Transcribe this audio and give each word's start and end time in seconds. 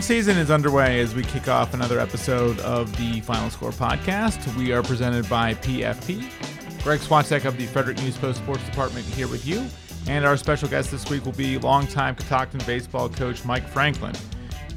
Season 0.00 0.36
is 0.36 0.50
underway 0.50 1.00
as 1.00 1.14
we 1.14 1.22
kick 1.22 1.48
off 1.48 1.72
another 1.72 1.98
episode 1.98 2.60
of 2.60 2.94
the 2.96 3.20
Final 3.22 3.50
Score 3.50 3.70
podcast. 3.70 4.54
We 4.56 4.72
are 4.72 4.82
presented 4.82 5.28
by 5.28 5.54
PFP. 5.54 6.84
Greg 6.84 7.00
Swatek 7.00 7.44
of 7.44 7.56
the 7.56 7.66
Frederick 7.66 7.96
News 7.98 8.16
Post 8.16 8.38
Sports 8.38 8.64
Department 8.64 9.06
here 9.06 9.26
with 9.26 9.46
you. 9.46 9.66
And 10.06 10.24
our 10.24 10.36
special 10.36 10.68
guest 10.68 10.90
this 10.90 11.08
week 11.10 11.24
will 11.24 11.32
be 11.32 11.58
longtime 11.58 12.14
Catoctin 12.14 12.60
baseball 12.66 13.08
coach 13.08 13.44
Mike 13.44 13.66
Franklin. 13.68 14.14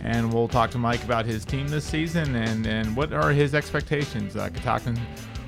And 0.02 0.34
we'll 0.34 0.48
talk 0.48 0.72
to 0.72 0.78
Mike 0.78 1.04
about 1.04 1.26
his 1.26 1.46
team 1.46 1.68
this 1.68 1.86
season 1.86 2.36
and, 2.36 2.66
and 2.66 2.96
what 2.96 3.14
are 3.14 3.32
his 3.32 3.54
expectations. 3.54 4.36
Uh, 4.36 4.50
Catoctin 4.50 5.00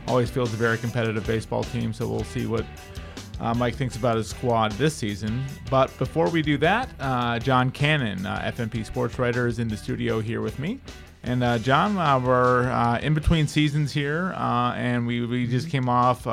always 0.08 0.30
feels 0.30 0.54
a 0.54 0.58
very 0.58 0.78
competitive 0.78 1.26
baseball 1.26 1.64
team, 1.64 1.94
so 1.94 2.08
we'll 2.08 2.24
see 2.24 2.46
what 2.46 2.66
uh, 3.42 3.54
Mike 3.56 3.76
thinks 3.76 3.96
about 3.96 4.18
his 4.18 4.30
squad 4.30 4.72
this 4.74 4.96
season. 4.96 5.44
But 5.70 5.96
before 5.98 6.30
we 6.30 6.44
do 6.44 6.58
that, 6.60 6.90
uh, 7.00 7.40
John 7.40 7.72
Cannon, 7.72 8.26
uh, 8.26 8.52
FNP 8.56 8.86
sports 8.86 9.18
writer, 9.18 9.48
is 9.48 9.58
in 9.58 9.68
the 9.68 9.76
studio 9.76 10.22
here 10.22 10.42
with 10.42 10.60
me. 10.60 10.80
And 11.24 11.44
uh, 11.44 11.58
John, 11.58 11.98
uh, 11.98 12.20
we're 12.20 12.70
uh, 12.70 13.00
in 13.00 13.14
between 13.14 13.48
seasons 13.48 13.92
here, 13.92 14.34
and 14.38 15.06
we, 15.06 15.26
we 15.26 15.48
just 15.48 15.70
came 15.70 15.90
off 15.90 16.24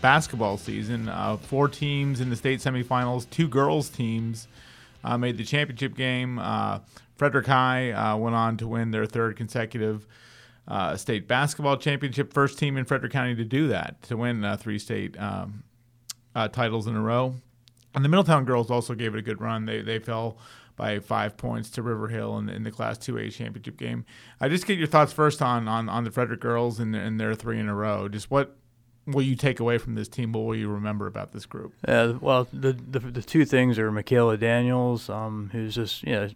basketball 0.00 0.56
season. 0.56 1.10
four 1.42 1.68
teams 1.68 2.20
in 2.20 2.30
the 2.30 2.36
state 2.36 2.60
semifinals, 2.60 3.28
two 3.30 3.48
girls 3.48 3.88
teams 3.88 4.48
made 5.18 5.36
the 5.36 5.44
championship 5.44 5.96
game. 5.96 6.40
Frederick 7.16 7.46
High 7.46 8.14
went 8.14 8.34
on 8.34 8.56
to 8.58 8.68
win 8.68 8.90
their 8.92 9.06
third 9.06 9.36
consecutive 9.36 10.06
uh, 10.68 10.96
state 10.96 11.28
basketball 11.28 11.76
championship, 11.76 12.32
first 12.32 12.58
team 12.58 12.76
in 12.76 12.84
Frederick 12.84 13.12
County 13.12 13.34
to 13.36 13.44
do 13.44 13.68
that, 13.68 14.02
to 14.02 14.16
win 14.16 14.44
uh, 14.44 14.56
three 14.56 14.78
state 14.78 15.18
um, 15.20 15.62
uh, 16.36 16.46
titles 16.48 16.86
in 16.86 16.94
a 16.94 17.00
row. 17.00 17.34
And 17.94 18.04
the 18.04 18.08
Middletown 18.10 18.44
girls 18.44 18.70
also 18.70 18.94
gave 18.94 19.14
it 19.14 19.18
a 19.18 19.22
good 19.22 19.40
run. 19.40 19.64
They 19.64 19.80
they 19.80 19.98
fell 19.98 20.36
by 20.76 20.98
five 20.98 21.38
points 21.38 21.70
to 21.70 21.82
River 21.82 22.08
Hill 22.08 22.36
in, 22.36 22.50
in 22.50 22.62
the 22.62 22.70
Class 22.70 22.98
2A 22.98 23.32
championship 23.32 23.78
game. 23.78 24.04
I 24.38 24.50
just 24.50 24.66
get 24.66 24.76
your 24.76 24.86
thoughts 24.86 25.14
first 25.14 25.40
on 25.40 25.66
on, 25.66 25.88
on 25.88 26.04
the 26.04 26.10
Frederick 26.10 26.40
girls 26.40 26.78
and, 26.78 26.94
and 26.94 27.18
their 27.18 27.34
three 27.34 27.58
in 27.58 27.68
a 27.68 27.74
row. 27.74 28.08
Just 28.08 28.30
what 28.30 28.54
will 29.06 29.22
you 29.22 29.34
take 29.34 29.60
away 29.60 29.78
from 29.78 29.94
this 29.94 30.08
team? 30.08 30.32
What 30.32 30.44
will 30.44 30.56
you 30.56 30.68
remember 30.68 31.06
about 31.06 31.32
this 31.32 31.46
group? 31.46 31.72
Uh, 31.88 32.14
well, 32.20 32.46
the, 32.52 32.72
the, 32.72 32.98
the 32.98 33.22
two 33.22 33.46
things 33.46 33.78
are 33.78 33.90
Michaela 33.90 34.36
Daniels, 34.36 35.08
um, 35.08 35.48
who's 35.52 35.74
just 35.74 36.02
you 36.02 36.12
know 36.12 36.28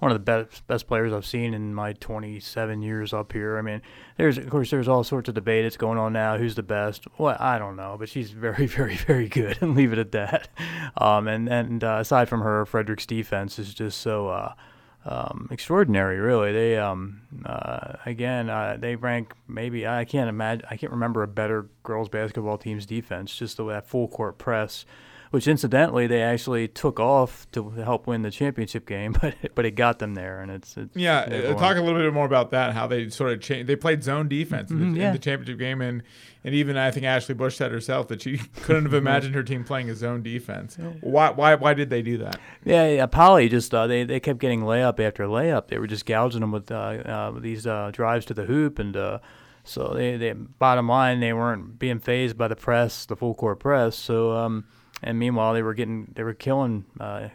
one 0.00 0.10
of 0.10 0.14
the 0.16 0.24
best 0.24 0.66
best 0.66 0.86
players 0.88 1.12
I've 1.12 1.26
seen 1.26 1.54
in 1.54 1.74
my 1.74 1.92
27 1.92 2.82
years 2.82 3.12
up 3.12 3.32
here. 3.32 3.58
I 3.58 3.62
mean, 3.62 3.82
there's 4.16 4.38
of 4.38 4.48
course 4.50 4.70
there's 4.70 4.88
all 4.88 5.04
sorts 5.04 5.28
of 5.28 5.34
debate 5.34 5.64
that's 5.64 5.76
going 5.76 5.98
on 5.98 6.12
now. 6.12 6.38
Who's 6.38 6.54
the 6.54 6.62
best? 6.62 7.04
Well, 7.18 7.36
I 7.38 7.58
don't 7.58 7.76
know, 7.76 7.96
but 7.98 8.08
she's 8.08 8.30
very, 8.32 8.66
very, 8.78 8.96
very 8.96 9.28
good, 9.28 9.58
and 9.60 9.74
leave 9.76 9.92
it 9.92 9.98
at 9.98 10.12
that. 10.12 10.48
Um, 10.96 11.28
and 11.28 11.48
and 11.48 11.84
uh, 11.84 11.98
aside 12.00 12.28
from 12.28 12.40
her, 12.40 12.66
Frederick's 12.66 13.06
defense 13.06 13.58
is 13.58 13.72
just 13.72 14.00
so. 14.00 14.28
Uh, 14.28 14.54
um, 15.02 15.48
extraordinary, 15.50 16.18
really. 16.18 16.52
They 16.52 16.76
um, 16.76 17.22
uh, 17.46 17.94
again 18.04 18.50
uh, 18.50 18.76
they 18.78 18.96
rank 18.96 19.32
maybe 19.48 19.86
I 19.86 20.04
can't 20.04 20.28
imagine 20.28 20.66
I 20.70 20.76
can't 20.76 20.92
remember 20.92 21.22
a 21.22 21.26
better 21.26 21.70
girls 21.82 22.10
basketball 22.10 22.58
team's 22.58 22.84
defense. 22.84 23.34
Just 23.34 23.56
the 23.56 23.64
way 23.64 23.72
that 23.72 23.86
full 23.86 24.08
court 24.08 24.36
press 24.36 24.84
which 25.30 25.46
incidentally 25.46 26.08
they 26.08 26.22
actually 26.22 26.66
took 26.66 26.98
off 26.98 27.48
to 27.52 27.70
help 27.70 28.06
win 28.08 28.22
the 28.22 28.30
championship 28.30 28.84
game, 28.86 29.12
but 29.20 29.34
but 29.54 29.64
it 29.64 29.72
got 29.72 30.00
them 30.00 30.14
there, 30.14 30.40
and 30.40 30.50
it's, 30.50 30.76
it's 30.76 30.96
yeah. 30.96 31.20
Uh, 31.20 31.54
talk 31.54 31.76
a 31.76 31.80
little 31.80 32.00
bit 32.00 32.12
more 32.12 32.26
about 32.26 32.50
that. 32.50 32.74
How 32.74 32.86
they 32.86 33.08
sort 33.08 33.32
of 33.32 33.40
changed. 33.40 33.68
They 33.68 33.76
played 33.76 34.02
zone 34.02 34.28
defense 34.28 34.70
mm-hmm, 34.70 34.82
in, 34.82 34.92
the, 34.92 35.00
yeah. 35.00 35.06
in, 35.08 35.12
the, 35.12 35.18
championship 35.18 35.58
game, 35.58 35.80
and 35.80 36.02
and 36.42 36.54
even 36.54 36.76
I 36.76 36.90
think 36.90 37.06
Ashley 37.06 37.34
Bush 37.34 37.56
said 37.56 37.70
herself 37.70 38.08
that 38.08 38.22
she 38.22 38.38
couldn't 38.62 38.84
have 38.84 38.94
imagined 38.94 39.34
her 39.36 39.44
team 39.44 39.62
playing 39.62 39.88
a 39.88 39.94
zone 39.94 40.22
defense. 40.22 40.76
Why 41.00 41.30
why 41.30 41.54
why 41.54 41.74
did 41.74 41.90
they 41.90 42.02
do 42.02 42.18
that? 42.18 42.40
Yeah, 42.64 42.88
yeah 42.88 43.06
Polly 43.06 43.48
just 43.48 43.72
uh, 43.72 43.86
they 43.86 44.02
they 44.02 44.18
kept 44.18 44.40
getting 44.40 44.62
layup 44.62 44.98
after 44.98 45.24
layup. 45.26 45.68
They 45.68 45.78
were 45.78 45.86
just 45.86 46.06
gouging 46.06 46.40
them 46.40 46.50
with 46.50 46.70
uh, 46.72 46.74
uh, 46.74 47.38
these 47.38 47.66
uh, 47.66 47.90
drives 47.92 48.26
to 48.26 48.34
the 48.34 48.44
hoop 48.44 48.78
and. 48.78 48.96
Uh, 48.96 49.18
so 49.62 49.92
they, 49.94 50.16
they, 50.16 50.32
bottom 50.32 50.88
line, 50.88 51.20
they 51.20 51.34
weren't 51.34 51.78
being 51.78 51.98
phased 51.98 52.36
by 52.36 52.48
the 52.48 52.56
press, 52.56 53.04
the 53.04 53.14
full 53.14 53.34
court 53.34 53.60
press. 53.60 53.94
So 53.94 54.32
um, 54.32 54.64
and 55.02 55.18
meanwhile, 55.18 55.54
they 55.54 55.62
were 55.62 55.74
getting 55.74 56.12
they 56.14 56.22
were 56.22 56.34
killing 56.34 56.84
uh, 56.98 57.28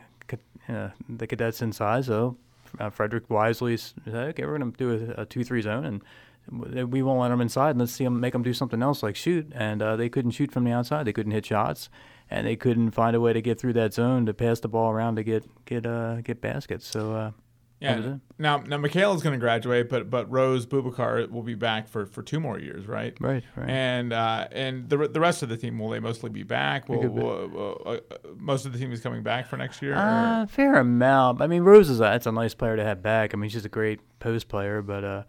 uh, 0.70 0.90
the 1.10 1.28
cadets 1.28 1.62
inside. 1.62 2.06
So 2.06 2.38
uh, 2.80 2.90
Frederick 2.90 3.30
wisely 3.30 3.78
said, 3.78 3.96
"Okay, 4.08 4.46
we're 4.46 4.58
going 4.58 4.72
to 4.72 4.78
do 4.78 5.14
a, 5.18 5.22
a 5.22 5.26
two-three 5.26 5.62
zone, 5.62 5.86
and 5.86 6.92
we 6.92 7.02
won't 7.02 7.20
let 7.20 7.30
them 7.30 7.42
inside. 7.42 7.72
And 7.72 7.80
let's 7.80 7.92
see 7.92 8.04
them 8.04 8.20
make 8.20 8.34
them 8.34 8.44
do 8.44 8.54
something 8.54 8.82
else, 8.82 9.04
like 9.04 9.16
shoot." 9.16 9.52
And 9.54 9.82
uh, 9.82 9.96
they 9.96 10.10
couldn't 10.10 10.32
shoot 10.32 10.52
from 10.52 10.64
the 10.64 10.72
outside. 10.72 11.06
They 11.06 11.14
couldn't 11.14 11.32
hit 11.32 11.46
shots, 11.46 11.90
and 12.30 12.48
they 12.48 12.56
couldn't 12.56 12.92
find 12.92 13.16
a 13.16 13.22
way 13.22 13.34
to 13.34 13.42
get 13.42 13.60
through 13.60 13.74
that 13.74 13.94
zone 13.94 14.26
to 14.26 14.34
pass 14.34 14.60
the 14.60 14.68
ball 14.68 14.92
around 14.92 15.16
to 15.16 15.24
get 15.24 15.46
get 15.66 15.86
uh, 15.86 16.22
get 16.22 16.42
baskets. 16.42 16.88
So 16.88 17.14
uh, 17.14 17.32
yeah. 17.80 18.16
Now, 18.38 18.60
now 18.60 18.78
Michaela's 18.78 19.22
going 19.22 19.34
to 19.34 19.40
graduate, 19.40 19.90
but 19.90 20.10
but 20.10 20.32
Rose 20.32 20.66
Bubakar 20.66 21.30
will 21.30 21.44
be 21.44 21.56
back 21.56 21.88
for, 21.88 22.06
for 22.06 22.22
two 22.24 22.40
more 22.40 22.58
years, 22.58 22.88
right? 22.88 23.16
Right, 23.20 23.44
right. 23.56 23.70
And 23.70 24.14
uh, 24.14 24.48
and 24.52 24.90
the 24.90 24.98
the 25.08 25.20
rest 25.20 25.44
of 25.44 25.50
the 25.50 25.58
team 25.58 25.78
will 25.78 25.90
they 25.90 26.00
mostly 26.00 26.30
be 26.30 26.44
back? 26.44 26.88
Will, 26.88 27.08
will, 27.08 27.48
will 27.50 27.82
uh, 27.86 27.98
most 28.38 28.66
of 28.66 28.74
the 28.74 28.80
team 28.80 28.92
is 28.92 29.02
coming 29.02 29.24
back 29.24 29.48
for 29.48 29.58
next 29.58 29.82
year? 29.82 29.94
Uh, 29.94 30.46
fair 30.48 30.76
amount. 30.76 31.42
I 31.42 31.48
mean, 31.48 31.64
Rose 31.64 31.90
is 31.90 32.00
a, 32.00 32.04
that's 32.04 32.26
a 32.26 32.32
nice 32.32 32.54
player 32.54 32.78
to 32.78 32.84
have 32.84 33.02
back. 33.02 33.34
I 33.34 33.38
mean, 33.38 33.50
she's 33.50 33.66
a 33.66 33.70
great 33.70 34.00
post 34.20 34.48
player, 34.48 34.82
but 34.82 35.04
uh, 35.04 35.24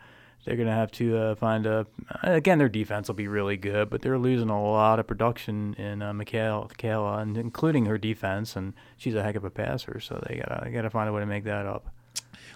they're 0.45 0.57
going 0.57 0.69
to 0.69 0.75
have 0.75 0.93
to 0.93 1.17
uh, 1.17 1.35
find 1.35 1.67
a. 1.67 1.87
Again, 2.23 2.59
their 2.59 2.69
defense 2.69 3.09
will 3.09 3.17
be 3.17 3.29
really 3.29 3.57
good, 3.57 3.91
but 3.91 4.03
they're 4.03 4.19
losing 4.19 4.51
a 4.51 4.63
lot 4.63 5.01
of 5.01 5.07
production 5.09 5.75
in 5.75 6.01
uh, 6.01 6.13
Michaela, 6.13 6.69
Michaela, 6.69 7.19
and 7.19 7.37
including 7.37 7.87
her 7.87 7.99
defense, 7.99 8.55
and 8.55 8.73
she's 8.97 9.17
a 9.17 9.23
heck 9.23 9.35
of 9.35 9.45
a 9.45 9.51
passer. 9.51 9.99
So 9.99 10.23
they 10.29 10.37
got 10.37 10.65
they 10.65 10.71
got 10.71 10.83
to 10.83 10.91
find 10.91 11.09
a 11.09 11.13
way 11.13 11.21
to 11.21 11.27
make 11.27 11.45
that 11.45 11.67
up 11.67 11.93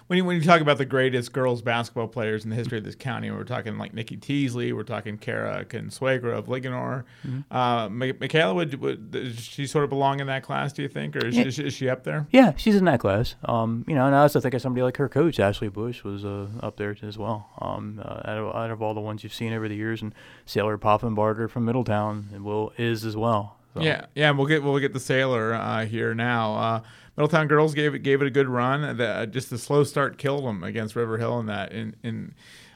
when 0.07 0.17
you, 0.17 0.25
when 0.25 0.35
you 0.35 0.43
talk 0.43 0.61
about 0.61 0.77
the 0.77 0.85
greatest 0.85 1.31
girls 1.33 1.61
basketball 1.61 2.07
players 2.07 2.43
in 2.43 2.49
the 2.49 2.55
history 2.55 2.77
of 2.77 2.83
this 2.83 2.95
county, 2.95 3.31
we're 3.31 3.43
talking 3.43 3.77
like 3.77 3.93
Nikki 3.93 4.17
Teasley, 4.17 4.73
we're 4.73 4.83
talking 4.83 5.17
Kara 5.17 5.65
Consuegra 5.65 6.37
of 6.37 6.47
Linganore. 6.47 7.03
Mm-hmm. 7.25 7.53
Uh, 7.55 7.89
Michaela, 7.89 8.53
would, 8.53 8.79
would 8.81 9.11
does 9.11 9.39
she 9.39 9.67
sort 9.67 9.83
of 9.83 9.89
belong 9.89 10.19
in 10.19 10.27
that 10.27 10.43
class? 10.43 10.73
Do 10.73 10.81
you 10.81 10.87
think, 10.87 11.15
or 11.15 11.25
is, 11.25 11.37
yeah. 11.37 11.49
she, 11.49 11.63
is 11.63 11.73
she 11.73 11.89
up 11.89 12.03
there? 12.03 12.27
Yeah, 12.31 12.53
she's 12.57 12.75
in 12.75 12.85
that 12.85 12.99
class. 12.99 13.35
Um, 13.45 13.85
you 13.87 13.95
know, 13.95 14.05
and 14.05 14.15
I 14.15 14.21
also 14.21 14.39
think 14.39 14.53
of 14.53 14.61
somebody 14.61 14.83
like 14.83 14.97
her 14.97 15.09
coach, 15.09 15.39
Ashley 15.39 15.69
Bush, 15.69 16.03
was 16.03 16.25
uh, 16.25 16.47
up 16.61 16.77
there 16.77 16.95
as 17.01 17.17
well. 17.17 17.49
Um, 17.59 18.01
uh, 18.03 18.21
out, 18.25 18.37
of, 18.37 18.55
out 18.55 18.71
of 18.71 18.81
all 18.81 18.93
the 18.93 19.01
ones 19.01 19.23
you've 19.23 19.33
seen 19.33 19.53
over 19.53 19.67
the 19.67 19.75
years, 19.75 20.01
and 20.01 20.13
Saylor 20.45 20.77
Poffenberger 20.77 21.49
from 21.49 21.65
Middletown 21.65 22.43
will 22.43 22.73
is 22.77 23.05
as 23.05 23.15
well. 23.15 23.57
So. 23.73 23.81
Yeah, 23.81 24.07
yeah, 24.15 24.31
we'll 24.31 24.47
get 24.47 24.63
we'll 24.63 24.79
get 24.79 24.91
the 24.91 24.99
Saylor 24.99 25.57
uh, 25.57 25.85
here 25.85 26.13
now. 26.13 26.55
Uh, 26.55 26.81
Middletown 27.21 27.47
girls 27.47 27.75
gave 27.75 27.93
it 27.93 27.99
gave 27.99 28.23
it 28.23 28.27
a 28.27 28.31
good 28.31 28.49
run. 28.49 28.97
The, 28.97 29.07
uh, 29.07 29.25
just 29.27 29.51
the 29.51 29.59
slow 29.59 29.83
start 29.83 30.17
killed 30.17 30.43
them 30.43 30.63
against 30.63 30.95
River 30.95 31.19
Hill 31.19 31.39
in 31.39 31.45
that 31.45 31.71
in 31.71 31.95
in 32.01 32.33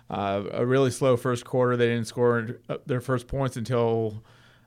uh, 0.07 0.44
a 0.51 0.63
really 0.63 0.91
slow 0.91 1.17
first 1.17 1.44
quarter. 1.44 1.75
They 1.75 1.88
didn't 1.88 2.06
score 2.06 2.59
uh, 2.69 2.78
their 2.85 3.01
first 3.01 3.28
points 3.28 3.57
until 3.57 4.23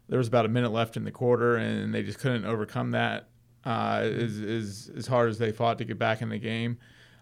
there 0.08 0.18
was 0.18 0.26
about 0.26 0.46
a 0.46 0.48
minute 0.48 0.72
left 0.72 0.96
in 0.96 1.04
the 1.04 1.12
quarter, 1.12 1.54
and 1.54 1.94
they 1.94 2.02
just 2.02 2.18
couldn't 2.18 2.44
overcome 2.44 2.90
that 2.90 3.28
uh, 3.64 4.00
as, 4.02 4.40
as 4.40 4.90
as 4.96 5.06
hard 5.06 5.30
as 5.30 5.38
they 5.38 5.52
fought 5.52 5.78
to 5.78 5.84
get 5.84 5.96
back 5.96 6.22
in 6.22 6.28
the 6.28 6.38
game. 6.38 6.78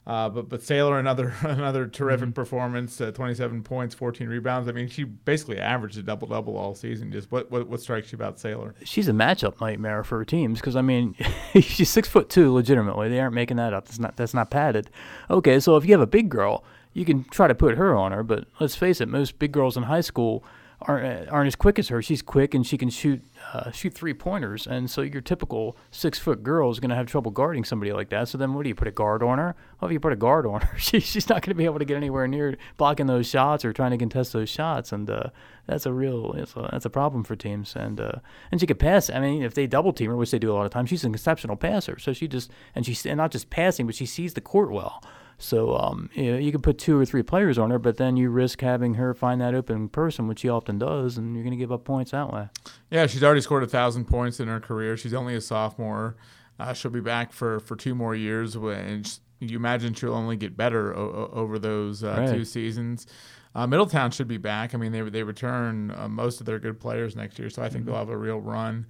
Uh, 0.07 0.29
but 0.29 0.49
but 0.49 0.61
Saylor 0.61 1.01
another 1.01 1.35
another 1.43 1.89
terrific 1.89 2.27
mm-hmm. 2.27 2.33
performance, 2.33 3.01
uh, 3.01 3.11
27 3.11 3.63
points, 3.65 3.95
14 3.95 4.29
rebounds. 4.29 4.69
I 4.69 4.73
mean, 4.73 4.89
she 4.89 5.03
basically 5.03 5.59
averaged 5.59 5.99
a 5.99 6.03
double 6.03 6.29
double 6.29 6.57
all 6.57 6.75
season. 6.75 7.11
Just 7.11 7.33
what, 7.33 7.51
what 7.51 7.67
what 7.69 7.81
strikes 7.81 8.13
you 8.13 8.17
about 8.17 8.37
Saylor? 8.37 8.75
She's 8.85 9.09
a 9.09 9.13
matchup 9.13 9.61
nightmare 9.61 10.05
for 10.05 10.19
her 10.19 10.25
teams 10.25 10.61
because 10.61 10.77
I 10.77 10.83
mean, 10.83 11.17
she's 11.55 11.91
six 11.91 12.09
foot 12.09 12.29
two. 12.29 12.53
Legitimately, 12.53 13.09
they 13.09 13.19
aren't 13.19 13.35
making 13.35 13.57
that 13.57 13.73
up. 13.73 13.87
That's 13.87 13.99
not 13.99 14.17
that's 14.17 14.35
not 14.35 14.51
padded. 14.51 14.91
Okay, 15.29 15.59
so 15.59 15.77
if 15.77 15.85
you 15.85 15.93
have 15.93 16.01
a 16.01 16.07
big 16.07 16.29
girl, 16.29 16.63
you 16.93 17.05
can 17.05 17.25
try 17.25 17.49
to 17.49 17.55
put 17.55 17.77
her 17.77 17.97
on 17.97 18.13
her. 18.13 18.23
But 18.23 18.47
let's 18.61 18.77
face 18.77 19.01
it, 19.01 19.09
most 19.09 19.41
big 19.41 19.51
girls 19.51 19.77
in 19.77 19.85
high 19.85 20.03
school 20.03 20.45
aren't 20.83 21.29
aren't 21.31 21.49
as 21.49 21.57
quick 21.57 21.81
as 21.81 21.89
her. 21.89 22.01
She's 22.01 22.23
quick 22.23 22.55
and 22.55 22.65
she 22.65 22.79
can 22.79 22.91
shoot 22.91 23.23
uh, 23.53 23.71
shoot 23.71 23.95
three 23.95 24.15
pointers, 24.15 24.67
and 24.67 24.91
so 24.91 25.03
your 25.03 25.21
typical 25.21 25.77
six 25.91 26.19
foot 26.19 26.43
girl 26.43 26.71
is 26.71 26.81
going 26.81 26.91
to 26.91 26.97
have 26.97 27.07
trouble 27.07 27.31
guarding 27.31 27.65
somebody 27.65 27.93
like 27.93 28.09
that. 28.11 28.29
So 28.29 28.39
then, 28.39 28.55
what 28.55 28.63
do 28.63 28.69
you 28.69 28.75
put 28.75 28.89
a 28.89 28.93
guard 28.93 29.23
on 29.23 29.39
her? 29.39 29.55
Well, 29.81 29.89
if 29.89 29.93
you 29.93 30.01
put 30.01 30.13
a 30.13 30.17
guard 30.17 30.47
on 30.47 30.61
her, 30.63 30.79
she, 30.79 31.01
she's 31.01 31.29
not 31.29 31.43
going 31.43 31.51
to 31.51 31.55
be 31.55 31.65
able 31.65 31.79
to 31.79 31.85
get 31.85 31.97
anywhere 31.97 32.27
near 32.27 32.57
blocking 32.77 33.07
those 33.07 33.29
shots 33.29 33.65
or 33.65 33.73
trying 33.73 33.93
to 33.93 33.99
contest 33.99 34.33
those 34.33 34.49
shots, 34.49 34.93
and 34.93 35.09
uh, 35.09 35.31
that's 35.67 35.87
a 35.87 35.93
real 35.93 36.33
a, 36.33 36.69
that's 36.71 36.85
a 36.85 36.91
problem 36.91 37.25
for 37.25 37.37
teams. 37.37 37.75
And 37.77 38.01
uh, 38.01 38.21
and 38.51 38.61
she 38.61 38.67
could 38.67 38.79
pass. 38.79 39.11
I 39.11 39.21
mean, 39.21 39.43
if 39.43 39.55
they 39.55 39.67
double 39.67 39.93
team 39.93 40.11
her, 40.11 40.17
which 40.17 40.31
they 40.31 40.39
do 40.39 40.53
a 40.53 40.55
lot 40.55 40.67
of 40.67 40.73
times, 40.73 40.91
she's 40.91 41.05
an 41.05 41.15
exceptional 41.15 41.57
passer. 41.57 41.99
So 41.99 42.13
she 42.13 42.29
just 42.29 42.51
and 42.75 42.85
she's 42.85 43.07
and 43.07 43.19
not 43.19 43.31
just 43.31 43.51
passing, 43.51 43.87
but 43.87 43.95
she 43.95 44.07
sees 44.07 44.35
the 44.35 44.41
court 44.41 44.71
well. 44.71 45.03
So 45.39 45.77
um, 45.77 46.09
you, 46.15 46.33
know, 46.33 46.39
you 46.39 46.51
can 46.51 46.63
put 46.63 46.79
two 46.79 46.99
or 46.99 47.05
three 47.05 47.23
players 47.23 47.59
on 47.59 47.71
her, 47.71 47.79
but 47.79 47.99
then 47.99 48.17
you 48.17 48.31
risk 48.31 48.61
having 48.61 48.95
her 48.95 49.13
find 49.15 49.41
that 49.41 49.55
open 49.55 49.89
person, 49.89 50.29
which 50.29 50.41
she 50.41 50.49
often 50.49 50.79
does, 50.79 51.19
and 51.19 51.35
you're 51.35 51.45
going 51.45 51.53
to 51.53 51.59
give 51.59 51.73
up 51.73 51.85
points 51.85 52.13
that 52.13 52.33
way. 52.33 52.49
Yeah, 52.91 53.07
she's 53.07 53.23
already 53.23 53.43
scored 53.43 53.63
a 53.63 53.67
thousand 53.67 54.07
points 54.07 54.41
in 54.41 54.49
her 54.49 54.61
career. 54.61 54.97
She's 54.97 55.15
only 55.15 55.35
a 55.35 55.41
sophomore. 55.41 56.17
Uh, 56.59 56.73
she'll 56.73 56.91
be 56.91 57.01
back 57.01 57.33
for, 57.33 57.61
for 57.61 57.77
two 57.77 57.95
more 57.95 58.15
years, 58.15 58.55
and 58.55 59.19
you 59.51 59.57
imagine 59.59 59.95
she'll 59.95 60.15
only 60.15 60.37
get 60.37 60.57
better 60.57 60.95
o- 60.97 61.31
over 61.33 61.59
those 61.59 62.03
uh, 62.05 62.17
Right. 62.19 62.31
two 62.35 62.45
seasons. 62.45 63.07
Uh, 63.55 63.67
Middletown 63.67 64.11
should 64.11 64.29
be 64.29 64.37
back. 64.37 64.75
I 64.75 64.79
mean, 64.79 64.93
they 64.93 65.01
they 65.01 65.23
return 65.23 65.91
uh, 65.97 66.09
most 66.09 66.41
of 66.41 66.47
their 66.47 66.59
good 66.59 66.79
players 66.79 67.17
next 67.17 67.39
year, 67.39 67.49
so 67.49 67.63
I 67.63 67.69
think 67.71 67.85
Mm-hmm. 67.85 67.91
they'll 67.91 67.99
have 68.01 68.11
a 68.11 68.17
real 68.17 68.39
run 68.41 68.85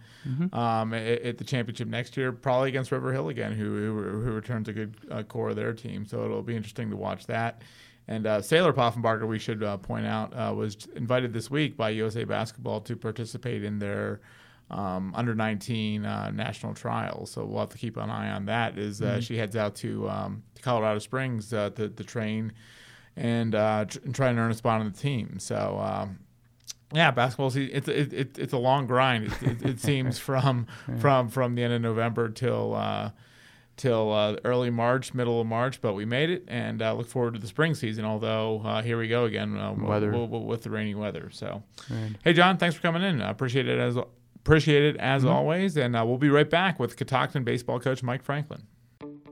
um, 0.52 0.92
at, 0.92 1.22
at 1.22 1.38
the 1.38 1.44
championship 1.44 1.86
next 1.86 2.16
year, 2.16 2.32
probably 2.32 2.68
against 2.70 2.90
River 2.90 3.12
Hill 3.12 3.28
again, 3.28 3.52
who 3.52 3.76
who, 3.76 4.20
who 4.22 4.32
returns 4.32 4.68
a 4.68 4.72
good 4.72 4.96
uh, 5.10 5.22
core 5.22 5.50
of 5.50 5.56
their 5.56 5.72
team. 5.72 6.04
So 6.04 6.24
it'll 6.24 6.42
be 6.42 6.56
interesting 6.56 6.90
to 6.90 6.96
watch 6.96 7.26
that. 7.26 7.62
And 8.08 8.26
uh, 8.26 8.40
Saylor 8.40 8.72
Poffenberger, 8.72 9.26
we 9.26 9.38
should 9.38 9.62
uh, 9.64 9.76
point 9.78 10.06
out, 10.06 10.32
uh, 10.32 10.52
was 10.54 10.76
invited 10.96 11.32
this 11.32 11.50
week 11.50 11.76
by 11.76 11.90
USA 11.90 12.24
Basketball 12.24 12.80
to 12.82 12.96
participate 12.96 13.62
in 13.64 13.78
their 13.78 14.20
um, 14.70 15.12
under 15.14 15.34
19 15.34 16.04
uh, 16.04 16.30
national 16.30 16.74
trials. 16.74 17.30
So 17.30 17.44
we'll 17.44 17.60
have 17.60 17.68
to 17.70 17.78
keep 17.78 17.96
an 17.96 18.10
eye 18.10 18.30
on 18.30 18.46
that. 18.46 18.76
As 18.78 19.00
uh, 19.00 19.20
she 19.20 19.36
heads 19.36 19.54
out 19.56 19.74
to, 19.76 20.08
um, 20.08 20.42
to 20.54 20.62
Colorado 20.62 20.98
Springs 20.98 21.52
uh, 21.52 21.70
to, 21.70 21.88
to 21.88 22.04
train 22.04 22.52
and, 23.16 23.54
uh, 23.54 23.84
tr- 23.86 23.98
and 24.04 24.14
try 24.14 24.28
and 24.28 24.38
earn 24.38 24.50
a 24.50 24.54
spot 24.54 24.80
on 24.80 24.90
the 24.90 24.98
team. 24.98 25.38
So. 25.38 25.78
Um, 25.80 26.18
yeah, 26.94 27.10
basketball. 27.10 27.50
se- 27.50 27.64
It's 27.72 27.88
it, 27.88 28.12
it, 28.12 28.38
it's 28.38 28.52
a 28.52 28.58
long 28.58 28.86
grind. 28.86 29.24
It, 29.24 29.42
it, 29.42 29.62
it 29.70 29.80
seems 29.80 30.18
from 30.20 30.68
from 31.00 31.28
from 31.28 31.56
the 31.56 31.64
end 31.64 31.72
of 31.72 31.82
November 31.82 32.28
till 32.28 32.74
uh, 32.76 33.10
till 33.76 34.12
uh, 34.12 34.36
early 34.44 34.70
March, 34.70 35.12
middle 35.12 35.40
of 35.40 35.48
March. 35.48 35.80
But 35.80 35.94
we 35.94 36.04
made 36.04 36.30
it, 36.30 36.44
and 36.46 36.80
uh, 36.80 36.94
look 36.94 37.08
forward 37.08 37.34
to 37.34 37.40
the 37.40 37.48
spring 37.48 37.74
season. 37.74 38.04
Although 38.04 38.62
uh, 38.64 38.82
here 38.82 38.96
we 38.98 39.08
go 39.08 39.24
again 39.24 39.56
uh, 39.58 39.72
Weather. 39.72 40.12
w- 40.12 40.28
w- 40.28 40.46
with 40.46 40.62
the 40.62 40.70
rainy 40.70 40.94
weather. 40.94 41.28
So, 41.32 41.64
hey 42.22 42.32
John, 42.32 42.56
thanks 42.56 42.76
for 42.76 42.82
coming 42.82 43.02
in. 43.02 43.20
I 43.20 43.30
appreciate 43.30 43.66
it 43.66 43.80
as 43.80 43.98
appreciate 44.46 44.84
it 44.84 44.96
as 44.98 45.24
always, 45.24 45.76
and 45.76 45.96
uh, 45.96 46.04
we'll 46.06 46.18
be 46.18 46.28
right 46.28 46.48
back 46.48 46.78
with 46.78 46.96
Catoctin 46.96 47.42
baseball 47.42 47.80
coach 47.80 48.04
Mike 48.04 48.22
Franklin. 48.22 48.62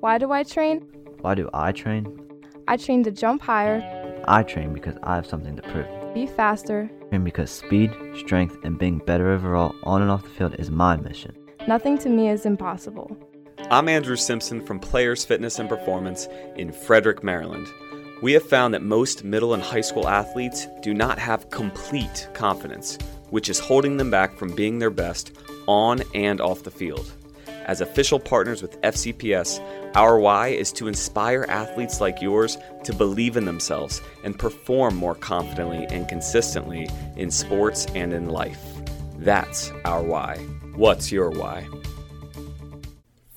Why 0.00 0.18
do 0.18 0.32
I 0.32 0.42
train? 0.42 0.80
Why 1.20 1.36
do 1.36 1.48
I 1.54 1.70
train? 1.70 2.18
I 2.66 2.76
train 2.76 3.04
to 3.04 3.12
jump 3.12 3.40
higher, 3.40 3.80
I 4.26 4.42
train 4.42 4.72
because 4.72 4.96
I 5.04 5.14
have 5.14 5.24
something 5.24 5.54
to 5.54 5.62
prove. 5.62 6.14
be 6.14 6.26
faster. 6.26 6.90
Train 7.10 7.22
because 7.22 7.52
speed, 7.52 7.92
strength, 8.16 8.56
and 8.64 8.76
being 8.76 8.98
better 8.98 9.30
overall 9.30 9.72
on 9.84 10.02
and 10.02 10.10
off 10.10 10.24
the 10.24 10.30
field 10.30 10.56
is 10.58 10.72
my 10.72 10.96
mission. 10.96 11.32
Nothing 11.68 11.96
to 11.98 12.08
me 12.08 12.28
is 12.28 12.44
impossible. 12.44 13.16
I'm 13.70 13.88
Andrew 13.88 14.16
Simpson 14.16 14.66
from 14.66 14.80
Players 14.80 15.24
Fitness 15.24 15.60
and 15.60 15.68
Performance 15.68 16.26
in 16.56 16.72
Frederick, 16.72 17.22
Maryland. 17.22 17.68
We 18.20 18.32
have 18.32 18.42
found 18.42 18.74
that 18.74 18.82
most 18.82 19.22
middle 19.22 19.54
and 19.54 19.62
high 19.62 19.80
school 19.80 20.08
athletes 20.08 20.66
do 20.82 20.92
not 20.92 21.20
have 21.20 21.50
complete 21.50 22.28
confidence, 22.34 22.98
which 23.34 23.48
is 23.48 23.58
holding 23.58 23.96
them 23.96 24.12
back 24.12 24.36
from 24.36 24.54
being 24.54 24.78
their 24.78 24.90
best 24.90 25.32
on 25.66 26.00
and 26.14 26.40
off 26.40 26.62
the 26.62 26.70
field. 26.70 27.12
As 27.66 27.80
official 27.80 28.20
partners 28.20 28.62
with 28.62 28.80
FCPS, 28.82 29.58
our 29.96 30.20
why 30.20 30.48
is 30.48 30.70
to 30.74 30.86
inspire 30.86 31.44
athletes 31.48 32.00
like 32.00 32.22
yours 32.22 32.56
to 32.84 32.94
believe 32.94 33.36
in 33.36 33.44
themselves 33.44 34.00
and 34.22 34.38
perform 34.38 34.94
more 34.94 35.16
confidently 35.16 35.84
and 35.86 36.06
consistently 36.06 36.88
in 37.16 37.28
sports 37.28 37.86
and 37.96 38.12
in 38.12 38.28
life. 38.28 38.62
That's 39.18 39.72
our 39.84 40.04
why. 40.04 40.36
What's 40.76 41.10
your 41.10 41.30
why? 41.30 41.66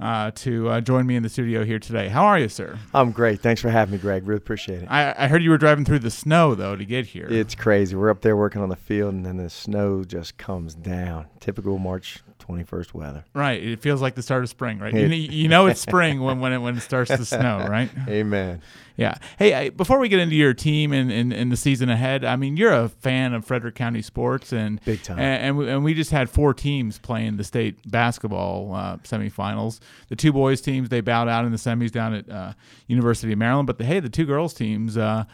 uh, 0.00 0.30
to 0.32 0.68
uh, 0.68 0.80
join 0.80 1.06
me 1.06 1.14
in 1.14 1.22
the 1.22 1.28
studio 1.28 1.64
here 1.64 1.78
today. 1.78 2.08
How 2.08 2.24
are 2.24 2.38
you, 2.38 2.48
sir? 2.48 2.78
I'm 2.92 3.12
great. 3.12 3.40
Thanks 3.40 3.60
for 3.60 3.68
having 3.70 3.92
me, 3.92 3.98
Greg. 3.98 4.26
Really 4.26 4.38
appreciate 4.38 4.82
it. 4.82 4.88
I, 4.90 5.14
I 5.16 5.28
heard 5.28 5.42
you 5.42 5.50
were 5.50 5.58
driving 5.58 5.84
through 5.84 6.00
the 6.00 6.10
snow, 6.10 6.54
though, 6.54 6.74
to 6.74 6.84
get 6.84 7.06
here. 7.06 7.28
It's 7.30 7.54
crazy. 7.54 7.94
We're 7.94 8.10
up 8.10 8.22
there 8.22 8.36
working 8.36 8.60
on 8.60 8.68
the 8.70 8.76
field, 8.76 9.14
and 9.14 9.24
then 9.24 9.36
the 9.36 9.50
snow 9.50 10.02
just 10.02 10.36
comes 10.36 10.74
down. 10.74 11.26
Typical 11.38 11.78
March 11.78 12.23
21st 12.38 12.94
weather. 12.94 13.24
Right. 13.34 13.62
It 13.62 13.80
feels 13.80 14.02
like 14.02 14.14
the 14.14 14.22
start 14.22 14.42
of 14.42 14.48
spring, 14.48 14.78
right? 14.78 14.92
You, 14.92 15.06
you 15.06 15.48
know 15.48 15.66
it's 15.66 15.80
spring 15.90 16.20
when, 16.20 16.40
when, 16.40 16.52
it, 16.52 16.58
when 16.58 16.76
it 16.76 16.80
starts 16.80 17.10
to 17.10 17.24
snow, 17.24 17.66
right? 17.68 17.90
Amen. 18.08 18.60
Yeah. 18.96 19.14
Hey, 19.38 19.54
I, 19.54 19.68
before 19.70 19.98
we 19.98 20.08
get 20.08 20.20
into 20.20 20.36
your 20.36 20.54
team 20.54 20.92
and, 20.92 21.10
and, 21.10 21.32
and 21.32 21.50
the 21.50 21.56
season 21.56 21.88
ahead, 21.88 22.24
I 22.24 22.36
mean, 22.36 22.56
you're 22.56 22.72
a 22.72 22.88
fan 22.88 23.34
of 23.34 23.44
Frederick 23.44 23.74
County 23.74 24.02
sports, 24.02 24.52
and 24.52 24.80
Big 24.84 25.02
time. 25.02 25.18
And, 25.18 25.42
and, 25.42 25.58
we, 25.58 25.68
and 25.68 25.84
we 25.84 25.94
just 25.94 26.12
had 26.12 26.30
four 26.30 26.54
teams 26.54 26.98
playing 26.98 27.36
the 27.36 27.44
state 27.44 27.90
basketball 27.90 28.72
uh, 28.74 28.96
semifinals. 28.98 29.80
The 30.08 30.16
two 30.16 30.32
boys 30.32 30.60
teams 30.60 30.90
they 30.90 31.00
bowed 31.00 31.28
out 31.28 31.44
in 31.44 31.50
the 31.50 31.58
semis 31.58 31.90
down 31.90 32.14
at 32.14 32.30
uh, 32.30 32.52
University 32.86 33.32
of 33.32 33.38
Maryland, 33.38 33.66
but 33.66 33.78
the, 33.78 33.84
hey, 33.84 34.00
the 34.00 34.08
two 34.08 34.26
girls 34.26 34.54
teams. 34.54 34.96
Uh, 34.96 35.24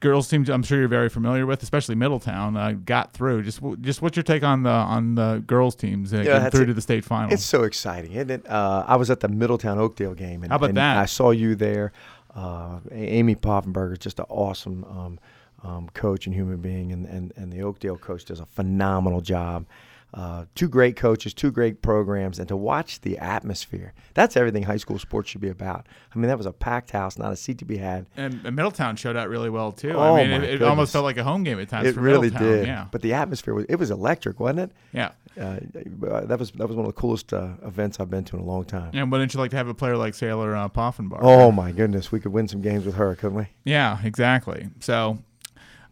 Girls 0.00 0.28
teams, 0.28 0.48
I'm 0.48 0.62
sure 0.62 0.78
you're 0.78 0.88
very 0.88 1.10
familiar 1.10 1.44
with, 1.44 1.62
especially 1.62 1.94
Middletown, 1.94 2.56
uh, 2.56 2.72
got 2.72 3.12
through. 3.12 3.42
Just, 3.42 3.60
just 3.80 4.00
what's 4.00 4.16
your 4.16 4.22
take 4.22 4.42
on 4.42 4.62
the 4.62 4.70
on 4.70 5.14
the 5.14 5.42
girls 5.46 5.74
teams 5.74 6.14
uh, 6.14 6.22
getting 6.22 6.50
through 6.50 6.62
it. 6.62 6.66
to 6.66 6.74
the 6.74 6.80
state 6.80 7.04
final? 7.04 7.32
It's 7.32 7.44
so 7.44 7.64
exciting, 7.64 8.12
isn't 8.12 8.30
it? 8.30 8.48
Uh, 8.48 8.84
I 8.86 8.96
was 8.96 9.10
at 9.10 9.20
the 9.20 9.28
Middletown 9.28 9.78
Oakdale 9.78 10.14
game, 10.14 10.42
and, 10.42 10.50
How 10.50 10.56
about 10.56 10.70
and 10.70 10.78
that? 10.78 10.96
I 10.96 11.04
saw 11.04 11.30
you 11.30 11.54
there. 11.54 11.92
Uh, 12.34 12.78
Amy 12.92 13.34
Poffenberger 13.34 13.92
is 13.92 13.98
just 13.98 14.18
an 14.20 14.26
awesome 14.28 14.84
um, 14.84 15.18
um, 15.62 15.90
coach 15.94 16.26
and 16.26 16.34
human 16.34 16.58
being, 16.58 16.92
and, 16.92 17.06
and, 17.06 17.32
and 17.36 17.52
the 17.52 17.62
Oakdale 17.62 17.98
coach 17.98 18.24
does 18.24 18.40
a 18.40 18.46
phenomenal 18.46 19.20
job. 19.20 19.66
Uh, 20.12 20.44
two 20.56 20.68
great 20.68 20.96
coaches, 20.96 21.32
two 21.32 21.52
great 21.52 21.82
programs, 21.82 22.40
and 22.40 22.48
to 22.48 22.56
watch 22.56 23.00
the 23.02 23.16
atmosphere. 23.18 23.92
That's 24.14 24.36
everything 24.36 24.64
high 24.64 24.76
school 24.78 24.98
sports 24.98 25.30
should 25.30 25.40
be 25.40 25.50
about. 25.50 25.86
I 26.12 26.18
mean, 26.18 26.26
that 26.28 26.36
was 26.36 26.46
a 26.46 26.52
packed 26.52 26.90
house, 26.90 27.16
not 27.16 27.32
a 27.32 27.36
seat 27.36 27.58
to 27.58 27.64
be 27.64 27.76
had. 27.76 28.06
And, 28.16 28.40
and 28.44 28.56
Middletown 28.56 28.96
showed 28.96 29.16
out 29.16 29.28
really 29.28 29.50
well 29.50 29.70
too. 29.70 29.92
Oh, 29.92 30.16
I 30.16 30.22
mean, 30.26 30.42
it, 30.42 30.54
it 30.54 30.62
almost 30.62 30.92
felt 30.92 31.04
like 31.04 31.16
a 31.16 31.22
home 31.22 31.44
game 31.44 31.60
at 31.60 31.68
times. 31.68 31.86
It 31.86 31.94
for 31.94 32.00
really 32.00 32.30
Middletown. 32.30 32.48
did. 32.48 32.66
Yeah, 32.66 32.86
But 32.90 33.02
the 33.02 33.12
atmosphere 33.14 33.54
was 33.54 33.66
it 33.68 33.76
was 33.76 33.90
electric, 33.92 34.40
wasn't 34.40 34.60
it? 34.60 34.72
yeah. 34.92 35.12
Uh, 35.40 35.60
that 35.72 36.38
was 36.40 36.50
that 36.50 36.66
was 36.66 36.76
one 36.76 36.84
of 36.84 36.92
the 36.92 37.00
coolest 37.00 37.32
uh, 37.32 37.50
events 37.64 38.00
I've 38.00 38.10
been 38.10 38.24
to 38.24 38.36
in 38.36 38.42
a 38.42 38.44
long 38.44 38.64
time. 38.64 38.90
And 38.92 39.12
wouldn't 39.12 39.32
you 39.32 39.38
like 39.38 39.52
to 39.52 39.56
have 39.56 39.68
a 39.68 39.74
player 39.74 39.96
like 39.96 40.14
Saylor 40.14 40.56
uh, 40.56 40.68
Poffenberger? 40.68 41.20
Oh 41.22 41.52
my 41.52 41.70
goodness, 41.70 42.10
we 42.10 42.18
could 42.18 42.32
win 42.32 42.48
some 42.48 42.60
games 42.60 42.84
with 42.84 42.96
her, 42.96 43.14
couldn't 43.14 43.36
we? 43.38 43.46
yeah, 43.64 43.98
exactly. 44.02 44.68
So, 44.80 45.18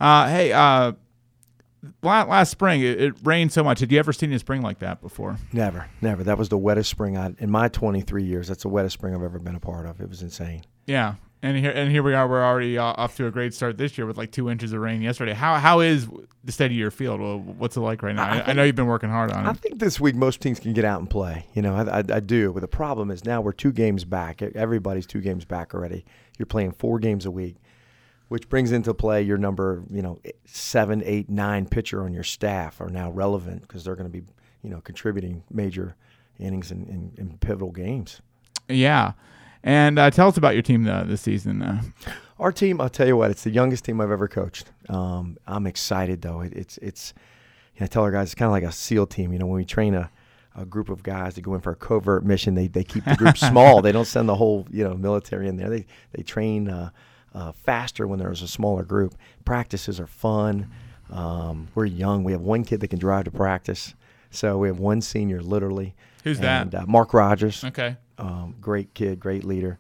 uh, 0.01 0.29
hey, 0.29 0.53
uh, 0.53 0.93
last 2.03 2.51
spring 2.51 2.81
it, 2.81 3.01
it 3.01 3.15
rained 3.23 3.53
so 3.53 3.63
much. 3.63 3.81
Had 3.81 3.93
you 3.93 3.99
ever 3.99 4.13
seen 4.13 4.33
a 4.33 4.39
spring 4.39 4.63
like 4.63 4.79
that 4.81 5.01
before? 5.01 5.37
Never, 5.53 5.87
never. 6.01 6.25
That 6.25 6.39
was 6.39 6.49
the 6.49 6.59
wettest 6.59 6.91
spring 6.91 7.17
I 7.17 7.35
in 7.39 7.51
my 7.51 7.69
23 7.69 8.25
years. 8.25 8.49
That's 8.49 8.63
the 8.63 8.69
wettest 8.69 8.95
spring 8.95 9.15
I've 9.15 9.23
ever 9.23 9.39
been 9.39 9.55
a 9.55 9.61
part 9.61 9.87
of. 9.87 10.01
It 10.01 10.09
was 10.09 10.23
insane. 10.23 10.63
Yeah. 10.87 11.15
And 11.41 11.57
here, 11.57 11.71
and 11.71 11.89
here 11.89 12.03
we 12.03 12.15
are. 12.15 12.27
We're 12.27 12.45
already 12.45 12.77
uh, 12.77 12.83
off 12.97 13.17
to 13.19 13.27
a 13.29 13.31
great 13.31 13.55
start 13.55 13.79
this 13.79 13.97
year 13.97 14.09
with 14.09 14.19
like 14.19 14.33
two 14.33 14.51
inches 14.51 14.73
of 14.73 14.81
rain 14.81 15.03
yesterday. 15.03 15.35
How 15.35 15.55
how 15.55 15.79
is 15.79 16.09
the 16.43 16.51
state 16.51 16.73
of 16.73 16.77
your 16.77 16.91
field? 16.91 17.21
Well, 17.21 17.39
what's 17.39 17.77
it 17.77 17.81
like 17.81 18.03
right 18.03 18.15
now? 18.15 18.29
I, 18.29 18.51
I 18.51 18.53
know 18.55 18.65
you've 18.65 18.75
been 18.75 18.87
working 18.87 19.09
hard 19.09 19.31
on 19.31 19.47
it. 19.47 19.49
I 19.49 19.53
think 19.53 19.79
this 19.79 20.01
week 20.01 20.17
most 20.17 20.41
teams 20.41 20.59
can 20.59 20.73
get 20.73 20.85
out 20.85 20.99
and 20.99 21.09
play. 21.09 21.47
You 21.55 21.63
know, 21.63 21.77
I, 21.77 21.99
I, 21.99 22.05
I 22.15 22.21
do. 22.21 22.53
But 22.53 22.61
the 22.61 22.69
problem 22.69 23.13
is 23.13 23.25
now 23.25 23.41
we're 23.41 23.53
two 23.53 23.71
games 23.71 24.05
back. 24.05 24.43
Everybody's 24.43 25.07
two 25.07 25.21
games 25.21 25.45
back 25.45 25.75
already. 25.75 26.05
You're 26.39 26.47
playing 26.47 26.73
four 26.73 26.99
games 26.99 27.25
a 27.25 27.31
week, 27.31 27.55
which 28.29 28.49
brings 28.49 28.73
into 28.73 28.93
play 28.95 29.23
your 29.23 29.39
number, 29.39 29.83
you 29.91 30.03
know, 30.03 30.21
seven, 30.45 31.03
eight, 31.05 31.29
nine 31.29 31.67
pitcher 31.67 32.03
on 32.03 32.13
your 32.13 32.25
staff 32.25 32.81
are 32.81 32.91
now 32.91 33.11
relevant 33.11 33.63
because 33.63 33.85
they're 33.85 33.97
going 33.97 34.11
to 34.11 34.21
be, 34.21 34.25
you 34.63 34.71
know, 34.71 34.81
contributing 34.81 35.43
major 35.51 35.97
innings 36.39 36.71
in, 36.71 36.87
in, 36.87 37.13
in 37.17 37.39
pivotal 37.39 37.71
games. 37.71 38.21
Yeah. 38.69 39.13
And 39.65 39.99
uh, 39.99 40.11
tell 40.11 40.29
us 40.29 40.37
about 40.37 40.55
your 40.55 40.63
team 40.63 40.87
uh, 40.87 41.05
this 41.05 41.23
season. 41.23 41.63
Uh, 41.63 41.83
Our 42.39 42.53
team, 42.53 42.81
I'll 42.81 42.89
tell 42.89 43.07
you 43.07 43.17
what, 43.17 43.31
it's 43.31 43.43
the 43.43 43.51
youngest 43.51 43.85
team 43.85 44.01
I've 44.01 44.13
ever 44.13 44.29
coached. 44.29 44.71
Um, 44.89 45.37
I'm 45.47 45.67
excited 45.67 46.23
though. 46.23 46.41
It, 46.43 46.53
it's 46.53 46.79
it's. 46.79 47.13
You 47.75 47.81
know, 47.81 47.85
I 47.85 47.89
tell 47.89 48.03
our 48.05 48.13
guys 48.13 48.29
it's 48.29 48.35
kind 48.35 48.47
of 48.47 48.53
like 48.53 48.63
a 48.63 48.73
SEAL 48.73 49.07
team. 49.07 49.33
You 49.33 49.39
know, 49.39 49.47
when 49.47 49.57
we 49.57 49.65
train 49.65 49.95
a, 49.95 50.11
a 50.57 50.65
group 50.65 50.89
of 50.89 51.03
guys 51.03 51.35
to 51.35 51.41
go 51.41 51.55
in 51.55 51.61
for 51.61 51.71
a 51.73 51.77
covert 51.77 52.25
mission, 52.25 52.55
they, 52.55 52.69
they 52.69 52.85
keep 52.85 53.05
the 53.05 53.17
group 53.17 53.37
small. 53.51 53.83
They 53.83 53.93
don't 53.93 54.05
send 54.05 54.29
the 54.29 54.37
whole 54.37 54.67
you 54.71 54.85
know 54.85 54.95
military 54.95 55.49
in 55.49 55.57
there. 55.57 55.69
They 55.69 55.87
they 56.13 56.23
train 56.23 56.69
uh, 57.35 57.53
faster 57.53 58.07
when 58.07 58.19
there's 58.19 58.43
a 58.43 58.49
smaller 58.49 58.85
group. 58.85 59.15
Practices 59.45 60.01
are 60.01 60.07
fun. 60.07 60.71
Um, 61.11 61.69
we're 61.75 61.87
young. 61.87 62.25
We 62.25 62.33
have 62.33 62.41
one 62.41 62.65
kid 62.65 62.81
that 62.81 62.89
can 62.89 62.99
drive 62.99 63.25
to 63.25 63.31
practice. 63.31 63.95
So 64.31 64.59
we 64.59 64.69
have 64.69 64.79
one 64.79 65.01
senior, 65.01 65.41
literally. 65.43 65.95
Who's 66.25 66.41
that? 66.41 66.75
Uh, 66.75 66.85
Mark 66.87 67.15
Rogers 67.15 67.65
okay. 67.65 67.97
um, 68.19 68.55
great 68.61 68.93
kid, 68.95 69.21
great 69.21 69.45
leader. 69.45 69.79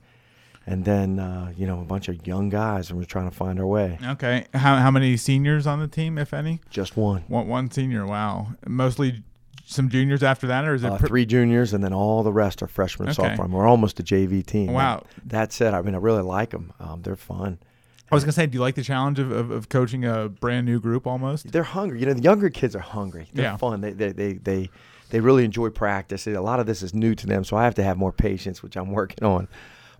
And 0.67 0.85
then, 0.85 1.19
uh, 1.19 1.52
you 1.57 1.67
know, 1.67 1.81
a 1.81 1.85
bunch 1.85 2.09
of 2.09 2.26
young 2.26 2.50
guys, 2.50 2.90
and 2.90 2.99
we're 2.99 3.07
trying 3.07 3.31
to 3.31 3.35
find 3.35 3.59
our 3.59 3.67
way. 3.67 3.99
Okay. 4.05 4.45
How 4.52 4.76
how 4.76 4.90
many 4.90 5.17
seniors 5.17 5.67
on 5.67 5.81
the 5.81 5.88
team, 5.88 6.19
if 6.19 6.35
any? 6.35 6.61
Just 6.69 6.95
one. 6.95 7.25
One 7.26 7.49
one 7.49 7.71
senior. 7.71 8.05
Wow. 8.07 8.49
Mostly 8.67 9.23
some 9.71 9.89
juniors 9.91 10.23
after 10.23 10.47
that, 10.47 10.65
or 10.65 10.75
is 10.75 10.83
it 10.85 10.91
Uh, 10.93 10.97
pr- 10.99 11.07
three 11.07 11.27
juniors, 11.27 11.73
and 11.75 11.85
then 11.85 11.93
all 11.93 12.23
the 12.23 12.33
rest 12.33 12.63
are 12.63 12.67
freshmen 12.69 13.09
and 13.09 13.19
Okay. 13.19 13.29
sophomore. 13.37 13.61
We're 13.61 13.67
almost 13.69 14.01
a 14.01 14.03
JV 14.03 14.43
team. 14.45 14.73
Wow. 14.73 15.05
That 15.27 15.53
said, 15.53 15.75
I 15.75 15.83
mean, 15.83 15.95
I 15.95 15.99
really 15.99 16.23
like 16.23 16.51
them. 16.51 16.73
Um, 16.81 17.03
they're 17.03 17.17
fun. 17.17 17.59
I 18.11 18.15
was 18.15 18.25
gonna 18.25 18.33
say, 18.33 18.47
do 18.47 18.55
you 18.57 18.61
like 18.63 18.75
the 18.75 18.83
challenge 18.83 19.19
of, 19.19 19.31
of, 19.31 19.51
of 19.51 19.69
coaching 19.69 20.05
a 20.07 20.31
brand 20.31 20.65
new 20.65 20.81
group 20.81 21.07
almost? 21.07 21.53
They're 21.53 21.63
hungry. 21.63 22.01
You 22.01 22.07
know, 22.07 22.15
the 22.15 22.23
younger 22.23 22.49
kids 22.49 22.75
are 22.75 22.79
hungry. 22.81 23.29
They're 23.35 23.45
Yeah. 23.45 23.57
fun. 23.59 23.83
They, 23.83 23.93
they, 23.93 24.13
they, 24.13 24.33
they, 24.33 24.71
they 25.11 25.21
really 25.21 25.45
enjoy 25.45 25.69
practice. 25.69 26.27
A 26.27 26.41
lot 26.41 26.59
of 26.61 26.65
this 26.67 26.83
is 26.83 26.95
new 26.95 27.15
to 27.15 27.27
them, 27.27 27.45
so 27.45 27.57
I 27.59 27.65
have 27.65 27.75
to 27.75 27.83
have 27.83 27.99
more 27.99 28.13
patience, 28.13 28.63
which 28.63 28.77
I'm 28.77 28.91
working 29.01 29.25
on. 29.27 29.49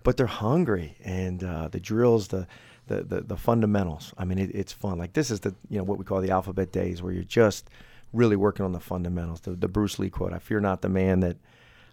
But 0.05 0.17
they're 0.17 0.27
hungry, 0.27 0.97
and 1.05 1.45
uh, 1.45 1.69
the 1.69 1.81
drills, 1.81 2.29
the, 2.29 2.47
the, 2.87 3.03
the, 3.03 3.21
the 3.21 3.37
fundamentals. 3.37 4.15
I 4.17 4.25
mean, 4.25 4.39
it, 4.39 4.51
it's 4.55 4.73
fun. 4.73 4.97
Like 4.97 5.13
this 5.13 5.31
is 5.31 5.41
the 5.41 5.55
you 5.69 5.77
know 5.77 5.85
what 5.85 5.99
we 5.99 6.05
call 6.07 6.23
the 6.23 6.31
alphabet 6.31 6.73
days, 6.73 7.03
where 7.03 7.13
you're 7.13 7.25
just 7.25 7.69
really 8.13 8.37
working 8.37 8.65
on 8.65 8.73
the 8.73 8.81
fundamentals. 8.81 9.41
The, 9.41 9.53
the 9.53 9.69
Bruce 9.69 9.99
Lee 9.99 10.11
quote: 10.11 10.33
"I 10.33 10.39
fear 10.39 10.61
not 10.61 10.83
the 10.83 10.89
man 10.89 11.21
that." 11.21 11.37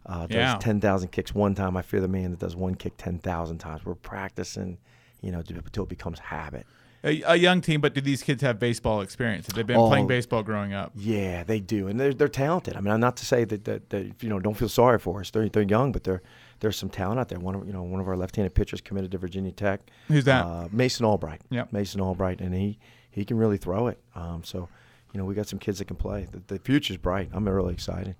Uh, 0.07 0.27
does 0.27 0.35
Yeah. 0.35 0.57
10,000 0.59 1.07
kicks 1.11 1.33
one 1.33 1.55
time. 1.55 1.75
I 1.75 1.81
fear 1.81 1.99
the 1.99 2.07
man 2.07 2.29
that 2.29 2.39
does 2.39 2.55
one 2.55 2.75
kick 2.75 2.93
10,000 2.95 3.57
times. 3.57 3.83
We're 3.83 3.95
practicing, 3.95 4.77
you 5.19 5.31
know, 5.31 5.39
until 5.39 5.81
it 5.81 5.89
becomes 5.89 6.19
habit. 6.19 6.67
A, 7.03 7.23
a 7.25 7.35
young 7.35 7.59
team, 7.59 7.81
but 7.81 7.95
do 7.95 8.01
these 8.01 8.21
kids 8.21 8.43
have 8.43 8.59
baseball 8.59 9.01
experience? 9.01 9.47
Have 9.47 9.55
they 9.55 9.63
been 9.63 9.77
playing 9.79 10.05
Oh. 10.05 10.07
baseball 10.07 10.43
growing 10.43 10.73
up? 10.73 10.91
Yeah, 10.95 11.43
they 11.43 11.59
do, 11.59 11.87
and 11.87 11.99
they're 11.99 12.13
they're 12.13 12.27
talented. 12.27 12.75
I 12.77 12.81
mean, 12.81 12.91
I'm 12.93 12.99
not 12.99 13.17
to 13.17 13.25
say 13.25 13.45
that 13.45 13.65
that, 13.65 13.89
that 13.89 14.21
you 14.23 14.29
know 14.29 14.39
don't 14.39 14.53
feel 14.53 14.69
sorry 14.69 14.99
for 14.99 15.21
us. 15.21 15.31
They're 15.31 15.49
they're 15.49 15.63
young, 15.63 15.91
but 15.91 16.03
they're 16.03 16.21
there's 16.59 16.77
some 16.77 16.89
talent 16.89 17.19
out 17.19 17.29
there. 17.29 17.39
One 17.39 17.55
of 17.55 17.65
you 17.65 17.73
know 17.73 17.81
one 17.81 17.99
of 17.99 18.07
our 18.07 18.15
left-handed 18.15 18.53
pitchers 18.53 18.81
committed 18.81 19.09
to 19.11 19.17
Virginia 19.17 19.51
Tech. 19.51 19.81
Who's 20.07 20.25
that? 20.25 20.45
Uh, 20.45 20.67
Mason 20.71 21.03
Albright. 21.05 21.41
Yeah, 21.49 21.65
Mason 21.71 21.99
Albright, 21.99 22.41
and 22.41 22.53
he 22.53 22.77
he 23.09 23.25
can 23.25 23.37
really 23.37 23.57
throw 23.57 23.87
it. 23.87 23.99
Um, 24.15 24.43
so 24.43 24.69
you 25.15 25.21
know 25.21 25.23
we 25.23 25.33
got 25.33 25.47
some 25.47 25.59
kids 25.59 25.79
that 25.79 25.85
can 25.85 25.95
play. 25.95 26.27
The, 26.29 26.55
the 26.55 26.59
future's 26.59 26.97
bright. 26.97 27.29
I'm 27.31 27.47
really 27.47 27.73
excited. 27.73 28.17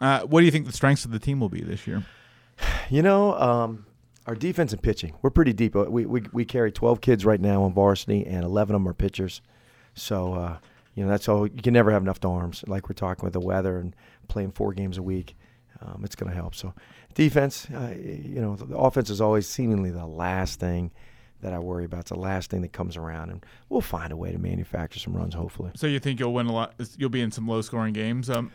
Uh, 0.00 0.22
what 0.22 0.40
do 0.40 0.44
you 0.44 0.50
think 0.50 0.66
the 0.66 0.72
strengths 0.72 1.04
of 1.04 1.12
the 1.12 1.20
team 1.20 1.38
will 1.38 1.48
be 1.48 1.60
this 1.60 1.86
year? 1.86 2.04
You 2.90 3.00
know, 3.00 3.38
um, 3.38 3.86
our 4.26 4.34
defense 4.34 4.72
and 4.72 4.82
pitching, 4.82 5.14
we're 5.22 5.30
pretty 5.30 5.52
deep. 5.52 5.76
We, 5.76 6.04
we, 6.04 6.22
we 6.32 6.44
carry 6.44 6.72
12 6.72 7.00
kids 7.00 7.24
right 7.24 7.40
now 7.40 7.62
on 7.62 7.72
varsity, 7.72 8.26
and 8.26 8.44
11 8.44 8.74
of 8.74 8.80
them 8.80 8.88
are 8.88 8.92
pitchers. 8.92 9.40
So, 9.94 10.34
uh, 10.34 10.56
you 10.96 11.04
know, 11.04 11.10
that's 11.10 11.28
all. 11.28 11.46
You 11.46 11.62
can 11.62 11.72
never 11.72 11.92
have 11.92 12.02
enough 12.02 12.24
arms. 12.24 12.64
Like 12.66 12.88
we're 12.88 12.94
talking 12.94 13.24
with 13.24 13.34
the 13.34 13.40
weather 13.40 13.78
and 13.78 13.94
playing 14.26 14.50
four 14.50 14.72
games 14.72 14.98
a 14.98 15.02
week, 15.02 15.36
um, 15.80 16.02
it's 16.04 16.16
going 16.16 16.30
to 16.30 16.36
help. 16.36 16.56
So, 16.56 16.74
defense, 17.14 17.68
uh, 17.70 17.94
you 17.96 18.40
know, 18.40 18.56
the 18.56 18.76
offense 18.76 19.10
is 19.10 19.20
always 19.20 19.48
seemingly 19.48 19.92
the 19.92 20.06
last 20.06 20.58
thing 20.58 20.90
that 21.42 21.52
I 21.52 21.58
worry 21.58 21.84
about. 21.84 22.00
It's 22.00 22.10
the 22.10 22.18
last 22.18 22.50
thing 22.50 22.62
that 22.62 22.72
comes 22.72 22.96
around, 22.96 23.30
and 23.30 23.44
we'll 23.68 23.80
find 23.82 24.12
a 24.12 24.16
way 24.16 24.32
to 24.32 24.38
manufacture 24.38 24.98
some 24.98 25.12
runs, 25.14 25.34
hopefully. 25.34 25.70
So 25.76 25.86
you 25.86 25.98
think 25.98 26.18
you'll 26.20 26.32
win 26.34 26.46
a 26.46 26.52
lot? 26.52 26.74
You'll 26.96 27.10
be 27.10 27.20
in 27.20 27.30
some 27.30 27.46
low-scoring 27.46 27.92
games. 27.92 28.30
Um, 28.30 28.50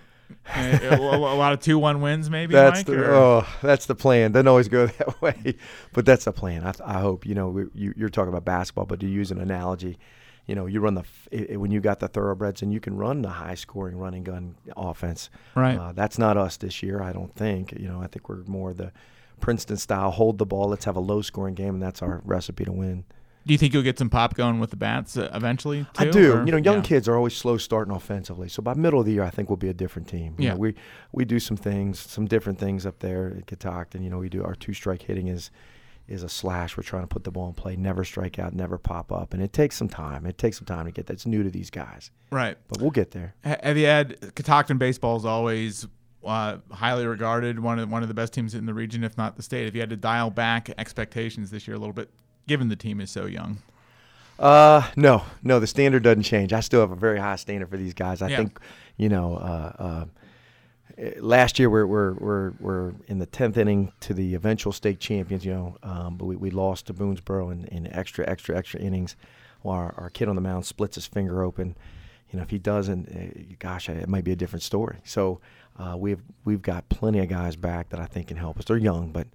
a, 0.55 0.97
lot 0.97 1.53
of 1.53 1.59
two-one 1.61 2.01
wins, 2.01 2.29
maybe. 2.29 2.53
That's 2.53 2.79
Mike, 2.79 2.85
the 2.87 2.99
or- 3.05 3.13
oh, 3.13 3.47
that's 3.61 3.85
the 3.85 3.95
plan. 3.95 4.31
Doesn't 4.31 4.47
always 4.47 4.67
go 4.67 4.87
that 4.97 5.21
way, 5.21 5.55
but 5.93 6.05
that's 6.05 6.25
the 6.25 6.33
plan. 6.33 6.65
I, 6.65 6.73
I 6.85 6.99
hope 6.99 7.25
you 7.25 7.35
know 7.35 7.49
we, 7.49 7.65
you, 7.73 7.93
you're 7.95 8.09
talking 8.09 8.29
about 8.29 8.43
basketball, 8.45 8.85
but 8.85 8.99
to 9.01 9.07
use 9.07 9.31
an 9.31 9.39
analogy, 9.39 9.97
you 10.45 10.55
know, 10.55 10.65
you 10.65 10.79
run 10.81 10.95
the 10.95 11.01
f- 11.01 11.27
i- 11.33 11.53
i- 11.53 11.55
when 11.57 11.71
you 11.71 11.79
got 11.79 11.99
the 11.99 12.07
thoroughbreds 12.07 12.61
and 12.61 12.73
you 12.73 12.79
can 12.79 12.95
run 12.97 13.21
the 13.21 13.29
high-scoring 13.29 13.97
running 13.97 14.23
gun 14.23 14.55
offense. 14.75 15.29
Right. 15.55 15.77
Uh, 15.77 15.91
that's 15.93 16.17
not 16.17 16.35
us 16.37 16.57
this 16.57 16.81
year. 16.83 17.01
I 17.01 17.11
don't 17.13 17.33
think. 17.35 17.71
You 17.73 17.87
know, 17.87 18.01
I 18.01 18.07
think 18.07 18.27
we're 18.29 18.43
more 18.45 18.73
the 18.73 18.91
Princeton 19.39 19.77
style. 19.77 20.11
Hold 20.11 20.37
the 20.37 20.45
ball. 20.45 20.69
Let's 20.69 20.85
have 20.85 20.95
a 20.95 20.99
low-scoring 21.01 21.55
game, 21.55 21.75
and 21.75 21.81
that's 21.81 22.01
our 22.01 22.21
recipe 22.25 22.65
to 22.65 22.71
win. 22.71 23.05
Do 23.45 23.53
you 23.53 23.57
think 23.57 23.73
you'll 23.73 23.83
get 23.83 23.97
some 23.97 24.09
pop 24.09 24.33
going 24.35 24.59
with 24.59 24.71
the 24.71 24.75
bats 24.75 25.15
uh, 25.15 25.31
eventually? 25.33 25.85
I 25.97 26.05
do. 26.09 26.33
or- 26.33 26.45
You 26.45 26.51
know, 26.51 26.57
young 26.57 26.77
yeah. 26.77 26.81
kids 26.81 27.07
are 27.07 27.15
always 27.15 27.33
slow 27.33 27.57
starting 27.57 27.95
offensively. 27.95 28.49
So 28.49 28.61
by 28.61 28.73
middle 28.73 28.99
of 28.99 29.05
the 29.05 29.13
year, 29.13 29.23
I 29.23 29.29
think 29.29 29.49
we'll 29.49 29.55
be 29.55 29.69
a 29.69 29.73
different 29.73 30.09
team. 30.09 30.35
You 30.37 30.45
Yeah. 30.45 30.51
know, 30.51 30.57
we 30.57 30.75
we 31.13 31.23
do 31.23 31.39
some 31.39 31.55
things, 31.55 31.97
some 31.97 32.25
different 32.25 32.59
things 32.59 32.85
up 32.85 32.99
there 32.99 33.35
at 33.37 33.47
Catoctin. 33.47 34.03
You 34.03 34.09
know, 34.09 34.17
we 34.17 34.27
do 34.27 34.43
our 34.43 34.53
two 34.53 34.73
strike 34.73 35.03
hitting 35.03 35.27
is 35.27 35.49
is 36.09 36.23
a 36.23 36.29
slash. 36.29 36.75
We're 36.75 36.83
trying 36.83 37.03
to 37.03 37.07
put 37.07 37.23
the 37.23 37.31
ball 37.31 37.47
in 37.47 37.53
play, 37.53 37.77
never 37.77 38.03
strike 38.03 38.37
out, 38.37 38.53
never 38.53 38.77
pop 38.77 39.13
up, 39.13 39.33
and 39.33 39.41
it 39.41 39.53
takes 39.53 39.77
some 39.77 39.87
time. 39.89 40.25
It 40.25 40.37
takes 40.37 40.57
some 40.57 40.65
time 40.65 40.85
to 40.85 40.91
get 40.91 41.05
that's 41.05 41.25
new 41.25 41.41
to 41.43 41.49
these 41.49 41.69
guys, 41.69 42.11
Right. 42.31 42.57
but 42.67 42.81
we'll 42.81 42.91
get 42.91 43.11
there. 43.11 43.35
Have 43.45 43.77
you 43.77 43.85
had 43.85 44.33
Catoctin 44.35 44.77
baseball 44.77 45.15
is 45.17 45.25
always 45.25 45.87
uh, 46.27 46.57
highly 46.71 47.05
regarded, 47.07 47.59
one 47.59 47.79
of 47.79 47.89
one 47.89 48.01
of 48.03 48.07
the 48.07 48.13
best 48.13 48.33
teams 48.33 48.53
in 48.53 48.65
the 48.65 48.73
region, 48.73 49.03
if 49.03 49.17
not 49.17 49.35
the 49.37 49.43
state. 49.43 49.67
If 49.67 49.73
you 49.73 49.79
had 49.81 49.89
to 49.89 49.95
dial 49.97 50.29
back 50.29 50.69
expectations 50.77 51.49
this 51.51 51.67
year 51.67 51.75
a 51.75 51.79
little 51.79 51.93
bit, 51.93 52.09
given 52.47 52.69
the 52.69 52.75
team 52.75 52.99
is 53.01 53.09
so 53.11 53.25
young. 53.25 53.59
Uh, 54.39 54.87
no, 54.95 55.23
no, 55.41 55.59
the 55.59 55.65
standard 55.67 56.03
doesn't 56.03 56.23
change. 56.23 56.53
I 56.53 56.59
still 56.59 56.81
have 56.81 56.91
a 56.91 56.95
very 56.95 57.17
high 57.19 57.37
standard 57.37 57.69
for 57.69 57.77
these 57.77 57.95
guys. 57.95 58.21
I 58.21 58.27
Yeah. 58.27 58.37
think, 58.37 58.59
you 58.95 59.09
know, 59.09 59.35
uh, 59.37 59.73
uh, 59.79 60.05
last 61.19 61.57
year 61.57 61.69
we're, 61.71 61.87
we're, 61.87 62.13
we're, 62.13 62.51
we're 62.59 62.93
in 63.07 63.17
the 63.19 63.25
10th 63.27 63.57
inning 63.57 63.91
to 64.01 64.13
the 64.13 64.35
eventual 64.35 64.71
state 64.71 64.99
champions, 64.99 65.43
you 65.43 65.53
know, 65.53 65.77
um, 65.81 66.17
but 66.17 66.25
we, 66.25 66.35
we 66.35 66.51
lost 66.51 66.85
to 66.87 66.93
Boonsboro 66.93 67.51
in, 67.51 67.65
in 67.65 67.87
extra, 67.93 68.27
extra, 68.29 68.55
extra 68.55 68.79
innings 68.79 69.15
while 69.63 69.77
our, 69.77 69.93
our 69.97 70.09
kid 70.11 70.27
on 70.27 70.35
the 70.35 70.41
mound 70.41 70.65
splits 70.67 70.95
his 70.95 71.07
finger 71.07 71.43
open. 71.43 71.75
You 72.31 72.37
know, 72.37 72.43
if 72.43 72.49
he 72.51 72.59
doesn't, 72.59 73.09
uh, 73.09 73.55
gosh, 73.57 73.89
it 73.89 74.07
might 74.09 74.23
be 74.23 74.31
a 74.33 74.35
different 74.35 74.61
story. 74.63 74.97
So 75.03 75.39
uh, 75.77 75.95
we've, 75.97 76.21
we've 76.45 76.61
got 76.61 76.89
plenty 76.89 77.19
of 77.19 77.29
guys 77.29 77.55
back 77.55 77.89
that 77.89 77.99
I 77.99 78.05
think 78.05 78.27
can 78.27 78.37
help 78.37 78.57
us. 78.59 78.65
They're 78.65 78.77
young, 78.77 79.11
but 79.11 79.27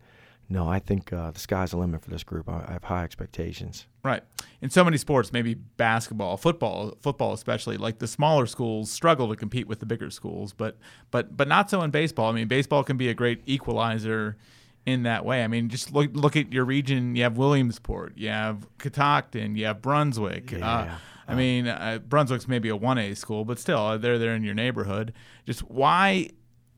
no, 0.49 0.69
I 0.69 0.81
think 0.81 1.13
uh, 1.13 1.31
the 1.31 1.41
sky's 1.41 1.71
the 1.71 1.79
limit 1.79 2.03
for 2.03 2.11
this 2.11 2.25
group. 2.25 2.49
I, 2.49 2.65
I 2.69 2.73
have 2.73 2.85
high 2.85 3.05
expectations. 3.05 3.87
Right. 4.05 4.23
In 4.61 4.69
so 4.69 4.85
many 4.85 4.99
sports, 4.99 5.33
maybe 5.33 5.55
basketball, 5.55 6.37
football, 6.37 6.95
football 7.01 7.33
especially, 7.33 7.77
like 7.79 8.01
the 8.01 8.07
smaller 8.09 8.47
schools 8.47 8.91
struggle 8.91 9.29
to 9.29 9.37
compete 9.37 9.67
with 9.67 9.81
the 9.81 9.87
bigger 9.87 10.11
schools, 10.11 10.53
but 10.53 10.77
but 11.11 11.37
but 11.37 11.49
not 11.49 11.71
so 11.71 11.83
in 11.83 11.91
baseball. 11.91 12.29
I 12.31 12.33
mean, 12.33 12.49
baseball 12.49 12.85
can 12.85 12.97
be 12.97 13.09
a 13.09 13.15
great 13.15 13.43
equalizer 13.47 14.37
in 14.85 15.05
that 15.05 15.25
way. 15.25 15.45
I 15.45 15.47
mean, 15.47 15.69
just 15.69 15.93
look 15.93 16.11
look 16.13 16.37
at 16.37 16.53
your 16.53 16.65
region. 16.65 17.15
You 17.17 17.23
have 17.23 17.39
Williamsport, 17.39 18.19
you 18.19 18.29
have 18.29 18.67
Catoctin, 18.79 19.57
you 19.57 19.67
have 19.67 19.81
Brunswick. 19.81 20.53
Uh, 20.53 20.57
Yeah. 20.59 20.99
I 21.33 21.37
mean, 21.37 21.67
uh, 21.67 21.99
Brunswick's 22.07 22.47
maybe 22.49 22.69
a 22.69 22.77
one 22.77 22.99
A 22.99 23.15
school, 23.15 23.45
but 23.45 23.59
still, 23.59 23.79
uh, 23.79 23.99
they're 23.99 24.19
there 24.19 24.35
in 24.35 24.43
your 24.43 24.55
neighborhood. 24.55 25.13
Just 25.47 25.61
why 25.71 26.31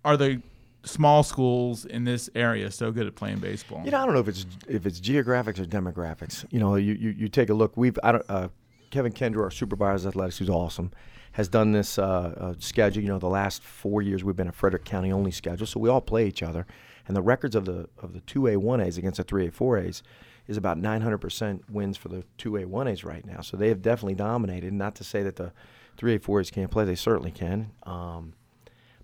are 0.04 0.16
the 0.16 0.40
small 0.84 1.22
schools 1.22 1.84
in 1.86 2.04
this 2.04 2.28
area 2.34 2.70
so 2.70 2.92
good 2.92 3.06
at 3.06 3.14
playing 3.14 3.38
baseball? 3.38 3.82
You 3.84 3.90
know, 3.90 4.02
I 4.02 4.04
don't 4.04 4.14
know 4.14 4.20
if 4.20 4.28
it's 4.28 4.46
if 4.68 4.86
it's 4.86 5.00
geographics 5.00 5.58
or 5.58 5.64
demographics. 5.64 6.44
You 6.50 6.60
know, 6.60 6.76
you 6.76 6.94
you, 6.94 7.10
you 7.10 7.28
take 7.28 7.50
a 7.50 7.54
look. 7.54 7.76
We've 7.76 7.98
I 8.02 8.12
don't, 8.12 8.24
uh, 8.28 8.48
Kevin 8.90 9.12
Kendro, 9.12 9.42
our 9.42 9.50
supervisor 9.50 10.08
of 10.08 10.14
athletics, 10.14 10.38
who's 10.38 10.50
awesome, 10.50 10.92
has 11.32 11.48
done 11.48 11.72
this 11.72 11.98
uh, 11.98 12.02
uh, 12.02 12.54
schedule. 12.58 13.02
You 13.02 13.08
know, 13.08 13.18
the 13.18 13.28
last 13.28 13.62
four 13.62 14.02
years 14.02 14.22
we've 14.22 14.36
been 14.36 14.48
a 14.48 14.52
Frederick 14.52 14.84
County 14.84 15.10
only 15.10 15.30
schedule, 15.30 15.66
so 15.66 15.80
we 15.80 15.88
all 15.88 16.00
play 16.00 16.26
each 16.28 16.42
other. 16.42 16.66
And 17.06 17.16
the 17.16 17.22
records 17.22 17.54
of 17.54 17.64
the 17.64 17.88
of 17.98 18.12
the 18.12 18.20
two 18.20 18.46
A 18.46 18.56
one 18.56 18.80
A's 18.80 18.96
against 18.98 19.16
the 19.18 19.24
three 19.24 19.46
A 19.46 19.50
four 19.50 19.78
A's 19.78 20.02
is 20.46 20.56
about 20.56 20.78
900 20.78 21.18
percent 21.18 21.70
wins 21.70 21.96
for 21.96 22.08
the 22.08 22.24
two 22.38 22.56
A 22.56 22.64
one 22.64 22.88
A's 22.88 23.04
right 23.04 23.24
now. 23.24 23.40
So 23.40 23.56
they 23.56 23.68
have 23.68 23.82
definitely 23.82 24.14
dominated. 24.14 24.72
Not 24.72 24.94
to 24.96 25.04
say 25.04 25.22
that 25.22 25.36
the 25.36 25.52
three 25.96 26.14
A 26.16 26.18
four 26.18 26.40
A's 26.40 26.50
can't 26.50 26.70
play; 26.70 26.84
they 26.84 26.94
certainly 26.94 27.30
can. 27.30 27.70
Um, 27.84 28.34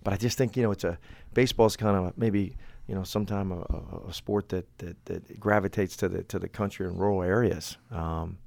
but 0.03 0.13
I 0.13 0.17
just 0.17 0.37
think 0.37 0.55
you 0.57 0.63
know 0.63 0.71
it's 0.71 0.83
a 0.83 0.97
baseball's 1.33 1.75
kind 1.75 1.95
of 1.95 2.17
maybe 2.17 2.55
you 2.87 2.95
know 2.95 3.03
sometime 3.03 3.51
a, 3.51 4.07
a, 4.07 4.13
sport 4.13 4.49
that, 4.49 4.65
that, 4.79 5.05
that 5.05 5.39
gravitates 5.39 5.95
to 5.97 6.09
the 6.09 6.23
to 6.23 6.39
the 6.39 6.49
country 6.49 6.87
and 6.87 6.99
rural 6.99 7.23
areas. 7.23 7.77
Um, 7.91 8.37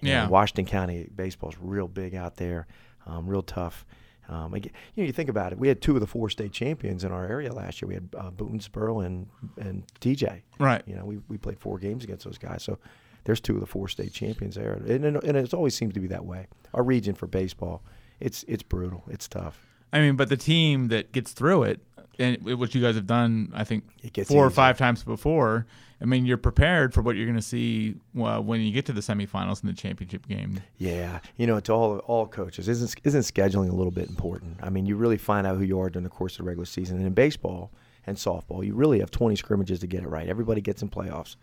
you 0.00 0.08
know, 0.08 0.14
Yeah. 0.14 0.28
Washington 0.28 0.66
County 0.66 1.08
baseball's 1.14 1.56
real 1.60 1.88
big 1.88 2.14
out 2.14 2.36
there, 2.36 2.66
um, 3.06 3.26
real 3.26 3.42
tough. 3.42 3.86
Um, 4.28 4.54
again, 4.54 4.72
you 4.94 5.02
know, 5.02 5.06
you 5.06 5.12
think 5.12 5.28
about 5.28 5.52
it. 5.52 5.58
We 5.58 5.68
had 5.68 5.80
two 5.80 5.94
of 5.94 6.00
the 6.00 6.06
four 6.06 6.28
state 6.28 6.52
champions 6.52 7.04
in 7.04 7.12
our 7.12 7.26
area 7.26 7.52
last 7.52 7.80
year. 7.80 7.88
We 7.88 7.94
had 7.94 8.08
uh, 8.16 8.30
Boonsboro 8.30 9.04
and 9.04 9.28
and 9.58 9.84
TJ. 10.00 10.42
Right. 10.58 10.82
You 10.86 10.96
know, 10.96 11.04
we, 11.04 11.18
we 11.28 11.36
played 11.36 11.58
four 11.58 11.78
games 11.78 12.04
against 12.04 12.24
those 12.24 12.38
guys. 12.38 12.62
So 12.62 12.78
there's 13.24 13.40
two 13.40 13.54
of 13.54 13.60
the 13.60 13.66
four 13.66 13.88
state 13.88 14.12
champions 14.12 14.54
there, 14.54 14.74
and, 14.74 15.04
and, 15.04 15.16
and 15.22 15.36
it 15.36 15.52
always 15.52 15.74
seems 15.74 15.94
to 15.94 16.00
be 16.00 16.06
that 16.08 16.24
way. 16.24 16.46
Our 16.74 16.82
region 16.82 17.14
for 17.14 17.26
baseball, 17.26 17.82
it's 18.20 18.44
it's 18.48 18.62
brutal. 18.62 19.04
It's 19.08 19.28
tough. 19.28 19.66
I 19.92 20.00
mean, 20.00 20.16
but 20.16 20.28
the 20.28 20.36
team 20.36 20.88
that 20.88 21.12
gets 21.12 21.32
through 21.32 21.64
it, 21.64 21.80
and 22.18 22.58
what 22.58 22.74
you 22.74 22.80
guys 22.80 22.94
have 22.94 23.06
done, 23.06 23.52
I 23.54 23.64
think, 23.64 23.84
It 24.02 24.12
gets 24.12 24.30
four 24.30 24.44
or 24.44 24.50
five 24.50 24.78
times 24.78 25.02
before. 25.04 25.66
I 26.00 26.04
mean, 26.04 26.26
you're 26.26 26.36
prepared 26.36 26.92
for 26.92 27.00
what 27.00 27.16
you're 27.16 27.24
going 27.24 27.36
to 27.36 27.42
see 27.42 27.94
well, 28.14 28.42
when 28.42 28.60
you 28.60 28.72
get 28.72 28.84
to 28.86 28.92
the 28.92 29.00
semifinals 29.00 29.62
in 29.62 29.68
the 29.68 29.74
championship 29.74 30.28
game. 30.28 30.60
Yeah, 30.76 31.20
you 31.36 31.46
know, 31.46 31.58
to 31.60 31.72
all 31.72 31.98
all 32.00 32.26
coaches, 32.26 32.68
isn't 32.68 32.96
isn't 33.04 33.22
scheduling 33.22 33.70
a 33.70 33.74
little 33.74 33.90
bit 33.90 34.08
important? 34.08 34.58
I 34.62 34.68
mean, 34.70 34.86
you 34.86 34.96
really 34.96 35.16
find 35.16 35.46
out 35.46 35.56
who 35.56 35.64
you 35.64 35.80
are 35.80 35.88
during 35.88 36.04
the 36.04 36.10
course 36.10 36.34
of 36.34 36.38
the 36.38 36.44
regular 36.44 36.66
season. 36.66 36.98
And 36.98 37.06
in 37.06 37.14
baseball 37.14 37.70
and 38.06 38.16
softball, 38.16 38.64
you 38.64 38.74
really 38.74 39.00
have 39.00 39.10
20 39.10 39.36
scrimmages 39.36 39.80
to 39.80 39.86
get 39.86 40.02
it 40.02 40.08
right. 40.08 40.28
Everybody 40.28 40.60
gets 40.60 40.82
in 40.82 40.90
playoffs. 40.90 41.36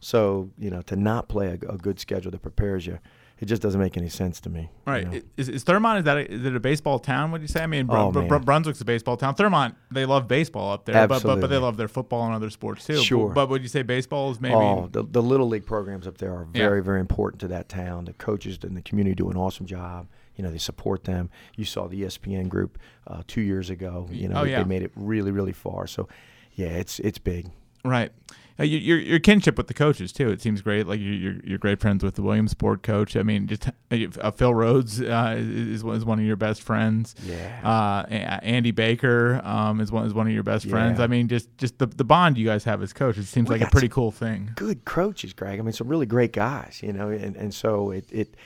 So, 0.00 0.50
you 0.58 0.70
know, 0.70 0.80
to 0.82 0.96
not 0.96 1.28
play 1.28 1.48
a, 1.48 1.72
a 1.72 1.76
good 1.76 2.00
schedule 2.00 2.30
that 2.30 2.40
prepares 2.40 2.86
you, 2.86 2.98
it 3.40 3.46
just 3.46 3.62
doesn't 3.62 3.80
make 3.80 3.96
any 3.96 4.08
sense 4.08 4.40
to 4.42 4.50
me. 4.50 4.70
All 4.86 4.96
you 4.98 5.04
right, 5.04 5.12
know? 5.14 5.20
is, 5.36 5.48
is 5.48 5.64
Thurmont 5.64 5.98
is 5.98 6.04
that 6.04 6.16
a, 6.18 6.30
is 6.30 6.44
it 6.44 6.54
a 6.54 6.60
baseball 6.60 6.98
town? 6.98 7.32
Would 7.32 7.40
you 7.42 7.48
say? 7.48 7.62
I 7.62 7.66
mean, 7.66 7.86
Br- 7.86 7.96
Oh, 7.96 8.12
Br- 8.12 8.22
Br- 8.26 8.36
Brunswick's 8.38 8.80
a 8.80 8.84
baseball 8.84 9.16
town. 9.16 9.34
Thurmont, 9.34 9.74
they 9.90 10.04
love 10.04 10.28
baseball 10.28 10.72
up 10.72 10.84
there, 10.84 11.08
but, 11.08 11.22
but 11.22 11.40
but 11.40 11.48
they 11.50 11.56
love 11.56 11.76
their 11.76 11.88
football 11.88 12.24
and 12.26 12.34
other 12.34 12.50
sports 12.50 12.84
too. 12.86 13.02
Sure. 13.02 13.28
But, 13.28 13.34
but 13.34 13.48
would 13.48 13.62
you 13.62 13.68
say 13.68 13.82
baseball 13.82 14.30
is 14.30 14.40
maybe? 14.40 14.54
Oh, 14.54 14.88
the, 14.92 15.02
the 15.02 15.22
little 15.22 15.48
league 15.48 15.66
programs 15.66 16.06
up 16.06 16.18
there 16.18 16.32
are 16.32 16.46
Yeah. 16.54 16.68
very, 16.68 16.82
very 16.82 17.00
important 17.00 17.40
to 17.40 17.48
that 17.48 17.68
town. 17.68 18.04
The 18.04 18.12
coaches 18.12 18.58
and 18.62 18.76
the 18.76 18.82
community 18.82 19.14
do 19.16 19.30
an 19.30 19.36
awesome 19.36 19.66
job. 19.66 20.06
You 20.36 20.44
know, 20.44 20.50
they 20.50 20.58
support 20.58 21.04
them. 21.04 21.28
You 21.56 21.64
saw 21.64 21.86
the 21.88 22.02
ESPN 22.02 22.48
group 22.48 22.78
uh, 23.06 23.22
two 23.26 23.42
years 23.42 23.68
ago. 23.70 24.08
You 24.10 24.28
know, 24.28 24.40
Oh, 24.40 24.44
they, 24.44 24.52
yeah. 24.52 24.62
they 24.62 24.68
made 24.68 24.82
it 24.82 24.92
really, 24.94 25.30
really 25.32 25.52
far. 25.52 25.86
So, 25.86 26.08
yeah, 26.54 26.68
it's 26.68 26.98
it's 27.00 27.18
big. 27.18 27.48
Right. 27.84 28.10
Uh, 28.60 28.64
your, 28.64 28.80
your 28.80 28.98
your 28.98 29.18
kinship 29.18 29.56
with 29.56 29.68
the 29.68 29.74
coaches 29.74 30.12
too. 30.12 30.28
It 30.28 30.42
seems 30.42 30.60
great. 30.60 30.86
Like 30.86 31.00
you're 31.00 31.14
you're, 31.14 31.36
you're 31.44 31.58
great 31.58 31.80
friends 31.80 32.04
with 32.04 32.14
the 32.14 32.22
Williamsport 32.22 32.82
coach. 32.82 33.16
I 33.16 33.22
mean, 33.22 33.46
just 33.46 33.68
uh, 33.90 34.30
Phil 34.32 34.54
Rhodes 34.54 35.00
uh, 35.00 35.36
is 35.38 35.82
is 35.82 36.04
one 36.04 36.18
of 36.18 36.24
your 36.24 36.36
best 36.36 36.60
friends. 36.62 37.14
Yeah. 37.24 37.60
Uh, 37.64 38.06
Andy 38.10 38.70
Baker 38.70 39.40
um, 39.44 39.80
is 39.80 39.90
one 39.90 40.06
is 40.06 40.12
one 40.12 40.26
of 40.26 40.32
your 40.32 40.42
best 40.42 40.68
friends. 40.68 41.00
I 41.00 41.06
mean, 41.06 41.28
just 41.28 41.56
just 41.56 41.78
the 41.78 41.86
the 41.86 42.04
bond 42.04 42.36
you 42.36 42.44
guys 42.46 42.64
have 42.64 42.82
as 42.82 42.92
coaches 42.92 43.28
seems 43.28 43.48
We 43.48 43.58
like 43.58 43.66
a 43.66 43.70
pretty 43.70 43.88
cool 43.88 44.10
thing. 44.10 44.50
good 44.56 44.84
coaches, 44.84 45.32
Greg. 45.32 45.58
I 45.58 45.62
mean, 45.62 45.72
some 45.72 45.88
really 45.88 46.06
great 46.06 46.32
guys, 46.32 46.80
you 46.82 46.92
know, 46.92 47.08
and, 47.08 47.36
and 47.36 47.54
so 47.54 47.90
it, 47.90 48.04
it 48.10 48.36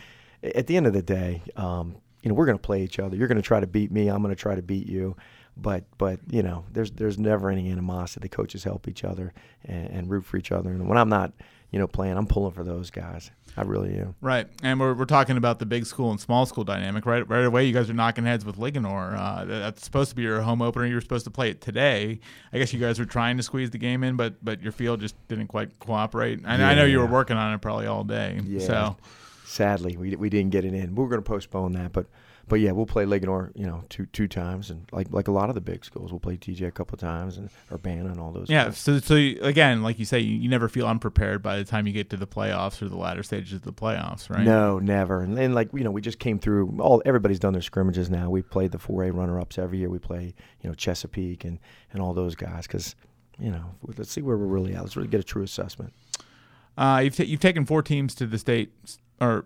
at 0.43 0.67
the 0.69 0.77
end 0.77 0.87
of 0.87 0.93
the 0.93 1.03
day, 1.03 1.43
um, 1.57 1.97
you 2.23 2.29
know, 2.29 2.35
we're 2.35 2.47
going 2.47 2.59
to 2.59 2.63
play 2.63 2.83
each 2.83 2.99
other. 2.99 3.17
You're 3.17 3.29
going 3.29 3.37
to 3.37 3.43
try 3.43 3.61
to 3.61 3.67
beat 3.67 3.91
me. 3.91 4.09
I'm 4.09 4.23
going 4.23 4.35
to 4.35 4.41
try 4.41 4.55
to 4.55 4.63
beat 4.63 4.87
you. 4.87 5.17
But 5.57 5.85
but 5.99 6.21
you 6.31 6.43
know, 6.43 6.65
there's 6.73 6.91
there's 6.91 7.19
never 7.19 7.51
any 7.51 7.71
animosity. 7.71 8.29
The 8.29 8.29
coaches 8.29 8.65
help 8.65 8.89
each 8.89 9.05
other 9.05 9.33
and, 9.65 9.87
and 9.89 10.11
root 10.11 10.25
for 10.25 10.37
each 10.37 10.53
other. 10.53 10.71
And 10.71 10.89
when 10.89 10.99
I'm 10.99 11.09
not, 11.09 11.33
you 11.71 11.79
know, 11.79 11.87
playing, 11.87 12.17
I'm 12.17 12.27
pulling 12.27 12.53
for 12.53 12.65
those 12.65 12.91
guys. 12.91 13.31
I 13.57 13.63
really 13.63 13.97
am. 13.97 14.17
Right, 14.21 14.49
and 14.65 14.81
we're, 14.81 14.95
we're 14.95 15.05
talking 15.05 15.37
about 15.37 15.61
the 15.61 15.67
big 15.67 15.87
school 15.87 16.11
and 16.11 16.21
small 16.21 16.45
school 16.45 16.65
dynamic. 16.65 17.07
Right, 17.07 17.29
right 17.29 17.45
away, 17.45 17.67
you 17.67 17.73
guys 17.73 17.89
are 17.89 17.95
knocking 17.95 18.25
heads 18.25 18.45
with 18.45 18.57
Linganore. 18.57 19.17
Uh, 19.17 19.45
that's 19.45 19.85
supposed 19.85 20.11
to 20.11 20.17
be 20.17 20.23
your 20.23 20.41
home 20.41 20.61
opener. 20.61 20.87
You 20.87 20.97
were 20.97 21.01
supposed 21.01 21.25
to 21.27 21.31
play 21.31 21.51
it 21.51 21.61
today. 21.61 22.19
I 22.53 22.59
guess 22.59 22.73
you 22.73 22.81
guys 22.81 22.99
were 22.99 23.05
trying 23.05 23.37
to 23.37 23.45
squeeze 23.45 23.71
the 23.71 23.79
game 23.79 24.03
in, 24.03 24.17
but 24.17 24.45
but 24.45 24.61
your 24.61 24.73
field 24.73 25.01
just 25.01 25.15
didn't 25.29 25.47
quite 25.47 25.79
cooperate. 25.79 26.41
And 26.45 26.65
I 26.65 26.75
know 26.75 26.85
you 26.85 26.99
were 26.99 27.07
working 27.07 27.37
on 27.37 27.55
it 27.55 27.61
probably 27.61 27.87
all 27.87 28.03
day. 28.03 28.41
Yeah. 28.45 28.67
So 28.67 28.97
Sadly, 29.45 29.97
we, 29.97 30.17
we 30.17 30.31
didn't 30.31 30.51
get 30.51 30.65
it 30.65 30.75
in. 30.75 30.97
We 30.97 31.03
were 31.05 31.09
going 31.09 31.23
to 31.23 31.29
postpone 31.29 31.75
that, 31.75 31.93
but 31.93 32.07
but 32.49 32.57
yeah, 32.57 32.73
we'll 32.73 32.87
play 32.87 33.05
Linganore, 33.05 33.51
you 33.55 33.67
know, 33.67 33.83
two 33.89 34.07
two 34.07 34.29
times, 34.29 34.71
and 34.71 34.87
like 34.93 35.11
like 35.11 35.29
a 35.29 35.33
lot 35.33 35.49
of 35.49 35.55
the 35.55 35.61
big 35.61 35.85
schools, 35.85 36.13
we'll 36.13 36.21
play 36.21 36.37
TJ 36.37 36.67
a 36.67 36.71
couple 36.71 36.99
times, 36.99 37.37
and 37.37 37.49
Urbana 37.73 38.11
and 38.11 38.21
all 38.21 38.33
those. 38.33 38.51
yeah, 38.51 38.67
guys. 38.67 38.79
so 38.79 38.99
so 38.99 39.15
you, 39.15 39.39
again, 39.43 39.83
like 39.83 39.99
you 39.99 40.05
say, 40.05 40.21
you, 40.21 40.37
you 40.37 40.49
never 40.49 40.69
feel 40.69 40.87
unprepared 40.87 41.43
by 41.43 41.57
the 41.57 41.65
time 41.65 41.87
you 41.87 41.93
get 41.93 42.11
to 42.11 42.17
the 42.17 42.27
playoffs 42.27 42.83
or 42.83 42.89
the 42.89 42.97
latter 42.97 43.23
stages 43.23 43.55
of 43.55 43.63
the 43.63 43.73
playoffs, 43.73 44.29
right? 44.29 44.45
No, 44.45 44.79
never. 44.79 45.23
And 45.23 45.37
then 45.37 45.55
like 45.55 45.71
you 45.73 45.85
know, 45.85 45.91
we 45.91 46.01
just 46.01 46.19
came 46.19 46.39
through. 46.39 46.77
All 46.81 47.03
everybody's 47.07 47.39
done 47.39 47.53
their 47.53 47.63
scrimmages 47.63 48.11
now. 48.11 48.31
We 48.31 48.43
played 48.43 48.73
the 48.73 48.79
four 48.79 49.05
A 49.05 49.11
runner 49.11 49.41
ups 49.41 49.59
every 49.59 49.79
year. 49.79 49.89
We 49.89 49.99
play 49.99 50.35
you 50.63 50.69
know 50.69 50.75
Chesapeake 50.75 51.45
and 51.45 51.59
and 51.93 52.03
all 52.03 52.15
those 52.15 52.35
guys 52.35 52.67
because 52.67 52.95
you 53.39 53.51
know 53.51 53.75
let's 53.97 54.11
see 54.11 54.23
where 54.23 54.37
we're 54.37 54.47
really 54.47 54.75
at. 54.75 54.83
Let's 54.83 54.97
really 54.97 55.09
get 55.09 55.21
a 55.21 55.25
true 55.25 55.43
assessment. 55.43 55.93
Uh, 56.77 57.03
you've, 57.05 57.17
ta- 57.17 57.23
you've 57.23 57.41
taken 57.41 57.65
four 57.65 57.83
teams 57.83 58.15
to 58.17 58.27
the 58.27 58.37
state 58.39 58.73
or 59.21 59.45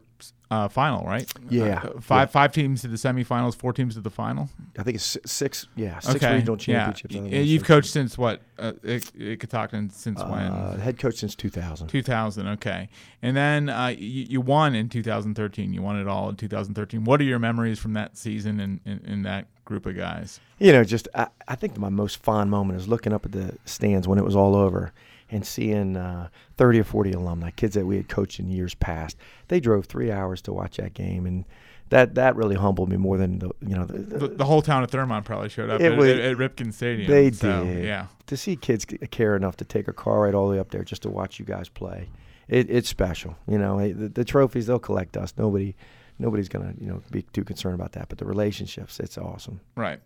uh, 0.51 0.67
final, 0.69 1.05
right? 1.05 1.31
Yeah, 1.51 1.83
Uh, 1.85 2.01
five 2.01 2.29
yeah. 2.29 2.33
five 2.33 2.53
teams 2.53 2.81
to 2.83 2.89
the 2.89 2.97
semifinals, 2.97 3.55
four 3.55 3.73
teams 3.73 3.95
to 3.95 4.01
the 4.01 4.11
final. 4.11 4.49
I 4.79 4.83
think 4.83 4.95
it's 4.97 5.17
six. 5.27 5.67
Yeah, 5.77 5.99
six 5.99 6.17
okay. 6.17 6.35
regional 6.37 6.57
championships. 6.57 7.15
Yeah. 7.15 7.21
I 7.21 7.25
Y- 7.25 7.31
think 7.31 7.41
it's 7.43 7.49
You've 7.51 7.65
coached 7.65 7.91
since 7.91 8.17
what? 8.17 8.41
Uh, 8.59 8.73
at 8.87 9.13
Catoctin 9.39 9.91
since 9.91 10.21
Uh, 10.21 10.27
when? 10.27 10.81
head 10.81 10.99
coach 10.99 11.17
since 11.17 11.35
2000. 11.35 11.89
2000. 11.89 12.49
Okay. 12.49 12.89
And 13.23 13.37
then 13.37 13.69
uh, 13.69 13.89
you, 13.89 14.27
you 14.29 14.41
won 14.41 14.75
in 14.75 14.89
2013. 14.89 15.73
You 15.73 15.83
won 15.83 15.99
it 16.01 16.09
all 16.09 16.29
in 16.31 16.37
2013. 16.37 17.05
What 17.05 17.21
are 17.21 17.25
your 17.25 17.39
memories 17.39 17.79
from 17.79 17.93
that 17.93 18.17
season 18.17 18.59
and 18.59 18.81
in, 18.87 19.01
in 19.07 19.23
that 19.23 19.47
group 19.65 19.85
of 19.87 19.97
guys? 19.97 20.41
You 20.59 20.73
know, 20.73 20.83
just 20.83 21.09
I, 21.15 21.29
I 21.47 21.55
think 21.57 21.77
my 21.79 21.89
most 21.91 22.23
fond 22.23 22.51
moment 22.51 22.81
is 22.81 22.89
looking 22.89 23.13
up 23.13 23.25
at 23.27 23.33
the 23.33 23.57
stands 23.65 24.09
when 24.09 24.19
it 24.19 24.25
was 24.25 24.35
all 24.35 24.57
over 24.57 24.93
and 25.31 25.47
seeing 25.47 25.97
uh, 25.97 26.29
30 26.57 26.81
or 26.81 26.85
40 26.85 27.13
alumni, 27.13 27.51
kids 27.51 27.75
that 27.75 27.87
we 27.87 27.97
had 27.97 28.09
coached 28.09 28.41
in 28.41 28.49
years 28.49 28.75
past. 28.75 29.17
They 29.49 29.61
drove 29.61 29.87
three 29.87 30.11
hours 30.11 30.41
to 30.43 30.53
watch 30.53 30.77
that 30.79 30.95
game, 30.95 31.27
and 31.27 31.45
that 31.91 32.15
that 32.17 32.37
really 32.37 32.57
humbled 32.57 32.89
me 32.91 32.97
more 32.99 33.17
than 33.17 33.39
the 33.39 33.51
you 33.61 33.75
know 33.75 33.85
the, 33.87 33.99
the, 34.19 34.29
The, 34.29 34.45
whole 34.45 34.61
town 34.63 34.83
of 34.85 34.91
Thurmont 34.91 35.25
probably 35.25 35.49
showed 35.49 35.71
up 35.71 35.81
It 35.81 35.93
at, 35.93 35.99
was- 35.99 36.11
at, 36.11 36.19
at 36.21 36.37
Ripken 36.37 36.73
Stadium. 36.73 37.11
they 37.11 37.31
So, 37.31 37.65
did. 37.65 37.85
Yeah. 37.85 38.07
to 38.27 38.37
see 38.37 38.57
kids 38.57 38.85
care 39.11 39.37
enough 39.37 39.57
to 39.57 39.65
take 39.65 39.89
a 39.89 39.93
car 39.93 40.21
ride 40.23 40.35
all 40.35 40.49
the 40.49 40.55
way 40.55 40.61
up 40.61 40.71
there 40.71 40.85
just 40.85 41.03
to 41.03 41.11
watch 41.11 41.39
you 41.39 41.45
guys 41.47 41.69
play. 41.69 42.09
It, 42.49 42.71
it's 42.71 42.89
special, 42.89 43.37
you 43.47 43.59
know. 43.59 43.79
The, 43.93 44.09
the 44.09 44.25
trophies 44.25 44.67
they'll 44.67 44.79
collect 44.79 45.17
us. 45.19 45.35
Nobody, 45.37 45.75
nobody's 46.19 46.49
gonna 46.49 46.73
you 46.81 46.87
know 46.89 47.03
be 47.11 47.23
too 47.23 47.45
concerned 47.45 47.75
about 47.75 47.93
that. 47.93 48.09
But 48.09 48.17
the 48.19 48.25
relationships, 48.25 48.99
it's 49.01 49.19
awesome. 49.19 49.61
Right. 49.77 50.01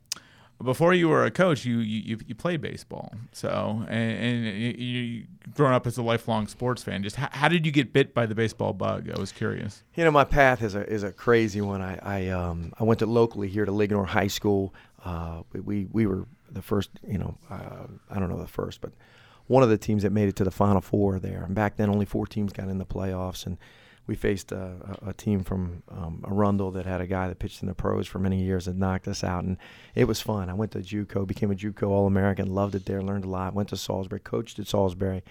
Before 0.62 0.94
you 0.94 1.08
were 1.08 1.24
a 1.24 1.30
coach, 1.30 1.64
you 1.64 1.78
you, 1.78 2.18
you- 2.26 2.34
played 2.34 2.60
baseball. 2.60 3.12
So 3.32 3.84
and, 3.88 4.18
and 4.18 4.44
you, 4.46 4.70
you 4.78 5.24
growing 5.54 5.74
up 5.74 5.86
as 5.86 5.98
a 5.98 6.02
lifelong 6.02 6.46
sports 6.46 6.82
fan, 6.82 7.02
just 7.02 7.16
how, 7.16 7.28
how 7.32 7.48
did 7.48 7.64
you 7.66 7.72
get 7.72 7.92
bit 7.92 8.14
by 8.14 8.26
the 8.26 8.34
baseball 8.34 8.72
bug? 8.72 9.10
I 9.14 9.18
was 9.20 9.32
curious. 9.32 9.82
You 9.94 10.04
know, 10.04 10.10
my 10.10 10.24
path 10.24 10.62
is 10.62 10.74
a 10.74 10.88
is 10.88 11.02
a 11.02 11.12
crazy 11.12 11.60
one. 11.60 11.82
I 11.82 11.98
I 12.02 12.28
um 12.28 12.72
I 12.80 12.84
went 12.84 12.98
to 13.00 13.06
locally 13.06 13.48
here 13.48 13.64
to 13.64 13.72
Linganore 13.72 14.06
High 14.06 14.28
School. 14.28 14.74
Uh, 15.04 15.42
we 15.52 15.60
we, 15.60 15.86
we 15.92 16.06
were 16.06 16.26
the 16.50 16.62
first. 16.62 16.90
You 17.06 17.18
know, 17.18 17.38
uh, 17.50 17.86
I 18.10 18.18
don't 18.18 18.28
know 18.30 18.38
the 18.40 18.46
first, 18.46 18.80
but 18.80 18.92
one 19.48 19.62
of 19.62 19.68
the 19.68 19.78
teams 19.78 20.02
that 20.04 20.12
made 20.12 20.28
it 20.28 20.36
to 20.36 20.44
the 20.44 20.50
Final 20.50 20.80
Four 20.80 21.18
there. 21.18 21.42
And 21.44 21.54
back 21.54 21.76
then, 21.76 21.90
only 21.90 22.06
four 22.06 22.26
teams 22.26 22.52
got 22.52 22.68
in 22.68 22.78
the 22.78 22.86
playoffs, 22.86 23.44
and 23.46 23.58
we 24.06 24.14
faced 24.16 24.50
a, 24.50 24.98
a, 25.06 25.12
team 25.12 25.44
from 25.44 25.82
um, 25.88 26.24
Arundel 26.26 26.72
that 26.72 26.86
had 26.86 27.00
a 27.00 27.06
guy 27.06 27.28
that 27.28 27.38
pitched 27.38 27.62
in 27.62 27.68
the 27.68 27.74
pros 27.74 28.06
for 28.06 28.18
many 28.18 28.42
years 28.42 28.66
and 28.66 28.78
knocked 28.78 29.06
us 29.06 29.22
out. 29.22 29.44
And 29.44 29.56
it 29.94 30.04
was 30.06 30.20
fun. 30.20 30.50
I 30.50 30.54
went 30.54 30.72
to 30.72 30.80
JUCO, 30.80 31.26
became 31.26 31.52
a 31.52 31.54
JUCO 31.54 31.88
All 31.88 32.06
American, 32.06 32.52
loved 32.52 32.74
it 32.74 32.84
there, 32.84 33.00
learned 33.00 33.24
a 33.24 33.28
lot. 33.28 33.54
Went 33.54 33.68
to 33.68 33.76
Salisbury, 33.76 34.20
coached 34.20 34.58
at 34.58 34.66
Salisbury, 34.66 35.22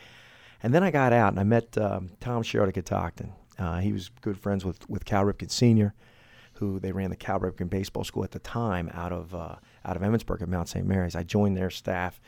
and 0.63 0.73
then 0.73 0.83
I 0.83 0.91
got 0.91 1.11
out 1.11 1.33
and 1.33 1.39
I 1.39 1.43
met 1.43 1.77
um, 1.77 2.11
Tom 2.19 2.43
Sherrod 2.43 2.69
at 2.69 2.75
Catoctin. 2.75 3.33
Uh, 3.59 3.79
he 3.79 3.91
was 3.91 4.09
good 4.21 4.39
friends 4.39 4.63
with 4.63 4.89
with 4.89 5.05
Cal 5.05 5.25
Ripken 5.25 5.51
Sr., 5.51 5.93
who 6.53 6.79
they 6.79 6.91
ran 6.91 7.09
the 7.09 7.15
Cal 7.17 7.39
Ripken 7.39 7.69
Baseball 7.69 8.05
School 8.05 8.23
at 8.23 8.31
the 8.31 8.39
time 8.39 8.89
out 8.93 9.11
of 9.11 9.35
uh, 9.35 9.55
out 9.83 9.97
of 9.97 10.01
Emmitsburg 10.01 10.41
at 10.41 10.49
Mount 10.49 10.69
St. 10.69 10.87
Mary's. 10.87 11.15
I 11.15 11.23
joined 11.23 11.57
their 11.57 11.69
staff, 11.69 12.21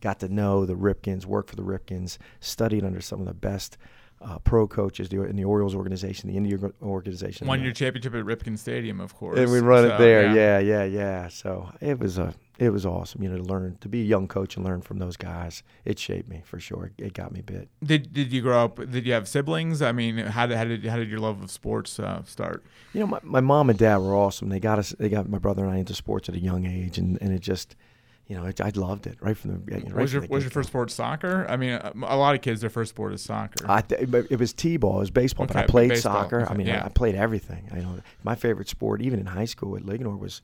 got 0.00 0.20
to 0.20 0.28
know 0.28 0.64
the 0.64 0.76
Ripkens, 0.76 1.26
worked 1.26 1.50
for 1.50 1.56
the 1.56 1.64
Ripkens, 1.64 2.18
studied 2.38 2.84
under 2.84 3.00
some 3.00 3.20
of 3.20 3.26
the 3.26 3.34
best 3.34 3.76
uh, 4.20 4.38
pro 4.40 4.66
coaches 4.66 5.08
the- 5.08 5.22
in 5.22 5.36
the 5.36 5.44
Orioles 5.44 5.74
organization, 5.74 6.28
the 6.30 6.36
Indian 6.36 6.72
organization. 6.82 7.46
Won 7.46 7.62
your 7.62 7.72
championship 7.72 8.14
at 8.14 8.24
Ripken 8.24 8.58
Stadium, 8.58 9.00
of 9.00 9.14
course. 9.14 9.38
and 9.38 9.50
we 9.50 9.60
run 9.60 9.88
So, 9.88 9.94
it 9.94 9.98
there. 9.98 10.34
Yeah. 10.34 10.58
yeah, 10.58 10.84
yeah, 10.84 11.28
So 11.28 11.70
it 11.80 11.98
was 11.98 12.18
a 12.18 12.34
it 12.58 12.70
was 12.70 12.84
awesome, 12.84 13.22
you 13.22 13.30
know, 13.30 13.38
to 13.38 13.42
learn 13.42 13.78
to 13.80 13.88
be 13.88 14.02
a 14.02 14.04
young 14.04 14.28
coach 14.28 14.56
and 14.56 14.64
learn 14.66 14.82
from 14.82 14.98
those 14.98 15.16
guys. 15.16 15.62
It 15.86 15.98
shaped 15.98 16.28
me 16.28 16.42
for 16.44 16.60
sure. 16.60 16.92
It 16.98 17.14
got 17.14 17.32
me 17.32 17.40
bit. 17.40 17.70
Did 17.82 18.12
did 18.12 18.30
you 18.32 18.42
grow 18.42 18.64
up? 18.64 18.76
Did 18.90 19.06
you 19.06 19.14
have 19.14 19.26
siblings? 19.26 19.80
I 19.80 19.92
mean, 19.92 20.18
how 20.18 20.46
did 20.46 20.58
how 20.58 20.64
did 20.64 20.84
how 20.84 20.96
did 20.96 21.08
your 21.08 21.20
love 21.20 21.42
of 21.42 21.50
sports 21.50 21.98
uh, 21.98 22.22
start? 22.24 22.62
You 22.92 23.00
know, 23.00 23.06
my, 23.06 23.20
my 23.22 23.40
mom 23.40 23.70
and 23.70 23.78
dad 23.78 23.96
were 23.98 24.14
awesome. 24.14 24.50
They 24.50 24.60
got 24.60 24.78
us. 24.78 24.94
They 24.98 25.08
got 25.08 25.26
my 25.30 25.38
brother 25.38 25.64
and 25.64 25.72
I 25.72 25.78
into 25.78 25.94
sports 25.94 26.28
at 26.28 26.34
a 26.34 26.40
young 26.40 26.66
age, 26.66 26.98
and, 26.98 27.16
and 27.22 27.32
it 27.32 27.40
just, 27.40 27.74
you 28.30 28.36
know, 28.36 28.48
I 28.60 28.70
loved 28.76 29.08
it 29.08 29.18
right 29.20 29.36
from 29.36 29.50
the. 29.50 29.76
You 29.76 29.82
know, 29.88 29.90
right 29.90 30.02
was 30.02 30.12
your 30.12 30.24
was 30.28 30.44
your 30.44 30.52
first 30.52 30.68
sport 30.68 30.92
soccer? 30.92 31.44
I 31.48 31.56
mean, 31.56 31.70
a, 31.70 31.92
a 31.94 32.16
lot 32.16 32.36
of 32.36 32.40
kids 32.42 32.60
their 32.60 32.70
first 32.70 32.90
sport 32.90 33.12
is 33.12 33.22
soccer. 33.22 33.68
I 33.68 33.80
th- 33.80 34.08
it 34.30 34.38
was 34.38 34.52
t-ball. 34.52 34.98
It 34.98 35.00
was 35.00 35.10
baseball, 35.10 35.46
but 35.46 35.56
I 35.56 35.66
played 35.66 35.88
baseball, 35.88 36.22
soccer. 36.22 36.42
okay, 36.42 36.54
I 36.54 36.56
mean, 36.56 36.68
yeah. 36.68 36.84
I, 36.84 36.86
I 36.86 36.88
played 36.90 37.16
everything. 37.16 37.68
I 37.72 37.80
know 37.80 37.98
my 38.22 38.36
favorite 38.36 38.68
sport, 38.68 39.02
even 39.02 39.18
in 39.18 39.26
high 39.26 39.46
school 39.46 39.76
at 39.76 39.82
Linganore, 39.82 40.16
was, 40.16 40.42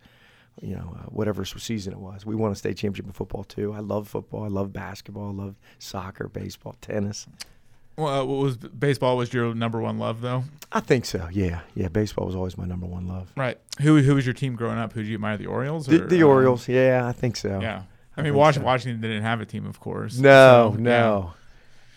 you 0.60 0.74
know, 0.74 0.96
uh, 0.98 1.04
whatever 1.10 1.44
season 1.44 1.92
it 1.92 2.00
was. 2.00 2.26
We 2.26 2.34
won 2.34 2.50
a 2.50 2.56
state 2.56 2.76
championship 2.76 3.06
in 3.06 3.12
football 3.12 3.44
too. 3.44 3.72
I 3.72 3.78
love 3.78 4.08
football. 4.08 4.42
I 4.42 4.48
love 4.48 4.72
basketball. 4.72 5.28
I 5.28 5.44
love 5.44 5.54
soccer, 5.78 6.26
baseball, 6.26 6.74
tennis. 6.80 7.28
Well, 7.96 8.20
uh, 8.20 8.24
was 8.24 8.56
baseball 8.56 9.16
was 9.16 9.32
your 9.32 9.54
number 9.54 9.80
one 9.80 9.98
love 9.98 10.20
though? 10.20 10.44
I 10.72 10.80
think 10.80 11.04
so. 11.04 11.28
Yeah, 11.32 11.60
yeah. 11.74 11.88
Baseball 11.88 12.26
was 12.26 12.34
always 12.34 12.58
my 12.58 12.64
number 12.64 12.86
one 12.86 13.06
love. 13.06 13.32
Right. 13.36 13.58
Who 13.80 13.98
who 14.02 14.14
was 14.14 14.26
your 14.26 14.34
team 14.34 14.56
growing 14.56 14.78
up? 14.78 14.92
Who 14.92 15.02
did 15.02 15.08
you 15.08 15.14
admire? 15.14 15.36
The 15.36 15.46
Orioles. 15.46 15.86
The, 15.86 16.02
or, 16.02 16.06
the 16.06 16.22
um, 16.22 16.28
Orioles. 16.28 16.68
Yeah, 16.68 17.06
I 17.06 17.12
think 17.12 17.36
so. 17.36 17.60
Yeah. 17.60 17.82
I 18.16 18.20
I 18.20 18.24
mean, 18.24 18.34
Washington, 18.34 18.62
so. 18.62 18.66
Washington 18.66 19.00
didn't 19.02 19.22
have 19.22 19.40
a 19.40 19.46
team, 19.46 19.66
of 19.66 19.78
course. 19.78 20.18
No, 20.18 20.74
So, 20.74 20.82
yeah. 20.82 21.30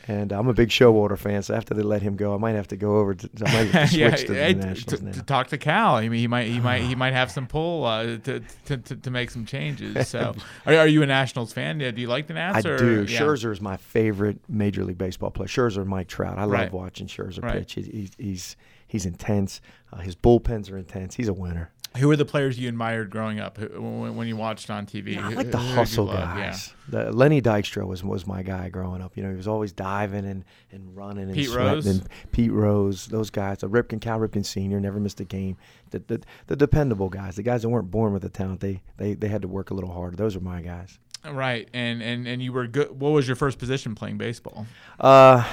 And 0.10 0.32
I'm 0.32 0.48
a 0.48 0.54
big 0.56 0.69
Showalter 0.69 1.19
fan, 1.19 1.43
so 1.43 1.54
after 1.54 1.76
they 1.76 1.84
let 1.84 2.02
him 2.02 2.15
go, 2.15 2.34
I 2.34 2.38
might 2.39 2.56
have 2.56 2.67
to 2.69 2.76
go 2.76 2.98
over 2.98 3.13
to. 3.13 3.30
I 3.45 3.54
might 3.54 3.67
have 3.67 3.72
to 3.72 3.88
switch 3.89 4.00
yeah, 4.00 4.10
to 4.15 4.28
the 4.34 4.34
t- 4.48 4.54
Nationals 4.56 5.00
to, 5.00 5.06
now. 5.06 5.12
to 5.12 5.22
talk 5.22 5.48
to 5.50 5.58
Cal. 5.60 5.95
I 5.98 6.10
mean, 6.10 6.19
he 6.19 6.28
might, 6.28 6.48
he 6.48 6.60
might, 6.60 6.82
he 6.82 6.95
might 6.95 7.13
have 7.13 7.30
some 7.30 7.45
pull 7.56 7.86
uh, 7.86 8.17
to, 8.17 8.41
to, 8.65 8.78
to 8.78 8.95
to 8.95 9.12
make 9.12 9.30
some 9.30 9.45
changes. 9.45 10.08
So, 10.10 10.34
are, 10.65 10.74
are 10.74 10.88
you 10.88 11.04
a 11.04 11.06
Nationals 11.06 11.54
fan? 11.54 11.80
Yeah, 11.80 11.91
Do 11.91 12.02
you 12.02 12.08
like 12.08 12.26
the 12.26 12.34
Nats? 12.34 12.65
I 12.65 12.69
or, 12.69 12.78
do. 12.80 13.06
Yeah. 13.08 13.19
Scherzer 13.19 13.52
is 13.52 13.62
my 13.62 13.78
favorite 13.78 14.39
Major 14.50 14.84
League 14.84 14.98
Baseball 14.98 15.30
player. 15.30 15.48
Scherzer 15.48 15.86
Mike 15.86 16.08
Trout. 16.08 16.39
I 16.39 16.45
Right. 16.45 16.63
love 16.63 16.74
watching 16.74 17.06
Scherzer 17.06 17.43
Right. 17.43 17.60
pitch. 17.60 17.74
He's 17.74 17.86
he's 17.86 18.12
he's, 18.17 18.58
he's 18.88 19.06
intense. 19.06 19.62
Uh, 19.93 19.98
his 19.98 20.15
bullpens 20.15 20.72
are 20.72 20.78
intense. 20.80 21.15
He's 21.15 21.28
a 21.28 21.34
winner. 21.34 21.72
Who 21.97 22.10
are 22.12 22.15
the 22.15 22.25
players 22.25 22.58
you 22.60 22.69
admired 22.69 23.10
growing 23.10 23.39
up? 23.39 23.58
Who, 23.58 23.82
when, 24.13 24.28
you 24.28 24.38
watched 24.38 24.69
on 24.69 24.86
TV? 24.86 25.17
I 25.17 25.30
like 25.30 25.52
the 25.52 25.58
who 25.58 25.73
hustle 25.75 26.08
guys. 26.08 26.73
The, 26.88 27.12
Lenny 27.12 27.41
Dykstra 27.41 27.86
was 27.86 28.04
was 28.04 28.28
my 28.28 28.43
guy 28.43 28.69
growing 28.69 29.02
up. 29.02 29.17
You 29.17 29.23
know, 29.23 29.32
he 29.32 29.36
was 29.36 29.47
always 29.47 29.71
diving 29.71 30.25
and, 30.25 30.45
and 30.71 30.95
running 30.95 31.25
and 31.25 31.34
Pete 31.34 31.49
sweating. 31.49 31.73
Rose? 31.73 31.86
And 31.88 32.08
Pete 32.32 32.52
Rose, 32.52 33.08
those 33.08 33.32
guys. 33.32 33.60
The 33.60 33.69
Ripken, 33.69 33.99
Cal 33.99 34.19
Ripken 34.19 34.45
Senior, 34.45 34.80
never 34.80 34.99
missed 34.99 35.19
a 35.19 35.25
game. 35.25 35.58
The, 35.89 35.99
the 35.99 36.21
the 36.45 36.56
dependable 36.56 37.10
guys. 37.10 37.36
The 37.36 37.43
guys 37.43 37.63
that 37.63 37.69
weren't 37.69 37.89
born 37.89 38.13
with 38.13 38.21
the 38.21 38.30
talent. 38.30 38.60
They 38.60 38.82
they 38.97 39.15
they 39.15 39.28
had 39.28 39.41
to 39.41 39.47
work 39.47 39.71
a 39.71 39.73
little 39.73 39.91
harder. 39.91 40.15
Those 40.15 40.36
are 40.36 40.41
my 40.41 40.62
guys. 40.62 40.99
Right, 41.25 41.67
and 41.73 42.02
and 42.02 42.28
and 42.28 42.41
you 42.41 42.54
were 42.54 42.67
good. 42.67 42.97
What 42.99 43.10
was 43.10 43.28
your 43.28 43.36
first 43.36 43.58
position 43.58 43.95
playing 43.95 44.17
baseball? 44.17 44.67
Uh, 44.99 45.43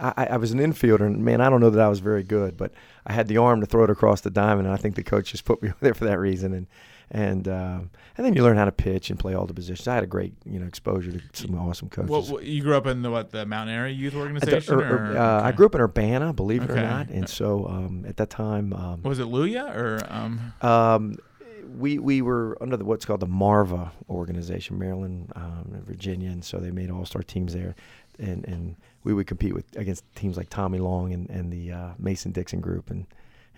I, 0.00 0.26
I 0.32 0.36
was 0.36 0.52
an 0.52 0.58
infielder, 0.58 1.06
and 1.06 1.24
man, 1.24 1.40
I 1.40 1.50
don't 1.50 1.60
know 1.60 1.70
that 1.70 1.80
I 1.80 1.88
was 1.88 2.00
very 2.00 2.22
good, 2.22 2.56
but 2.56 2.72
I 3.06 3.12
had 3.12 3.28
the 3.28 3.36
arm 3.38 3.60
to 3.60 3.66
throw 3.66 3.84
it 3.84 3.90
across 3.90 4.20
the 4.20 4.30
diamond, 4.30 4.66
and 4.66 4.74
I 4.74 4.76
think 4.78 4.94
the 4.96 5.02
coach 5.02 5.30
just 5.32 5.44
put 5.44 5.62
me 5.62 5.72
there 5.80 5.94
for 5.94 6.04
that 6.06 6.18
reason. 6.18 6.52
And 6.52 6.66
and 7.10 7.46
um, 7.48 7.90
and 8.16 8.24
then 8.26 8.34
you 8.34 8.42
learn 8.42 8.56
how 8.56 8.64
to 8.64 8.72
pitch 8.72 9.10
and 9.10 9.18
play 9.18 9.34
all 9.34 9.46
the 9.46 9.52
positions. 9.54 9.86
I 9.86 9.94
had 9.94 10.04
a 10.04 10.06
great 10.08 10.32
you 10.44 10.58
know 10.58 10.66
exposure 10.66 11.12
to 11.12 11.20
some 11.34 11.54
awesome 11.58 11.88
coaches. 11.90 12.30
Well, 12.30 12.42
you 12.42 12.62
grew 12.62 12.76
up 12.76 12.86
in 12.86 13.02
the 13.02 13.10
what 13.10 13.30
the 13.30 13.44
Mountain 13.44 13.74
Area 13.74 13.92
Youth 13.94 14.14
At 14.14 14.16
the 14.16 14.22
Organization? 14.22 14.74
Ur- 14.74 14.82
Ur- 14.82 15.12
or- 15.12 15.18
uh, 15.18 15.42
I 15.42 15.52
grew 15.52 15.66
up 15.66 15.74
in 15.74 15.80
Urbana, 15.82 16.32
believe 16.32 16.62
it 16.62 16.70
or 16.70 16.76
not, 16.76 17.10
and 17.10 17.28
so 17.28 17.66
um, 17.68 18.04
at 18.08 18.16
that 18.16 18.30
time, 18.30 18.72
um, 18.72 19.02
Was 19.02 19.18
it 19.18 19.26
Luya 19.26 19.74
or 19.76 20.00
um? 20.08 20.52
um, 20.62 21.16
we 21.76 21.98
we 21.98 22.22
were 22.22 22.56
under 22.60 22.76
the 22.76 22.84
what's 22.84 23.04
called 23.04 23.20
the 23.20 23.26
Marva 23.26 23.92
organization, 24.08 24.78
Maryland, 24.78 25.30
um, 25.36 25.66
Virginia, 25.84 26.30
and 26.30 26.44
so 26.44 26.58
they 26.58 26.70
made 26.70 26.90
all 26.90 27.04
star 27.04 27.22
teams 27.22 27.52
there, 27.52 27.74
and 28.18 28.44
and 28.46 28.76
we 29.04 29.12
would 29.14 29.26
compete 29.26 29.54
with 29.54 29.64
against 29.76 30.04
teams 30.14 30.36
like 30.36 30.48
Tommy 30.50 30.78
Long 30.78 31.12
and, 31.12 31.28
and 31.30 31.52
the 31.52 31.72
uh, 31.72 31.88
Mason 31.98 32.32
Dixon 32.32 32.60
group, 32.60 32.90
and, 32.90 33.06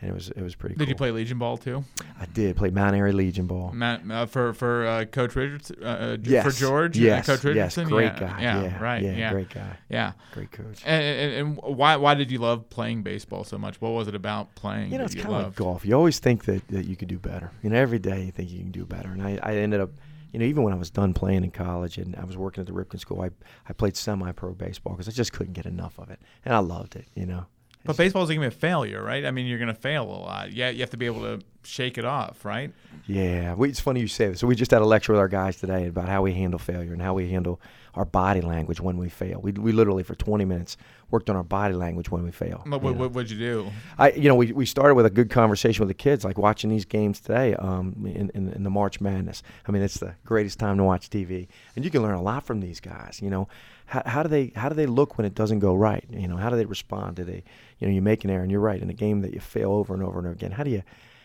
and 0.00 0.10
it 0.10 0.12
was 0.14 0.30
it 0.30 0.42
was 0.42 0.54
pretty. 0.54 0.74
Cool. 0.74 0.80
Did 0.84 0.88
you 0.90 0.96
play 0.96 1.10
Legion 1.12 1.38
ball 1.38 1.56
too? 1.56 1.84
I 2.20 2.26
did 2.26 2.56
play 2.56 2.70
Mount 2.70 2.96
Airy 2.96 3.12
Legion 3.12 3.46
ball. 3.46 3.70
Matt, 3.72 4.02
uh, 4.10 4.26
for 4.26 4.52
for 4.54 4.86
uh, 4.86 5.04
Coach 5.04 5.36
Richardson, 5.36 5.76
uh, 5.82 5.86
uh, 5.86 6.16
Yes. 6.22 6.44
for 6.44 6.50
George, 6.50 6.98
Yes. 6.98 7.26
Coach 7.26 7.44
yes. 7.54 7.76
Great 7.76 8.12
yeah, 8.14 8.18
guy. 8.20 8.42
yeah, 8.42 8.62
Yeah. 8.62 8.82
right, 8.82 9.02
Yeah. 9.02 9.12
yeah, 9.16 9.32
Great 9.32 9.50
guy. 9.50 9.76
yeah. 9.88 10.12
Great 10.32 10.50
coach. 10.52 10.82
And, 10.84 11.04
and, 11.04 11.32
and 11.62 11.76
why 11.76 11.96
why 11.96 12.14
did 12.14 12.30
you 12.30 12.38
love 12.38 12.68
playing 12.70 13.02
baseball 13.02 13.44
so 13.44 13.56
much? 13.58 13.80
What 13.80 13.90
was 13.92 14.08
it 14.08 14.14
about 14.14 14.54
playing? 14.56 14.90
You 14.92 14.98
know, 14.98 15.04
it's 15.04 15.14
kind 15.14 15.26
of 15.28 15.32
like 15.44 15.54
golf. 15.54 15.84
You 15.86 15.94
always 15.94 16.18
think 16.18 16.44
that, 16.46 16.66
that 16.68 16.86
you 16.86 16.96
could 16.96 17.08
do 17.08 17.18
better. 17.18 17.52
You 17.62 17.70
know, 17.70 17.76
every 17.76 17.98
day 17.98 18.24
you 18.24 18.32
think 18.32 18.50
you 18.50 18.58
can 18.58 18.72
do 18.72 18.84
better. 18.84 19.10
And 19.10 19.22
I, 19.22 19.38
I 19.42 19.56
ended 19.58 19.80
up, 19.80 19.90
you 20.32 20.38
know, 20.38 20.44
even 20.44 20.62
when 20.62 20.72
I 20.72 20.76
was 20.76 20.90
done 20.90 21.14
playing 21.14 21.44
in 21.44 21.50
college 21.50 21.98
and 21.98 22.16
I 22.16 22.24
was 22.24 22.36
working 22.36 22.60
at 22.60 22.66
the 22.66 22.72
Ripken 22.72 23.00
School, 23.00 23.22
I, 23.22 23.30
I 23.68 23.72
played 23.72 23.96
semi-pro 23.96 24.52
baseball 24.54 24.94
because 24.94 25.08
I 25.08 25.12
just 25.12 25.32
couldn't 25.32 25.54
get 25.54 25.66
enough 25.66 25.98
of 25.98 26.10
it, 26.10 26.20
and 26.44 26.54
I 26.54 26.58
loved 26.58 26.96
it. 26.96 27.06
You 27.14 27.26
know. 27.26 27.46
But 27.86 27.96
baseball 27.96 28.24
is 28.24 28.28
going 28.28 28.40
to 28.40 28.50
be 28.50 28.54
a 28.54 28.58
failure, 28.58 29.02
right? 29.02 29.24
I 29.24 29.30
mean, 29.30 29.46
you're 29.46 29.58
going 29.58 29.68
to 29.68 29.74
fail 29.74 30.02
a 30.04 30.10
lot. 30.10 30.52
Yeah, 30.52 30.70
you 30.70 30.80
have 30.80 30.90
to 30.90 30.96
be 30.96 31.06
able 31.06 31.20
to 31.20 31.40
shake 31.62 31.98
it 31.98 32.04
off, 32.04 32.44
right? 32.44 32.72
Yeah, 33.06 33.54
we, 33.54 33.68
it's 33.68 33.80
funny 33.80 34.00
you 34.00 34.08
say 34.08 34.28
this. 34.28 34.40
So 34.40 34.46
we 34.46 34.56
just 34.56 34.72
had 34.72 34.82
a 34.82 34.84
lecture 34.86 35.12
with 35.12 35.20
our 35.20 35.28
guys 35.28 35.56
today 35.56 35.86
about 35.86 36.08
how 36.08 36.22
we 36.22 36.34
handle 36.34 36.58
failure 36.58 36.92
and 36.92 37.00
how 37.00 37.14
we 37.14 37.30
handle 37.30 37.60
our 37.96 38.04
body 38.04 38.40
language 38.42 38.80
when 38.80 38.98
we 38.98 39.08
fail. 39.08 39.40
We, 39.40 39.52
we 39.52 39.72
literally 39.72 40.02
for 40.02 40.14
20 40.14 40.44
minutes 40.44 40.76
worked 41.10 41.30
on 41.30 41.36
our 41.36 41.42
body 41.42 41.74
language 41.74 42.10
when 42.10 42.22
we 42.24 42.30
fail. 42.30 42.62
What, 42.66 42.76
you 42.76 42.78
what, 42.84 42.96
what 42.96 43.12
would 43.12 43.30
you 43.30 43.38
do? 43.38 43.70
I, 43.98 44.10
you 44.10 44.28
know, 44.28 44.34
we, 44.34 44.52
we 44.52 44.66
started 44.66 44.94
with 44.94 45.06
a 45.06 45.10
good 45.10 45.30
conversation 45.30 45.80
with 45.80 45.88
the 45.88 45.94
kids, 45.94 46.24
like 46.24 46.36
watching 46.36 46.68
these 46.68 46.84
games 46.84 47.20
today 47.20 47.54
um, 47.54 47.94
in, 48.06 48.30
in, 48.34 48.52
in 48.52 48.62
the 48.62 48.70
March 48.70 49.00
Madness. 49.00 49.42
I 49.66 49.72
mean, 49.72 49.82
it's 49.82 49.98
the 49.98 50.14
greatest 50.24 50.58
time 50.58 50.76
to 50.76 50.84
watch 50.84 51.08
TV, 51.08 51.48
and 51.74 51.84
you 51.84 51.90
can 51.90 52.02
learn 52.02 52.14
a 52.14 52.22
lot 52.22 52.44
from 52.44 52.60
these 52.60 52.80
guys. 52.80 53.20
You 53.22 53.30
know, 53.30 53.48
how, 53.86 54.02
how 54.04 54.22
do 54.22 54.28
they 54.28 54.52
how 54.54 54.68
do 54.68 54.74
they 54.74 54.86
look 54.86 55.16
when 55.16 55.24
it 55.24 55.34
doesn't 55.34 55.60
go 55.60 55.74
right? 55.74 56.04
You 56.10 56.28
know, 56.28 56.36
how 56.36 56.50
do 56.50 56.56
they 56.56 56.66
respond? 56.66 57.16
Do 57.16 57.24
they, 57.24 57.42
you 57.78 57.86
know, 57.88 57.94
you 57.94 58.02
make 58.02 58.24
an 58.24 58.30
error, 58.30 58.42
and 58.42 58.50
you're 58.50 58.60
right 58.60 58.80
in 58.82 58.90
a 58.90 58.94
game 58.94 59.22
that 59.22 59.32
you 59.32 59.40
fail 59.40 59.72
over 59.72 59.94
and 59.94 60.02
over 60.02 60.18
and 60.18 60.26
over 60.26 60.34
again. 60.34 60.50
How 60.52 60.64
do 60.64 60.70
you 60.70 60.82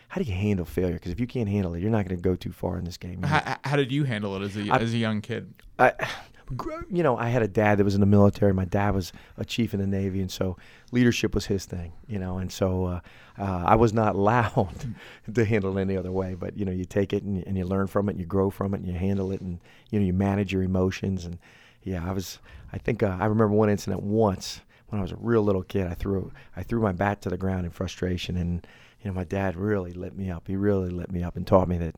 how 0.08 0.20
do 0.20 0.28
you 0.28 0.34
handle 0.34 0.66
failure? 0.66 0.94
Because 0.94 1.10
if 1.10 1.18
you 1.18 1.26
can't 1.26 1.48
handle 1.48 1.74
it, 1.74 1.80
you're 1.80 1.90
not 1.90 2.06
going 2.06 2.16
to 2.16 2.22
go 2.22 2.36
too 2.36 2.52
far 2.52 2.76
in 2.78 2.84
this 2.84 2.98
game. 2.98 3.22
How, 3.22 3.56
how 3.64 3.76
did 3.76 3.90
you 3.90 4.04
handle 4.04 4.36
it 4.36 4.42
as 4.42 4.56
a 4.56 4.70
I- 4.70 4.76
as 4.78 4.92
a 4.92 4.98
young 4.98 5.22
kid? 5.22 5.54
I, 5.78 5.92
gr- 5.98 6.04
you 6.90 7.02
know, 7.02 7.16
I 7.16 7.28
had 7.28 7.42
a 7.42 7.48
dad 7.48 7.78
that 7.78 7.84
was 7.84 7.94
in 7.94 8.00
the 8.00 8.06
military. 8.06 8.52
My 8.52 8.64
dad 8.64 8.94
was 8.94 9.12
a 9.36 9.44
chief 9.44 9.74
in 9.74 9.80
the 9.80 9.86
Navy, 9.86 10.20
and 10.20 10.30
so 10.30 10.56
leadership 10.90 11.34
was 11.34 11.46
his 11.46 11.64
thing. 11.64 11.92
You 12.08 12.18
know, 12.18 12.38
and 12.38 12.50
so 12.52 12.84
uh, 12.84 13.00
uh, 13.38 13.64
I 13.66 13.74
was 13.76 13.92
not 13.92 14.14
allowed 14.16 14.74
to 15.32 15.44
handle 15.44 15.76
it 15.76 15.80
any 15.80 15.96
other 15.96 16.12
way. 16.12 16.34
But 16.34 16.56
you 16.56 16.64
know, 16.64 16.72
you 16.72 16.84
take 16.84 17.12
it 17.12 17.22
and, 17.22 17.36
you- 17.38 17.44
and 17.46 17.56
you 17.56 17.64
learn 17.64 17.86
from 17.86 18.08
it, 18.08 18.12
and 18.12 18.20
you 18.20 18.26
grow 18.26 18.50
from 18.50 18.74
it, 18.74 18.78
and 18.78 18.86
you 18.86 18.94
handle 18.94 19.32
it, 19.32 19.40
and 19.40 19.58
you 19.90 19.98
know, 20.00 20.06
you 20.06 20.12
manage 20.12 20.52
your 20.52 20.62
emotions. 20.62 21.24
And 21.24 21.38
yeah, 21.82 22.08
I 22.08 22.12
was. 22.12 22.38
I 22.72 22.78
think 22.78 23.02
uh, 23.02 23.16
I 23.20 23.26
remember 23.26 23.54
one 23.54 23.68
incident 23.70 24.02
once 24.02 24.60
when 24.88 24.98
I 24.98 25.02
was 25.02 25.12
a 25.12 25.16
real 25.16 25.42
little 25.42 25.62
kid. 25.62 25.86
I 25.86 25.94
threw 25.94 26.32
I 26.56 26.62
threw 26.62 26.80
my 26.80 26.92
bat 26.92 27.20
to 27.22 27.28
the 27.28 27.36
ground 27.36 27.66
in 27.66 27.70
frustration, 27.72 28.36
and 28.36 28.66
you 29.02 29.10
know, 29.10 29.14
my 29.14 29.24
dad 29.24 29.56
really 29.56 29.92
lit 29.92 30.16
me 30.16 30.30
up. 30.30 30.46
He 30.46 30.56
really 30.56 30.90
lit 30.90 31.10
me 31.10 31.22
up 31.22 31.36
and 31.36 31.46
taught 31.46 31.68
me 31.68 31.78
that 31.78 31.96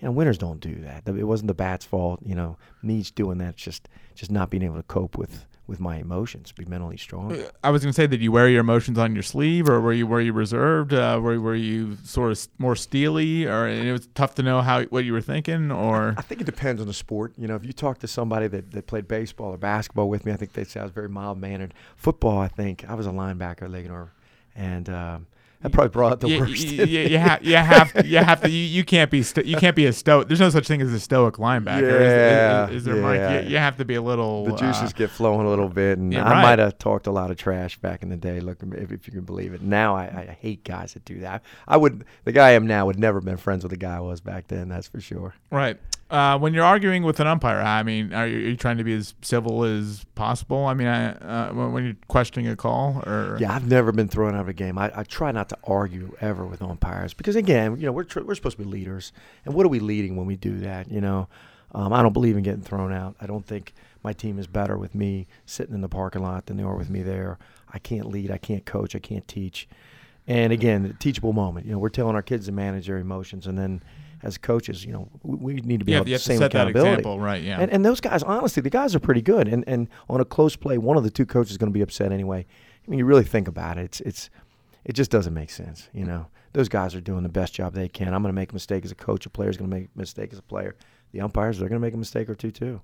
you 0.00 0.06
know, 0.06 0.12
winners 0.12 0.38
don't 0.38 0.60
do 0.60 0.76
that. 0.76 1.08
It 1.08 1.24
wasn't 1.24 1.48
the 1.48 1.54
bat's 1.54 1.84
fault. 1.84 2.20
You 2.24 2.34
know, 2.34 2.56
me 2.82 3.02
doing 3.14 3.38
that, 3.38 3.56
just 3.56 3.88
just 4.14 4.30
not 4.30 4.50
being 4.50 4.62
able 4.62 4.76
to 4.76 4.82
cope 4.84 5.16
with 5.16 5.44
with 5.68 5.80
my 5.80 5.96
emotions, 5.96 6.50
be 6.50 6.64
mentally 6.64 6.96
strong. 6.96 7.30
I 7.62 7.68
was 7.70 7.82
going 7.82 7.92
to 7.92 7.94
say, 7.94 8.06
did 8.06 8.22
you 8.22 8.32
wear 8.32 8.48
your 8.48 8.60
emotions 8.60 8.96
on 8.96 9.14
your 9.14 9.22
sleeve, 9.22 9.68
or 9.68 9.80
were 9.82 9.92
you 9.92 10.06
were 10.06 10.20
you 10.20 10.32
reserved? 10.32 10.94
Uh, 10.94 11.20
were 11.22 11.38
were 11.38 11.54
you 11.54 11.96
sort 12.04 12.32
of 12.32 12.48
more 12.58 12.74
steely, 12.74 13.46
or 13.46 13.68
it 13.68 13.92
was 13.92 14.08
tough 14.14 14.34
to 14.36 14.42
know 14.42 14.62
how 14.62 14.84
what 14.84 15.04
you 15.04 15.12
were 15.12 15.20
thinking, 15.20 15.70
or 15.70 16.14
I 16.16 16.22
think 16.22 16.40
it 16.40 16.44
depends 16.44 16.80
on 16.80 16.86
the 16.86 16.94
sport. 16.94 17.34
You 17.36 17.46
know, 17.46 17.54
if 17.54 17.64
you 17.64 17.72
talk 17.72 17.98
to 17.98 18.08
somebody 18.08 18.48
that, 18.48 18.70
that 18.72 18.86
played 18.86 19.06
baseball 19.06 19.52
or 19.52 19.58
basketball 19.58 20.08
with 20.08 20.24
me, 20.24 20.32
I 20.32 20.36
think 20.36 20.54
they'd 20.54 20.66
say 20.66 20.80
I 20.80 20.84
was 20.84 20.92
very 20.92 21.08
mild 21.08 21.38
mannered. 21.38 21.74
Football, 21.96 22.38
I 22.38 22.48
think 22.48 22.88
I 22.88 22.94
was 22.94 23.06
a 23.06 23.10
linebacker, 23.10 23.62
at 23.62 23.70
Linganore, 23.70 24.08
and 24.56 24.88
um, 24.88 25.26
that 25.60 25.72
probably 25.72 25.88
brought 25.88 26.12
out 26.12 26.20
the 26.20 26.28
you, 26.28 26.38
worst. 26.40 26.62
you, 26.62 26.84
you, 26.84 27.00
you, 27.08 27.18
ha- 27.18 27.38
you 27.42 27.56
have 27.56 27.92
to, 27.92 28.06
you 28.06 28.18
have 28.18 28.40
to 28.42 28.50
you, 28.50 28.58
you 28.58 28.84
can't 28.84 29.10
be 29.10 29.22
sto- 29.24 29.42
you 29.42 29.56
can't 29.56 29.74
be 29.74 29.86
a 29.86 29.92
stoic. 29.92 30.28
There's 30.28 30.38
no 30.40 30.50
such 30.50 30.68
thing 30.68 30.80
as 30.80 30.92
a 30.92 31.00
stoic 31.00 31.34
linebacker. 31.34 31.82
Is- 31.82 31.90
is- 31.92 32.00
Yeah, 32.00 32.68
is, 32.68 32.74
is 32.76 32.84
there, 32.84 32.94
Mike? 32.96 33.16
yeah. 33.18 33.40
You, 33.40 33.48
you 33.50 33.56
have 33.58 33.76
to 33.78 33.84
be 33.84 33.96
a 33.96 34.02
little. 34.02 34.44
the 34.44 34.56
juices 34.56 34.90
uh, 34.90 34.96
get 34.96 35.10
flowing 35.10 35.46
a 35.46 35.50
little 35.50 35.68
bit, 35.68 35.98
and 35.98 36.12
yeah, 36.12 36.24
I 36.24 36.30
right. 36.30 36.42
might 36.42 36.58
have 36.60 36.78
talked 36.78 37.06
a 37.08 37.10
lot 37.10 37.30
of 37.32 37.36
trash 37.36 37.76
back 37.78 38.02
in 38.04 38.08
the 38.08 38.16
day. 38.16 38.38
Look, 38.40 38.58
if, 38.62 38.92
if 38.92 39.06
you 39.08 39.12
can 39.12 39.24
believe 39.24 39.52
it. 39.52 39.62
Now 39.62 39.96
I, 39.96 40.04
I 40.30 40.36
hate 40.40 40.62
guys 40.64 40.94
that 40.94 41.04
do 41.04 41.18
that. 41.20 41.42
I 41.66 41.76
would 41.76 42.04
the 42.24 42.32
guy 42.32 42.48
I 42.48 42.52
am 42.52 42.66
now 42.66 42.86
would 42.86 42.98
never 42.98 43.18
have 43.18 43.24
been 43.24 43.36
friends 43.36 43.64
with 43.64 43.70
the 43.70 43.76
guy 43.76 43.96
I 43.96 44.00
was 44.00 44.20
back 44.20 44.46
then. 44.48 44.68
That's 44.68 44.86
for 44.86 45.00
sure. 45.00 45.34
Right. 45.50 45.76
Uh, 46.10 46.38
when 46.38 46.54
you're 46.54 46.64
arguing 46.64 47.02
with 47.02 47.20
an 47.20 47.26
umpire, 47.26 47.60
I 47.60 47.82
mean, 47.82 48.14
are 48.14 48.26
you, 48.26 48.38
are 48.38 48.50
you 48.50 48.56
trying 48.56 48.78
to 48.78 48.84
be 48.84 48.94
as 48.94 49.14
civil 49.20 49.62
as 49.64 50.06
possible? 50.14 50.64
I 50.64 50.72
mean, 50.72 50.86
I, 50.86 51.12
uh, 51.12 51.52
when 51.52 51.84
you're 51.84 51.96
questioning 52.08 52.48
a 52.48 52.56
call, 52.56 53.02
or 53.06 53.36
Yeah, 53.38 53.52
I've 53.52 53.68
never 53.68 53.92
been 53.92 54.08
thrown 54.08 54.34
out 54.34 54.40
of 54.40 54.48
a 54.48 54.54
game. 54.54 54.78
I, 54.78 54.90
I 54.94 55.02
try 55.02 55.32
not 55.32 55.50
to 55.50 55.58
argue 55.64 56.16
ever 56.22 56.46
with 56.46 56.62
umpires 56.62 57.12
because, 57.12 57.36
again, 57.36 57.76
you 57.76 57.84
know, 57.84 57.92
we're 57.92 58.04
tr- 58.04 58.22
we're 58.22 58.34
supposed 58.34 58.56
to 58.56 58.64
be 58.64 58.68
leaders, 58.68 59.12
and 59.44 59.54
what 59.54 59.66
are 59.66 59.68
we 59.68 59.80
leading 59.80 60.16
when 60.16 60.26
we 60.26 60.36
do 60.36 60.58
that? 60.60 60.90
You 60.90 61.02
know, 61.02 61.28
um, 61.74 61.92
I 61.92 62.02
don't 62.02 62.14
believe 62.14 62.38
in 62.38 62.42
getting 62.42 62.62
thrown 62.62 62.90
out. 62.90 63.14
I 63.20 63.26
don't 63.26 63.44
think 63.44 63.74
my 64.02 64.14
team 64.14 64.38
is 64.38 64.46
better 64.46 64.78
with 64.78 64.94
me 64.94 65.26
sitting 65.44 65.74
in 65.74 65.82
the 65.82 65.88
parking 65.90 66.22
lot 66.22 66.46
than 66.46 66.56
they 66.56 66.62
are 66.62 66.76
with 66.76 66.88
me 66.88 67.02
there. 67.02 67.38
I 67.70 67.78
can't 67.78 68.06
lead. 68.06 68.30
I 68.30 68.38
can't 68.38 68.64
coach. 68.64 68.96
I 68.96 68.98
can't 68.98 69.28
teach. 69.28 69.68
And 70.26 70.54
again, 70.54 70.84
the 70.84 70.94
teachable 70.94 71.34
moment. 71.34 71.66
You 71.66 71.72
know, 71.72 71.78
we're 71.78 71.90
telling 71.90 72.14
our 72.14 72.22
kids 72.22 72.46
to 72.46 72.52
manage 72.52 72.86
their 72.86 72.96
emotions, 72.96 73.46
and 73.46 73.58
then 73.58 73.82
as 74.22 74.38
coaches, 74.38 74.84
you 74.84 74.92
know, 74.92 75.08
we, 75.22 75.54
we 75.54 75.60
need 75.60 75.78
to 75.78 75.84
be 75.84 75.92
you 75.92 75.98
able 75.98 76.06
to 76.06 76.12
have 76.12 76.20
to 76.20 76.26
same 76.26 76.38
set 76.38 76.52
that 76.52 76.62
accountability. 76.68 76.90
example, 77.00 77.20
right? 77.20 77.42
Yeah. 77.42 77.60
And, 77.60 77.70
and 77.70 77.84
those 77.84 78.00
guys, 78.00 78.22
honestly, 78.22 78.62
the 78.62 78.70
guys 78.70 78.94
are 78.94 79.00
pretty 79.00 79.22
good. 79.22 79.48
And 79.48 79.64
and 79.66 79.88
on 80.08 80.20
a 80.20 80.24
close 80.24 80.56
play, 80.56 80.78
one 80.78 80.96
of 80.96 81.04
the 81.04 81.10
two 81.10 81.26
coaches 81.26 81.52
is 81.52 81.58
going 81.58 81.72
to 81.72 81.76
be 81.76 81.82
upset 81.82 82.12
anyway. 82.12 82.46
I 82.86 82.90
mean, 82.90 82.98
you 82.98 83.04
really 83.04 83.24
think 83.24 83.48
about 83.48 83.78
it, 83.78 83.84
it's 83.84 84.00
it's 84.00 84.30
it 84.84 84.94
just 84.94 85.10
doesn't 85.10 85.34
make 85.34 85.50
sense. 85.50 85.88
You 85.92 86.04
know, 86.04 86.26
those 86.52 86.68
guys 86.68 86.94
are 86.94 87.00
doing 87.00 87.22
the 87.22 87.28
best 87.28 87.52
job 87.54 87.74
they 87.74 87.88
can. 87.88 88.14
I'm 88.14 88.22
going 88.22 88.32
to 88.32 88.40
make 88.40 88.52
a 88.52 88.54
mistake 88.54 88.84
as 88.84 88.90
a 88.90 88.94
coach. 88.94 89.26
A 89.26 89.30
player's 89.30 89.56
going 89.56 89.70
to 89.70 89.76
make 89.76 89.86
a 89.94 89.98
mistake 89.98 90.32
as 90.32 90.38
a 90.38 90.42
player. 90.42 90.74
The 91.12 91.20
umpires, 91.20 91.58
they're 91.58 91.68
going 91.68 91.80
to 91.80 91.86
make 91.86 91.94
a 91.94 91.98
mistake 91.98 92.28
or 92.28 92.34
two 92.34 92.50
too. 92.50 92.80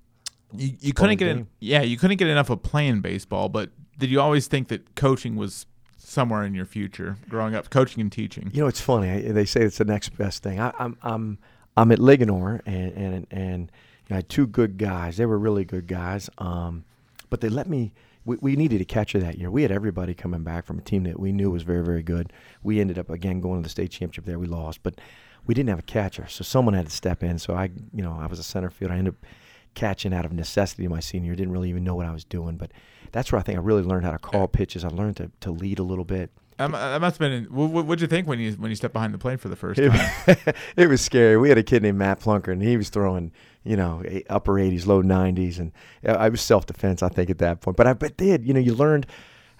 you, 0.55 0.73
you 0.79 0.93
couldn't 0.93 1.17
get 1.17 1.45
yeah 1.59 1.81
you 1.81 1.97
couldn't 1.97 2.17
get 2.17 2.27
enough 2.27 2.49
of 2.49 2.61
playing 2.63 3.01
baseball, 3.01 3.49
but 3.49 3.71
did 3.97 4.09
you 4.09 4.21
always 4.21 4.47
think 4.47 4.67
that 4.69 4.95
coaching 4.95 5.35
was 5.35 5.65
somewhere 6.05 6.43
in 6.43 6.53
your 6.53 6.65
future 6.65 7.17
growing 7.29 7.55
up, 7.55 7.69
coaching 7.69 8.01
and 8.01 8.11
teaching? 8.11 8.49
You 8.53 8.61
know, 8.61 8.67
it's 8.67 8.81
funny. 8.81 9.09
I, 9.09 9.31
they 9.31 9.45
say 9.45 9.61
it's 9.61 9.77
the 9.77 9.85
next 9.85 10.17
best 10.17 10.43
thing. 10.43 10.59
I, 10.59 10.73
I'm 10.79 10.97
I'm 11.01 11.37
I'm 11.77 11.91
at 11.91 11.99
Linganore, 11.99 12.61
and 12.65 12.93
and 12.93 13.27
and 13.31 13.71
you 14.07 14.09
know, 14.09 14.13
I 14.13 14.15
had 14.15 14.29
two 14.29 14.47
good 14.47 14.77
guys. 14.77 15.17
They 15.17 15.25
were 15.25 15.37
really 15.37 15.65
good 15.65 15.87
guys. 15.87 16.29
Um, 16.37 16.85
but 17.29 17.41
they 17.41 17.49
let 17.49 17.69
me. 17.69 17.93
We, 18.23 18.37
we 18.37 18.55
needed 18.55 18.81
a 18.81 18.85
catcher 18.85 19.19
that 19.19 19.37
year. 19.37 19.51
We 19.51 19.61
had 19.61 19.71
everybody 19.71 20.15
coming 20.15 20.41
back 20.43 20.65
from 20.65 20.79
a 20.79 20.81
team 20.81 21.03
that 21.03 21.19
we 21.19 21.31
knew 21.31 21.51
was 21.51 21.61
very 21.61 21.83
very 21.83 22.01
good. 22.01 22.33
We 22.63 22.79
ended 22.79 22.97
up 22.97 23.09
again 23.09 23.39
going 23.39 23.61
to 23.61 23.63
the 23.63 23.69
state 23.69 23.91
championship 23.91 24.25
there. 24.25 24.39
We 24.39 24.47
lost, 24.47 24.81
but 24.81 24.99
we 25.45 25.53
didn't 25.53 25.69
have 25.69 25.79
a 25.79 25.83
catcher, 25.83 26.27
so 26.27 26.43
someone 26.43 26.73
had 26.73 26.87
to 26.87 26.91
step 26.91 27.21
in. 27.21 27.37
So 27.37 27.53
I, 27.53 27.69
you 27.93 28.01
know, 28.01 28.17
I 28.19 28.25
was 28.25 28.39
a 28.39 28.43
center 28.43 28.69
field. 28.69 28.91
I 28.91 28.97
ended 28.97 29.13
up 29.13 29.25
catching 29.75 30.13
out 30.13 30.25
of 30.25 30.33
necessity 30.33 30.87
my 30.87 30.99
senior. 30.99 31.27
year. 31.27 31.35
Didn't 31.35 31.53
really 31.53 31.69
even 31.69 31.83
know 31.83 31.95
what 31.95 32.05
I 32.05 32.11
was 32.11 32.23
doing, 32.23 32.57
but 32.57 32.71
that's 33.11 33.31
where 33.31 33.39
I 33.39 33.43
think 33.43 33.57
I 33.57 33.61
really 33.61 33.83
learned 33.83 34.05
how 34.05 34.11
to 34.11 34.17
call 34.17 34.47
pitches. 34.47 34.83
I 34.83 34.89
learned 34.89 35.17
to, 35.17 35.31
to 35.41 35.51
lead 35.51 35.79
a 35.79 35.83
little 35.83 36.05
bit. 36.05 36.31
Um, 36.57 36.71
that 36.71 37.01
must 37.01 37.19
have 37.19 37.29
been. 37.31 37.45
What 37.45 37.69
what 37.69 37.85
what'd 37.85 38.01
you 38.01 38.07
think 38.07 38.27
when 38.27 38.39
you 38.39 38.53
when 38.53 38.71
you 38.71 38.75
stepped 38.75 38.93
behind 38.93 39.13
the 39.13 39.17
plate 39.17 39.41
for 39.41 39.49
the 39.49 39.57
first 39.57 39.77
time? 39.77 40.11
It, 40.25 40.55
it 40.77 40.87
was 40.87 41.01
scary. 41.01 41.37
We 41.37 41.49
had 41.49 41.57
a 41.57 41.63
kid 41.63 41.83
named 41.83 41.97
Matt 41.97 42.21
Plunker, 42.21 42.53
and 42.53 42.61
he 42.61 42.77
was 42.77 42.89
throwing, 42.89 43.33
you 43.65 43.75
know, 43.75 44.03
upper 44.29 44.53
80s, 44.53 44.85
low 44.85 45.03
90s, 45.03 45.59
and 45.59 45.73
uh, 46.07 46.13
I 46.13 46.29
was 46.29 46.39
self 46.39 46.65
defense, 46.65 47.03
I 47.03 47.09
think, 47.09 47.29
at 47.29 47.39
that 47.39 47.59
point. 47.59 47.75
But 47.75 47.87
I 47.87 47.93
but 47.93 48.15
did, 48.15 48.45
you 48.45 48.53
know, 48.53 48.61
you 48.61 48.73
learned, 48.73 49.05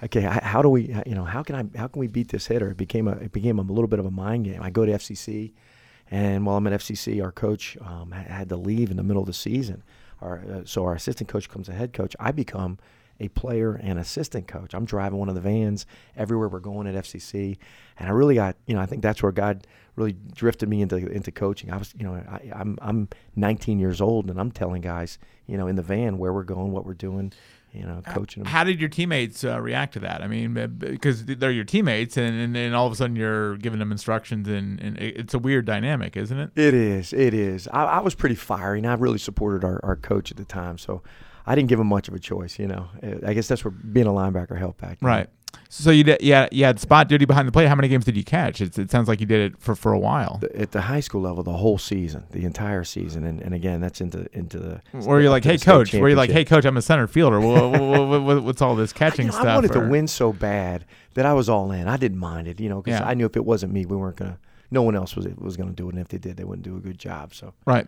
okay, 0.03 0.21
how 0.21 0.61
do 0.61 0.69
we, 0.69 0.95
you 1.05 1.15
know, 1.15 1.25
how 1.25 1.43
can 1.43 1.55
I, 1.55 1.77
how 1.77 1.87
can 1.87 1.99
we 1.99 2.07
beat 2.07 2.29
this 2.29 2.47
hitter? 2.47 2.69
It 2.69 2.77
became 2.77 3.09
a, 3.09 3.13
it 3.13 3.33
became 3.33 3.59
a 3.59 3.63
little 3.63 3.87
bit 3.87 3.99
of 3.99 4.05
a 4.05 4.11
mind 4.11 4.45
game. 4.45 4.61
I 4.61 4.69
go 4.69 4.85
to 4.85 4.93
FCC, 4.93 5.51
and 6.09 6.45
while 6.45 6.55
I'm 6.55 6.67
at 6.67 6.79
FCC, 6.79 7.21
our 7.21 7.33
coach 7.33 7.77
um, 7.81 8.11
had 8.11 8.47
to 8.49 8.55
leave 8.55 8.89
in 8.89 8.95
the 8.95 9.03
middle 9.03 9.21
of 9.21 9.27
the 9.27 9.33
season. 9.33 9.83
Our, 10.25 10.43
uh, 10.51 10.61
so 10.65 10.85
our 10.85 10.95
assistant 10.95 11.29
coach 11.29 11.47
becomes 11.47 11.69
a 11.69 11.73
head 11.73 11.93
coach. 11.93 12.15
I 12.19 12.31
become 12.31 12.79
a 13.19 13.29
player 13.29 13.75
and 13.75 13.97
assistant 13.97 14.47
coach. 14.47 14.73
I'm 14.73 14.85
driving 14.85 15.17
one 15.17 15.29
of 15.29 15.35
the 15.35 15.41
vans 15.41 15.85
everywhere 16.17 16.49
we're 16.49 16.59
going 16.59 16.87
at 16.87 16.95
FCC, 16.95 17.57
and 17.97 18.09
I 18.09 18.11
really 18.11 18.35
got, 18.35 18.57
you 18.65 18.75
know, 18.75 18.81
I 18.81 18.85
think 18.85 19.01
that's 19.01 19.23
where 19.23 19.31
God 19.31 19.65
really 19.95 20.15
drifted 20.33 20.67
me 20.67 20.81
into 20.81 20.97
into 20.97 21.31
coaching. 21.31 21.71
I 21.71 21.77
was, 21.77 21.93
you 21.97 22.03
know, 22.03 22.15
I, 22.15 22.51
I'm 22.53 22.77
I'm 22.81 23.07
19 23.35 23.79
years 23.79 24.01
old, 24.01 24.29
and 24.29 24.39
I'm 24.39 24.51
telling 24.51 24.81
guys, 24.81 25.17
you 25.47 25.57
know, 25.57 25.67
in 25.67 25.75
the 25.75 25.81
van 25.81 26.17
where 26.17 26.33
we're 26.33 26.43
going, 26.43 26.71
what 26.71 26.85
we're 26.85 26.93
doing, 26.93 27.31
you 27.75 27.85
know, 27.85 28.01
coaching 28.07 28.43
them. 28.43 28.51
How 28.51 28.63
did 28.63 28.79
your 28.79 28.89
teammates 28.89 29.43
uh, 29.43 29.59
react 29.61 29.93
to 29.93 29.99
that? 29.99 30.21
I 30.21 30.27
mean, 30.27 30.53
because 30.79 31.25
they're 31.25 31.51
your 31.51 31.63
teammates, 31.65 32.17
and, 32.17 32.35
and 32.39 32.55
then 32.55 32.73
all 32.73 32.87
of 32.87 32.93
a 32.93 32.95
sudden 32.95 33.15
you're 33.15 33.57
giving 33.57 33.79
them 33.79 33.91
instructions, 33.91 34.47
and, 34.47 34.79
and 34.79 34.97
it's 34.97 35.33
a 35.33 35.39
weird 35.39 35.65
dynamic, 35.65 36.15
isn't 36.17 36.39
it? 36.39 36.51
It 36.55 36.73
is. 36.73 37.13
It 37.13 37.33
is. 37.33 37.67
I, 37.73 37.83
I 37.85 37.99
was 37.99 38.15
pretty 38.15 38.35
fiery, 38.35 38.79
and 38.79 38.87
I 38.87 38.93
really 38.95 39.17
supported 39.19 39.63
our, 39.63 39.79
our 39.83 39.95
coach 39.95 40.31
at 40.31 40.37
the 40.37 40.45
time, 40.45 40.77
so 40.77 41.01
I 41.45 41.53
didn't 41.55 41.69
give 41.69 41.79
him 41.79 41.87
much 41.87 42.07
of 42.07 42.13
a 42.13 42.19
choice. 42.19 42.57
You 42.57 42.67
know, 42.67 42.87
Uh, 43.03 43.27
I 43.27 43.33
guess 43.33 43.47
that's 43.47 43.63
where 43.65 43.71
being 43.71 44.07
a 44.07 44.11
linebacker 44.11 44.57
helped 44.57 44.81
back. 44.81 44.99
then. 44.99 45.07
Right. 45.09 45.27
So 45.69 45.91
you 45.91 46.03
did, 46.03 46.21
yeah, 46.21 46.47
you 46.51 46.63
had 46.65 46.79
spot 46.79 47.07
duty 47.09 47.25
behind 47.25 47.47
the 47.47 47.51
plate. 47.51 47.67
How 47.67 47.75
many 47.75 47.87
games 47.87 48.05
did 48.05 48.15
you 48.15 48.23
catch? 48.23 48.61
It, 48.61 48.77
it 48.77 48.89
sounds 48.91 49.07
like 49.07 49.19
you 49.19 49.25
did 49.25 49.51
it 49.53 49.59
for, 49.59 49.75
for 49.75 49.91
a 49.93 49.99
while. 49.99 50.41
At 50.55 50.71
the 50.71 50.81
high 50.81 50.99
school 51.01 51.21
level, 51.21 51.43
the 51.43 51.53
whole 51.53 51.77
season, 51.77 52.23
the 52.31 52.45
entire 52.45 52.83
season, 52.83 53.25
and, 53.25 53.41
and 53.41 53.53
again, 53.53 53.81
that's 53.81 54.01
into 54.01 54.27
into 54.33 54.59
the. 54.59 54.81
Where 54.91 55.19
you're 55.21 55.29
like, 55.29 55.43
hey 55.43 55.57
coach, 55.57 55.93
where 55.93 56.09
you're 56.09 56.17
like, 56.17 56.29
hey 56.31 56.45
coach, 56.45 56.65
I'm 56.65 56.77
a 56.77 56.81
center 56.81 57.07
fielder. 57.07 57.39
Wha- 57.39 57.67
wha- 57.67 58.05
wha- 58.05 58.19
wha- 58.19 58.39
What's 58.39 58.61
all 58.61 58.75
this 58.75 58.93
catching 58.93 59.25
you 59.27 59.31
know, 59.31 59.37
stuff? 59.37 59.47
I 59.47 59.55
wanted 59.55 59.71
or- 59.75 59.83
to 59.83 59.89
win 59.89 60.07
so 60.07 60.31
bad 60.33 60.85
that 61.15 61.25
I 61.25 61.33
was 61.33 61.49
all 61.49 61.71
in. 61.71 61.87
I 61.87 61.97
didn't 61.97 62.19
mind 62.19 62.47
it, 62.47 62.59
you 62.59 62.69
know, 62.69 62.81
because 62.81 62.99
Yeah. 62.99 63.07
I 63.07 63.13
knew 63.13 63.25
if 63.25 63.35
it 63.35 63.45
wasn't 63.45 63.73
me, 63.73 63.85
we 63.85 63.95
weren't 63.97 64.17
gonna. 64.17 64.37
No 64.71 64.81
one 64.81 64.95
else 64.95 65.15
was 65.15 65.27
was 65.37 65.57
gonna 65.57 65.71
do 65.71 65.87
it, 65.89 65.93
and 65.95 66.01
if 66.01 66.07
they 66.09 66.17
did, 66.17 66.37
they 66.37 66.43
wouldn't 66.43 66.65
do 66.65 66.75
a 66.75 66.79
good 66.79 66.97
job. 66.97 67.33
So 67.33 67.53
Right. 67.65 67.87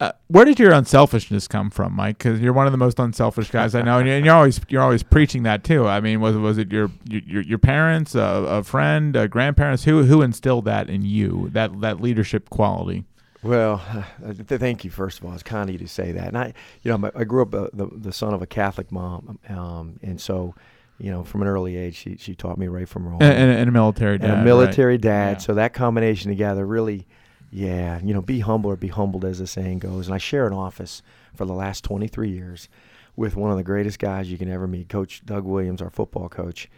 Uh, 0.00 0.12
where 0.28 0.44
did 0.44 0.58
your 0.58 0.72
unselfishness 0.72 1.46
come 1.46 1.70
from, 1.70 1.94
Mike? 1.94 2.18
Because 2.18 2.40
you're 2.40 2.52
one 2.52 2.66
of 2.66 2.72
the 2.72 2.78
most 2.78 2.98
unselfish 2.98 3.50
guys 3.50 3.74
I 3.74 3.82
know, 3.82 3.98
and 3.98 4.24
you're, 4.24 4.34
always 4.34 4.60
you're 4.68 4.82
always 4.82 5.02
preaching 5.02 5.42
that 5.42 5.62
too. 5.62 5.86
I 5.86 6.00
mean, 6.00 6.20
was 6.20 6.36
was 6.36 6.58
it 6.58 6.72
your 6.72 6.90
your, 7.08 7.42
your 7.42 7.58
parents, 7.58 8.14
a, 8.14 8.20
a 8.20 8.64
friend, 8.64 9.16
uh, 9.16 9.26
grandparents? 9.26 9.84
Who 9.84 10.04
who 10.04 10.22
instilled 10.22 10.64
that 10.64 10.88
in 10.88 11.02
you? 11.02 11.50
That 11.52 11.80
that 11.82 12.00
leadership 12.00 12.48
quality. 12.48 13.04
Well, 13.42 13.82
uh, 13.88 14.32
th- 14.32 14.60
thank 14.60 14.84
you. 14.84 14.90
First 14.90 15.18
of 15.18 15.26
all, 15.26 15.32
it's 15.34 15.42
kind 15.42 15.68
of 15.68 15.72
you 15.72 15.78
to 15.78 15.88
say 15.88 16.12
that. 16.12 16.28
And 16.28 16.38
I, 16.38 16.52
you 16.82 16.96
know, 16.96 17.10
I 17.14 17.24
grew 17.24 17.42
up 17.42 17.54
uh, 17.54 17.68
the 17.72 17.86
the 17.86 18.12
son 18.12 18.34
of 18.34 18.42
a 18.42 18.46
Catholic 18.46 18.90
mom, 18.92 19.38
um, 19.48 19.98
and 20.02 20.20
so, 20.20 20.54
you 20.98 21.10
know, 21.10 21.24
from 21.24 21.42
an 21.42 21.48
early 21.48 21.76
age, 21.76 21.96
she 21.96 22.16
she 22.16 22.34
taught 22.34 22.58
me 22.58 22.68
right 22.68 22.88
from 22.88 23.06
wrong. 23.06 23.22
And, 23.22 23.32
and, 23.32 23.50
and 23.50 23.68
a 23.68 23.72
military 23.72 24.18
dad. 24.18 24.24
and 24.24 24.32
a 24.32 24.36
right? 24.36 24.44
military 24.44 24.98
dad. 24.98 25.32
Yeah. 25.32 25.38
So 25.38 25.54
that 25.54 25.72
combination 25.72 26.30
together 26.30 26.66
really, 26.66 27.06
yeah, 27.50 28.00
you 28.02 28.14
know, 28.14 28.22
be 28.22 28.40
humble 28.40 28.70
or 28.70 28.76
be 28.76 28.88
humbled, 28.88 29.24
as 29.24 29.38
the 29.38 29.46
saying 29.46 29.80
goes. 29.80 30.06
And 30.06 30.14
I 30.14 30.18
share 30.18 30.46
an 30.46 30.52
office 30.52 31.02
for 31.34 31.44
the 31.44 31.52
last 31.52 31.84
23 31.84 32.30
years 32.30 32.68
with 33.16 33.36
one 33.36 33.50
of 33.50 33.56
the 33.56 33.64
greatest 33.64 33.98
guys 33.98 34.30
you 34.30 34.38
can 34.38 34.50
ever 34.50 34.66
meet, 34.66 34.88
Coach 34.88 35.24
Doug 35.26 35.44
Williams, 35.44 35.82
our 35.82 35.90
football 35.90 36.28
coach. 36.28 36.68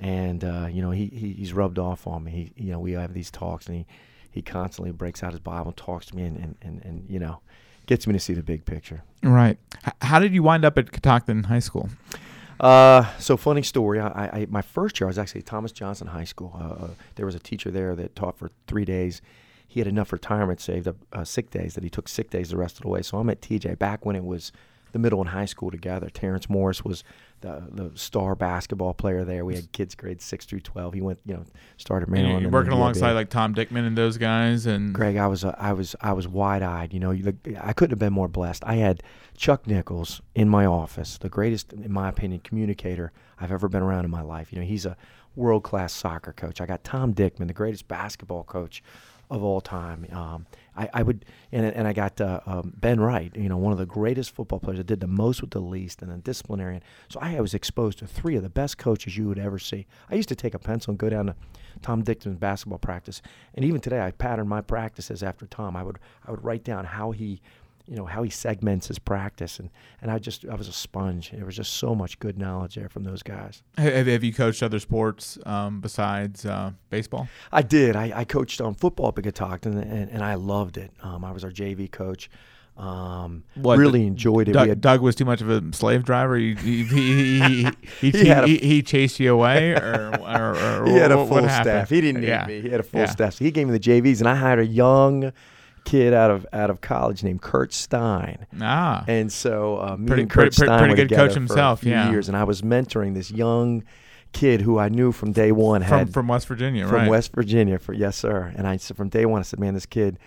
And 0.00 0.42
uh, 0.42 0.68
you 0.70 0.82
know, 0.82 0.90
he, 0.90 1.06
he 1.06 1.32
he's 1.32 1.52
rubbed 1.52 1.78
off 1.78 2.06
on 2.06 2.24
me. 2.24 2.30
He, 2.56 2.64
you 2.64 2.72
know, 2.72 2.80
we 2.80 2.92
have 2.92 3.14
these 3.14 3.30
talks, 3.30 3.66
and 3.66 3.76
he 3.76 3.86
he 4.30 4.42
constantly 4.42 4.90
breaks 4.90 5.22
out 5.22 5.32
his 5.32 5.40
Bible 5.40 5.68
and 5.68 5.76
talks 5.76 6.06
to 6.06 6.16
me, 6.16 6.24
and 6.24 6.36
and, 6.36 6.56
and, 6.62 6.84
and 6.84 7.06
you 7.08 7.18
know, 7.18 7.40
gets 7.86 8.06
me 8.06 8.12
to 8.14 8.18
see 8.18 8.32
the 8.32 8.42
big 8.42 8.64
picture. 8.64 9.04
Right. 9.22 9.58
H- 9.86 9.94
how 10.00 10.18
did 10.18 10.32
you 10.32 10.42
wind 10.42 10.64
up 10.64 10.76
at 10.78 10.90
Catoctin 10.90 11.44
High 11.44 11.60
School? 11.60 11.88
Uh, 12.58 13.06
so 13.18 13.36
funny 13.36 13.62
story. 13.62 14.00
I, 14.00 14.08
I, 14.08 14.24
I 14.40 14.46
my 14.48 14.62
first 14.62 14.98
year 14.98 15.06
I 15.06 15.10
was 15.10 15.18
actually 15.18 15.40
at 15.40 15.46
Thomas 15.46 15.72
Johnson 15.72 16.08
High 16.08 16.24
School. 16.24 16.56
Uh, 16.58 16.84
uh, 16.84 16.88
there 17.16 17.26
was 17.26 17.34
a 17.34 17.40
teacher 17.40 17.70
there 17.70 17.94
that 17.94 18.16
taught 18.16 18.38
for 18.38 18.50
three 18.66 18.84
days. 18.84 19.20
He 19.72 19.80
had 19.80 19.86
enough 19.86 20.12
retirement 20.12 20.60
saved 20.60 20.86
up 20.86 20.96
uh, 21.14 21.24
sick 21.24 21.50
days 21.50 21.74
that 21.74 21.82
he 21.82 21.88
took 21.90 22.06
sick 22.08 22.28
days 22.28 22.50
the 22.50 22.58
rest 22.58 22.76
of 22.76 22.82
the 22.82 22.88
way. 22.88 23.00
So 23.00 23.16
I'm 23.18 23.30
at 23.30 23.40
TJ 23.40 23.78
back 23.78 24.04
when 24.04 24.14
it 24.16 24.24
was 24.24 24.52
the 24.92 24.98
middle 24.98 25.20
and 25.20 25.30
high 25.30 25.46
school 25.46 25.70
together. 25.70 26.10
Terrence 26.10 26.50
Morris 26.50 26.84
was 26.84 27.02
the 27.40 27.62
the 27.72 27.90
star 27.94 28.34
basketball 28.34 28.92
player 28.92 29.24
there. 29.24 29.46
We 29.46 29.54
had 29.54 29.72
kids 29.72 29.94
grades 29.94 30.22
six 30.24 30.44
through 30.44 30.60
twelve. 30.60 30.92
He 30.92 31.00
went, 31.00 31.20
you 31.24 31.32
know, 31.32 31.44
started 31.78 32.08
And 32.08 32.12
Maryland. 32.12 32.40
you're 32.42 32.48
and 32.48 32.52
working 32.52 32.74
alongside 32.74 33.12
like 33.12 33.30
Tom 33.30 33.54
Dickman 33.54 33.86
and 33.86 33.96
those 33.96 34.18
guys, 34.18 34.66
and 34.66 34.92
Greg, 34.94 35.16
I 35.16 35.26
was 35.26 35.42
uh, 35.42 35.56
I 35.58 35.72
was 35.72 35.96
I 36.02 36.12
was 36.12 36.28
wide 36.28 36.62
eyed. 36.62 36.92
You 36.92 37.00
know, 37.00 37.10
I 37.58 37.72
couldn't 37.72 37.92
have 37.92 37.98
been 37.98 38.12
more 38.12 38.28
blessed. 38.28 38.62
I 38.66 38.74
had 38.74 39.02
Chuck 39.34 39.66
Nichols 39.66 40.20
in 40.34 40.50
my 40.50 40.66
office, 40.66 41.16
the 41.16 41.30
greatest, 41.30 41.72
in 41.72 41.90
my 41.90 42.10
opinion, 42.10 42.42
communicator 42.44 43.10
I've 43.40 43.50
ever 43.50 43.70
been 43.70 43.82
around 43.82 44.04
in 44.04 44.10
my 44.10 44.20
life. 44.22 44.52
You 44.52 44.58
know, 44.60 44.66
he's 44.66 44.84
a 44.84 44.98
world 45.34 45.62
class 45.62 45.94
soccer 45.94 46.34
coach. 46.34 46.60
I 46.60 46.66
got 46.66 46.84
Tom 46.84 47.14
Dickman, 47.14 47.46
the 47.46 47.54
greatest 47.54 47.88
basketball 47.88 48.44
coach 48.44 48.82
of 49.32 49.42
all 49.42 49.62
time. 49.62 50.06
Um, 50.12 50.46
I, 50.76 50.90
I 50.92 51.02
would, 51.02 51.24
and, 51.52 51.64
and 51.64 51.88
I 51.88 51.94
got 51.94 52.20
uh, 52.20 52.40
um, 52.44 52.74
Ben 52.76 53.00
Wright, 53.00 53.34
you 53.34 53.48
know, 53.48 53.56
one 53.56 53.72
of 53.72 53.78
the 53.78 53.86
greatest 53.86 54.30
football 54.34 54.58
players 54.58 54.76
that 54.76 54.86
did 54.86 55.00
the 55.00 55.06
most 55.06 55.40
with 55.40 55.52
the 55.52 55.60
least, 55.60 56.02
and 56.02 56.12
a 56.12 56.18
disciplinarian. 56.18 56.82
So 57.08 57.18
I 57.18 57.40
was 57.40 57.54
exposed 57.54 57.98
to 58.00 58.06
three 58.06 58.36
of 58.36 58.42
the 58.42 58.50
best 58.50 58.76
coaches 58.76 59.16
you 59.16 59.26
would 59.28 59.38
ever 59.38 59.58
see. 59.58 59.86
I 60.10 60.16
used 60.16 60.28
to 60.28 60.36
take 60.36 60.52
a 60.52 60.58
pencil 60.58 60.90
and 60.90 60.98
go 60.98 61.08
down 61.08 61.26
to 61.26 61.34
Tom 61.80 62.02
Dickman's 62.02 62.36
basketball 62.36 62.78
practice, 62.78 63.22
and 63.54 63.64
even 63.64 63.80
today 63.80 64.02
I 64.02 64.10
pattern 64.10 64.48
my 64.48 64.60
practices 64.60 65.22
after 65.22 65.46
Tom. 65.46 65.76
I 65.76 65.82
would 65.82 65.98
I 66.26 66.30
would 66.30 66.44
write 66.44 66.62
down 66.62 66.84
how 66.84 67.12
he 67.12 67.40
you 67.86 67.96
know 67.96 68.04
how 68.06 68.22
he 68.22 68.30
segments 68.30 68.88
his 68.88 68.98
practice. 68.98 69.58
And 69.58 69.70
and 70.00 70.10
I 70.10 70.18
just 70.18 70.46
I 70.46 70.54
was 70.54 70.68
a 70.68 70.72
sponge. 70.72 71.30
There 71.30 71.44
was 71.44 71.56
just 71.56 71.74
so 71.74 71.94
much 71.94 72.18
good 72.18 72.38
knowledge 72.38 72.74
there 72.76 72.88
from 72.88 73.04
those 73.04 73.22
guys. 73.22 73.62
Have, 73.78 74.06
have 74.06 74.24
you 74.24 74.32
coached 74.32 74.62
other 74.62 74.78
sports 74.78 75.38
um, 75.46 75.80
besides 75.80 76.46
uh, 76.46 76.72
baseball? 76.90 77.28
I 77.50 77.62
did. 77.62 77.96
I, 77.96 78.12
I 78.20 78.24
coached 78.24 78.60
on 78.60 78.74
football 78.74 79.06
up 79.08 79.18
at 79.18 79.24
Catoctin 79.24 79.76
and, 79.78 80.10
and 80.10 80.22
I 80.22 80.34
loved 80.34 80.76
it. 80.76 80.90
Um, 81.02 81.24
I 81.24 81.32
was 81.32 81.44
our 81.44 81.50
JV 81.50 81.90
coach. 81.90 82.30
Um, 82.74 83.44
What, 83.54 83.78
really 83.78 84.06
enjoyed 84.06 84.48
it. 84.48 84.52
Doug, 84.52 84.68
had, 84.68 84.80
Doug 84.80 85.02
was 85.02 85.14
too 85.14 85.26
much 85.26 85.42
of 85.42 85.50
a 85.50 85.62
slave 85.74 86.04
driver. 86.04 86.36
He 86.36 86.54
he 86.54 86.84
he, 86.84 87.68
he, 88.00 88.10
he, 88.10 88.28
a- 88.30 88.46
he, 88.46 88.82
chased 88.82 89.20
you 89.20 89.34
away, 89.34 89.72
or, 89.72 90.10
or, 90.20 90.56
or 90.56 90.86
he 90.86 90.94
had 90.94 91.12
a 91.12 91.26
full 91.26 91.42
staff. 91.48 91.90
He 91.90 92.00
didn't 92.00 92.22
need 92.22 92.28
Yeah. 92.28 92.46
me. 92.46 92.62
He 92.62 92.70
had 92.70 92.80
a 92.80 92.82
full 92.82 93.00
Yeah. 93.00 93.06
staff. 93.10 93.34
So 93.34 93.44
he 93.44 93.50
gave 93.50 93.66
me 93.68 93.76
the 93.78 93.80
JVs 93.80 94.20
and 94.20 94.28
I 94.28 94.34
hired 94.36 94.58
a 94.60 94.66
young 94.66 95.32
kid 95.84 96.14
out 96.14 96.30
of 96.30 96.46
out 96.52 96.70
of 96.70 96.80
college 96.80 97.22
named 97.24 97.42
Kurt 97.42 97.72
Stein 97.72 98.46
Ah, 98.60 99.04
And 99.08 99.32
so 99.32 99.78
uh, 99.82 99.96
me 99.96 100.06
Pretty- 100.06 100.22
and 100.22 100.30
Kurt 100.30 100.54
pretty- 100.54 100.66
Stein 100.66 100.78
pretty 100.78 100.92
were 100.92 101.08
good 101.08 101.16
coach 101.16 101.32
for 101.32 101.40
himself, 101.40 101.80
a 101.80 101.82
few 101.82 101.92
yeah. 101.92 102.10
years, 102.10 102.28
and 102.28 102.36
I 102.36 102.44
was 102.44 102.62
mentoring 102.62 103.14
this 103.14 103.30
young 103.30 103.82
kid 104.32 104.62
who 104.62 104.78
I 104.78 104.88
knew 104.88 105.12
from 105.12 105.32
day 105.32 105.52
one 105.52 105.82
from 105.82 105.98
had 105.98 106.12
from 106.14 106.28
West 106.28 106.46
Virginia, 106.48 106.86
from 106.86 106.94
right? 106.96 107.08
West 107.10 107.34
Virginia. 107.34 107.78
For 107.78 107.92
yes, 107.92 108.16
sir. 108.16 108.52
And 108.56 108.66
I 108.66 108.76
said 108.78 108.96
from 108.96 109.08
day 109.10 109.26
one, 109.26 109.40
I 109.40 109.42
said, 109.42 109.58
man, 109.60 109.74
this 109.74 109.84
kid, 109.86 110.18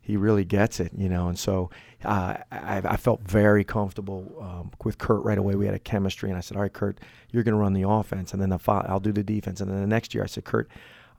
he 0.00 0.16
really 0.16 0.44
gets 0.44 0.80
it, 0.80 0.90
you 0.96 1.08
know. 1.08 1.28
And 1.28 1.38
so 1.38 1.70
uh, 2.04 2.38
I, 2.50 2.82
I 2.84 2.96
felt 2.96 3.20
very 3.22 3.62
comfortable 3.62 4.34
um, 4.40 4.72
with 4.82 4.98
Kurt 4.98 5.22
right 5.22 5.38
away. 5.38 5.54
We 5.54 5.66
had 5.66 5.76
a 5.76 5.78
chemistry, 5.78 6.28
and 6.30 6.36
I 6.36 6.40
said, 6.40 6.56
all 6.56 6.62
right, 6.64 6.72
Kurt, 6.72 6.98
you're 7.30 7.44
going 7.44 7.54
to 7.54 7.60
run 7.60 7.72
the 7.72 7.88
offense, 7.88 8.32
and 8.32 8.42
then 8.42 8.48
the 8.48 8.58
fo- 8.58 8.84
I'll 8.88 8.98
do 8.98 9.12
the 9.12 9.22
defense. 9.22 9.60
And 9.60 9.70
then 9.70 9.80
the 9.80 9.86
next 9.86 10.12
year, 10.14 10.24
I 10.24 10.26
said, 10.26 10.44
Kurt. 10.44 10.68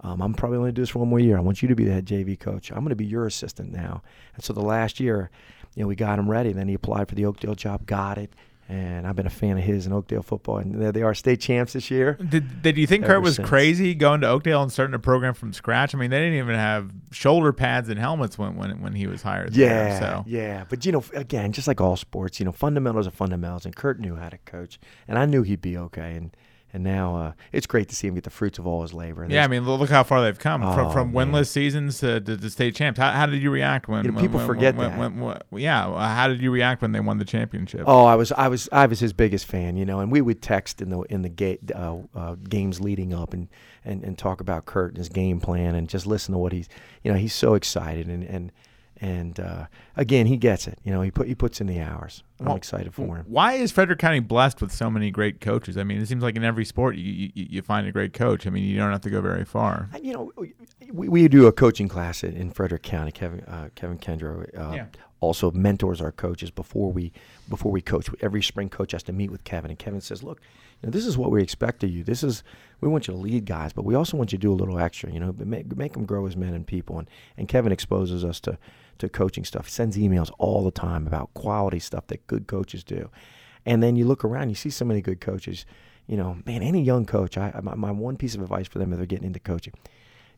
Um, 0.04 0.22
I'm 0.22 0.34
probably 0.34 0.58
going 0.58 0.70
to 0.70 0.74
do 0.74 0.82
this 0.82 0.90
for 0.90 1.00
one 1.00 1.08
more 1.08 1.20
year. 1.20 1.38
I 1.38 1.42
want 1.42 1.62
you 1.62 1.70
to 1.70 1.76
be 1.76 1.86
the 1.86 1.94
head 1.94 2.06
JV 2.06 2.38
coach. 2.38 2.72
I'm 2.72 2.80
going 2.80 2.90
to 2.90 2.96
be 2.96 3.06
your 3.06 3.26
assistant 3.26 3.72
now. 3.72 4.04
And 4.36 4.44
so 4.44 4.52
the 4.52 4.62
last 4.62 5.00
year, 5.00 5.32
you 5.76 5.84
know, 5.84 5.88
we 5.88 5.96
got 5.96 6.20
him 6.20 6.30
ready. 6.30 6.52
Then 6.52 6.68
he 6.68 6.74
applied 6.74 7.08
for 7.08 7.16
the 7.16 7.26
Oakdale 7.26 7.56
job, 7.56 7.86
got 7.86 8.18
it, 8.18 8.34
and 8.70 9.08
I've 9.08 9.16
been 9.16 9.28
a 9.28 9.32
fan 9.32 9.58
of 9.58 9.64
his 9.64 9.88
in 9.88 9.94
Oakdale 9.94 10.22
football. 10.22 10.58
And 10.58 10.80
there 10.82 10.92
they 10.92 11.02
are, 11.04 11.14
state 11.14 11.40
champs 11.40 11.74
this 11.74 11.90
year. 11.90 12.14
Did, 12.14 12.62
did 12.62 12.78
you 12.78 12.86
think 12.86 13.06
Kurt 13.06 13.22
was 13.22 13.36
since. 13.36 13.48
crazy 13.48 13.96
going 13.96 14.22
to 14.22 14.28
Oakdale 14.28 14.62
and 14.62 14.72
starting 14.72 14.94
a 14.94 15.00
program 15.00 15.34
from 15.34 15.54
scratch? 15.54 15.96
I 15.96 15.98
mean, 15.98 16.10
they 16.10 16.20
didn't 16.20 16.38
even 16.38 16.56
have 16.56 16.92
shoulder 17.12 17.54
pads 17.54 17.90
and 17.90 18.00
helmets 18.00 18.38
when 18.38 18.56
when, 18.56 18.82
when 18.82 18.94
he 18.94 19.08
was 19.08 19.22
hired. 19.22 19.56
Yeah, 19.56 19.68
there, 19.68 20.00
so 20.00 20.24
yeah. 20.28 20.66
But 20.70 20.86
you 20.86 20.92
know, 20.92 21.04
again, 21.14 21.52
just 21.54 21.68
like 21.68 21.82
all 21.82 21.96
sports, 21.98 22.40
you 22.40 22.46
know, 22.46 22.52
fundamentals 22.52 23.08
are 23.08 23.12
fundamentals, 23.12 23.66
and 23.66 23.76
Kurt 23.76 24.00
knew 24.00 24.16
how 24.16 24.30
to 24.30 24.38
coach, 24.40 24.80
and 25.08 25.18
I 25.18 25.26
knew 25.26 25.44
he'd 25.44 25.62
be 25.62 25.78
okay. 25.78 26.16
And 26.16 26.36
and 26.74 26.84
now 26.84 27.16
uh, 27.16 27.32
it's 27.52 27.68
great 27.68 27.88
to 27.90 27.96
see 27.96 28.08
him 28.08 28.16
get 28.16 28.24
the 28.24 28.30
fruits 28.32 28.58
of 28.58 28.66
all 28.66 28.82
his 28.82 28.94
labor. 28.94 29.22
And 29.24 29.32
yeah, 29.32 29.44
I 29.44 29.48
mean, 29.48 29.64
look 29.66 29.90
how 29.90 30.04
far 30.04 30.22
they've 30.24 30.38
come 30.40 30.62
from 30.62 30.88
Oh, 30.88 30.90
from 30.90 31.12
man. 31.14 31.32
winless 31.32 31.48
seasons 31.48 32.00
to, 32.00 32.20
to, 32.20 32.36
to 32.36 32.50
state 32.50 32.76
champs. 32.76 33.00
How, 33.00 33.12
how 33.12 33.26
did 33.28 33.42
you 33.44 33.52
react 33.52 33.88
when? 33.88 34.04
You 34.04 34.12
know, 34.12 34.16
when- 34.16 34.24
people 34.26 34.38
when- 34.40 34.48
forget 34.48 34.76
when- 34.76 34.90
that. 34.98 35.16
when- 35.52 35.62
yeah, 35.62 35.84
how 36.16 36.28
did 36.28 36.42
you 36.42 36.52
react 36.52 36.82
when 36.82 36.92
they 36.92 37.00
won 37.00 37.20
the 37.20 37.26
championship? 37.26 37.84
Oh, 37.86 38.06
I 38.06 38.16
was, 38.16 38.32
I 38.32 38.48
was, 38.48 38.68
I 38.72 38.88
was 38.88 39.00
his 39.00 39.14
biggest 39.14 39.46
fan, 39.46 39.78
you 39.78 39.86
know, 39.86 40.00
and 40.00 40.12
we 40.12 40.22
would 40.22 40.42
text 40.42 40.82
in 40.82 40.90
the 40.90 41.02
in 41.04 41.22
the 41.22 41.30
ga- 41.30 41.60
uh, 41.76 41.98
uh, 42.16 42.36
games 42.50 42.80
leading 42.82 43.14
up 43.14 43.34
and, 43.34 43.48
and 43.86 44.04
and 44.04 44.18
talk 44.18 44.42
about 44.42 44.66
Kurt 44.66 44.90
and 44.90 44.98
his 44.98 45.10
game 45.10 45.40
plan 45.40 45.76
and 45.76 45.88
just 45.88 46.08
listen 46.08 46.32
to 46.34 46.38
what 46.40 46.52
he's, 46.54 46.68
you 47.04 47.12
know, 47.12 47.18
he's 47.18 47.34
so 47.34 47.54
excited 47.54 48.08
and 48.08 48.24
and 48.24 48.52
and 49.02 49.40
uh, 49.40 49.66
again 49.98 50.26
he 50.28 50.38
gets 50.38 50.68
it, 50.68 50.80
you 50.84 50.92
know, 50.92 51.02
he 51.02 51.12
put 51.12 51.28
he 51.28 51.36
puts 51.36 51.62
in 51.62 51.68
the 51.68 51.80
hours. 51.80 52.24
I'm 52.44 52.48
Well, 52.50 52.58
excited 52.58 52.94
for 52.94 53.16
him. 53.18 53.26
Why 53.28 53.54
is 53.54 53.72
Frederick 53.72 54.00
County 54.00 54.20
blessed 54.20 54.62
with 54.62 54.72
so 54.72 54.90
many 54.90 55.12
great 55.12 55.40
coaches? 55.40 55.78
I 55.78 55.84
mean, 55.84 56.02
it 56.02 56.08
seems 56.08 56.22
like 56.24 56.36
in 56.36 56.44
every 56.44 56.66
sport 56.66 56.96
you, 56.98 57.30
you, 57.34 57.48
you 57.52 57.62
find 57.62 57.88
a 57.88 57.92
great 57.92 58.12
coach. 58.14 58.46
I 58.46 58.50
mean, 58.50 58.64
you 58.66 58.78
don't 58.78 58.92
have 58.92 59.02
to 59.02 59.10
go 59.10 59.22
very 59.22 59.46
far. 59.46 59.90
You 60.02 60.14
know, 60.14 60.32
we, 60.92 61.08
we 61.10 61.28
do 61.30 61.48
a 61.48 61.52
coaching 61.54 61.88
class 61.88 62.24
in, 62.24 62.36
in 62.36 62.52
Frederick 62.52 62.84
County. 62.84 63.12
Kevin 63.12 63.42
uh, 63.42 63.70
Kevin 63.76 63.98
Kendro 63.98 64.44
uh, 64.58 64.74
Yeah. 64.76 64.86
also 65.22 65.52
mentors 65.52 66.02
our 66.02 66.12
coaches 66.12 66.52
before 66.52 66.92
we 66.92 67.12
before 67.50 67.72
we 67.72 67.82
coach. 67.82 68.10
Every 68.22 68.42
spring 68.44 68.70
coach 68.70 68.92
has 68.92 69.04
to 69.04 69.14
meet 69.14 69.32
with 69.32 69.44
Kevin, 69.46 69.72
and 69.72 69.80
Kevin 69.80 70.02
says, 70.02 70.22
"Look, 70.22 70.42
you 70.82 70.88
know, 70.88 70.92
this 70.92 71.06
is 71.06 71.18
what 71.18 71.32
we 71.32 71.42
expect 71.42 71.84
of 71.86 71.90
you. 71.90 72.04
This 72.04 72.24
is 72.24 72.44
we 72.82 72.90
want 72.90 73.08
you 73.08 73.14
to 73.14 73.20
lead 73.20 73.46
guys, 73.46 73.72
but 73.72 73.86
we 73.86 73.96
also 73.96 74.18
want 74.18 74.34
you 74.34 74.38
to 74.38 74.42
do 74.42 74.52
a 74.52 74.54
little 74.56 74.78
extra. 74.78 75.10
You 75.12 75.22
know, 75.22 75.34
make 75.38 75.76
make 75.78 75.94
them 75.94 76.04
grow 76.06 76.26
as 76.28 76.36
men 76.36 76.54
and 76.54 76.68
people." 76.68 77.00
And 77.00 77.08
and 77.38 77.48
Kevin 77.48 77.72
exposes 77.72 78.26
us 78.26 78.40
to 78.42 78.58
to 78.98 79.10
coaching 79.10 79.44
stuff. 79.44 79.66
He 79.66 79.72
sends 79.72 79.98
emails 79.98 80.32
all 80.38 80.64
the 80.64 80.72
time 80.72 81.08
about 81.08 81.34
quality 81.34 81.80
stuff 81.80 82.08
that 82.08 82.26
good 82.28 82.48
coaches 82.48 82.84
do. 82.84 83.10
And 83.66 83.82
then 83.82 83.96
you 83.96 84.06
look 84.06 84.24
around, 84.24 84.50
you 84.50 84.56
see 84.56 84.70
so 84.70 84.86
many 84.86 85.02
good 85.02 85.22
coaches. 85.22 85.66
You 86.08 86.18
know, 86.18 86.38
man, 86.46 86.62
any 86.62 86.82
young 86.82 87.06
coach, 87.06 87.38
I 87.38 87.60
my, 87.62 87.76
my 87.76 87.92
one 87.92 88.18
piece 88.18 88.36
of 88.36 88.42
advice 88.42 88.68
for 88.68 88.80
them 88.80 88.92
if 88.92 88.98
they're 88.98 89.06
getting 89.06 89.28
into 89.28 89.40
coaching 89.40 89.74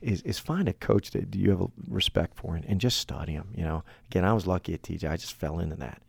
is 0.01 0.21
is 0.21 0.37
find 0.37 0.67
a 0.67 0.73
coach 0.73 1.11
that 1.11 1.33
you 1.35 1.49
have 1.49 1.61
a 1.61 1.67
respect 1.89 2.37
for 2.37 2.55
and, 2.55 2.65
and 2.65 2.79
just 2.79 2.99
study 2.99 3.33
him. 3.33 3.47
You 3.55 3.63
know, 3.63 3.83
again, 4.09 4.23
I 4.23 4.33
was 4.33 4.45
lucky 4.45 4.73
at 4.73 4.83
TJ. 4.83 5.09
I 5.09 5.17
just 5.17 5.33
fell 5.33 5.59
into 5.59 5.75
that, 5.77 6.01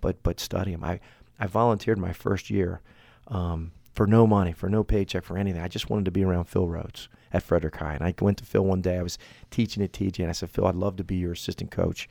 but 0.00 0.22
but 0.22 0.38
study 0.38 0.72
him. 0.72 0.84
I 0.84 1.00
I 1.40 1.46
volunteered 1.46 1.98
my 1.98 2.12
first 2.12 2.50
year 2.50 2.80
um, 3.26 3.72
for 3.92 4.06
no 4.06 4.26
money, 4.26 4.52
for 4.52 4.68
no 4.68 4.82
paycheck, 4.82 5.24
for 5.24 5.36
anything. 5.36 5.60
I 5.60 5.68
just 5.68 5.90
wanted 5.90 6.06
to 6.06 6.10
be 6.10 6.24
around 6.24 6.44
Phil 6.44 6.68
Rhodes 6.68 7.08
at 7.32 7.42
Frederick 7.42 7.76
High. 7.76 7.94
And 7.94 8.04
I 8.04 8.14
went 8.20 8.38
to 8.38 8.44
Phil 8.44 8.64
one 8.64 8.80
day. 8.80 8.98
I 8.98 9.02
was 9.02 9.18
teaching 9.50 9.82
at 9.82 9.92
TJ, 9.92 10.20
and 10.20 10.28
I 10.28 10.32
said, 10.32 10.50
Phil, 10.50 10.66
I'd 10.66 10.74
love 10.74 10.96
to 10.96 11.04
be 11.04 11.16
your 11.16 11.32
assistant 11.32 11.70
coach. 11.70 12.08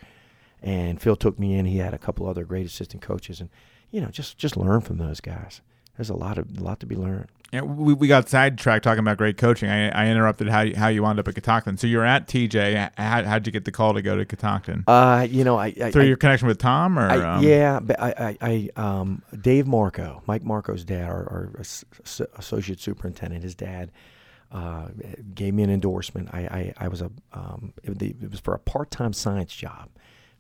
And 0.62 1.02
Phil 1.02 1.15
took 1.15 1.39
me 1.39 1.56
in. 1.56 1.65
He 1.65 1.78
had 1.78 1.94
a 1.94 2.00
couple 2.00 2.28
other 2.28 2.44
great 2.44 2.65
assistant 2.65 3.02
coaches, 3.02 3.39
and 3.39 3.50
you 3.89 4.00
know, 4.00 4.10
just 4.10 4.38
just 4.38 4.56
learn 4.56 4.82
from 4.82 4.98
those 4.98 5.20
guys. 5.20 5.62
There's 5.98 6.10
a 6.10 6.15
lot 6.15 6.38
of 6.38 6.60
a 6.60 6.63
lot 6.63 6.80
to 6.82 6.86
be 6.86 6.96
learned. 6.96 7.30
Yeah, 7.51 7.63
we, 7.63 7.93
we 7.93 8.07
got 8.07 8.29
sidetracked 8.29 8.83
talking 8.85 8.99
about 8.99 9.17
great 9.17 9.35
coaching. 9.37 9.69
I, 9.69 9.89
I 9.89 10.07
interrupted 10.07 10.47
how 10.47 10.61
you, 10.61 10.73
how 10.75 10.87
you 10.87 11.03
wound 11.03 11.19
up 11.19 11.27
at 11.27 11.35
Catoctin. 11.35 11.75
So 11.75 11.85
you're 11.85 12.05
at 12.05 12.25
TJ. 12.25 12.91
How, 12.97 13.23
how'd 13.23 13.45
you 13.45 13.51
get 13.51 13.65
the 13.65 13.73
call 13.73 13.93
to 13.93 14.01
go 14.01 14.15
to 14.15 14.23
Catoctin? 14.25 14.85
Uh, 14.87 15.27
you 15.29 15.43
know, 15.43 15.57
I, 15.57 15.73
I 15.83 15.91
Through 15.91 16.03
I- 16.03 16.05
your 16.05 16.15
connection 16.15 16.47
with 16.47 16.59
Tom, 16.59 16.97
or 16.97 17.09
I, 17.09 17.35
um, 17.35 17.43
yeah, 17.43 17.81
but 17.81 17.99
I, 17.99 18.37
I, 18.41 18.69
um, 18.77 19.21
Dave 19.41 19.67
Marco, 19.67 20.23
Mike 20.27 20.43
Marco's 20.43 20.85
dad, 20.85 21.03
our, 21.09 21.23
our 21.29 21.51
as- 21.59 21.83
as- 22.05 22.21
associate 22.37 22.79
superintendent, 22.79 23.43
his 23.43 23.53
dad, 23.53 23.91
uh, 24.53 24.87
gave 25.35 25.53
me 25.53 25.63
an 25.63 25.69
endorsement. 25.69 26.29
I, 26.33 26.39
I, 26.39 26.73
I 26.77 26.87
was 26.87 27.01
a, 27.01 27.11
um, 27.33 27.73
it, 27.83 27.89
was 27.89 28.01
it 28.01 28.31
was 28.31 28.39
for 28.39 28.53
a 28.53 28.59
part-time 28.59 29.11
science 29.11 29.53
job, 29.53 29.89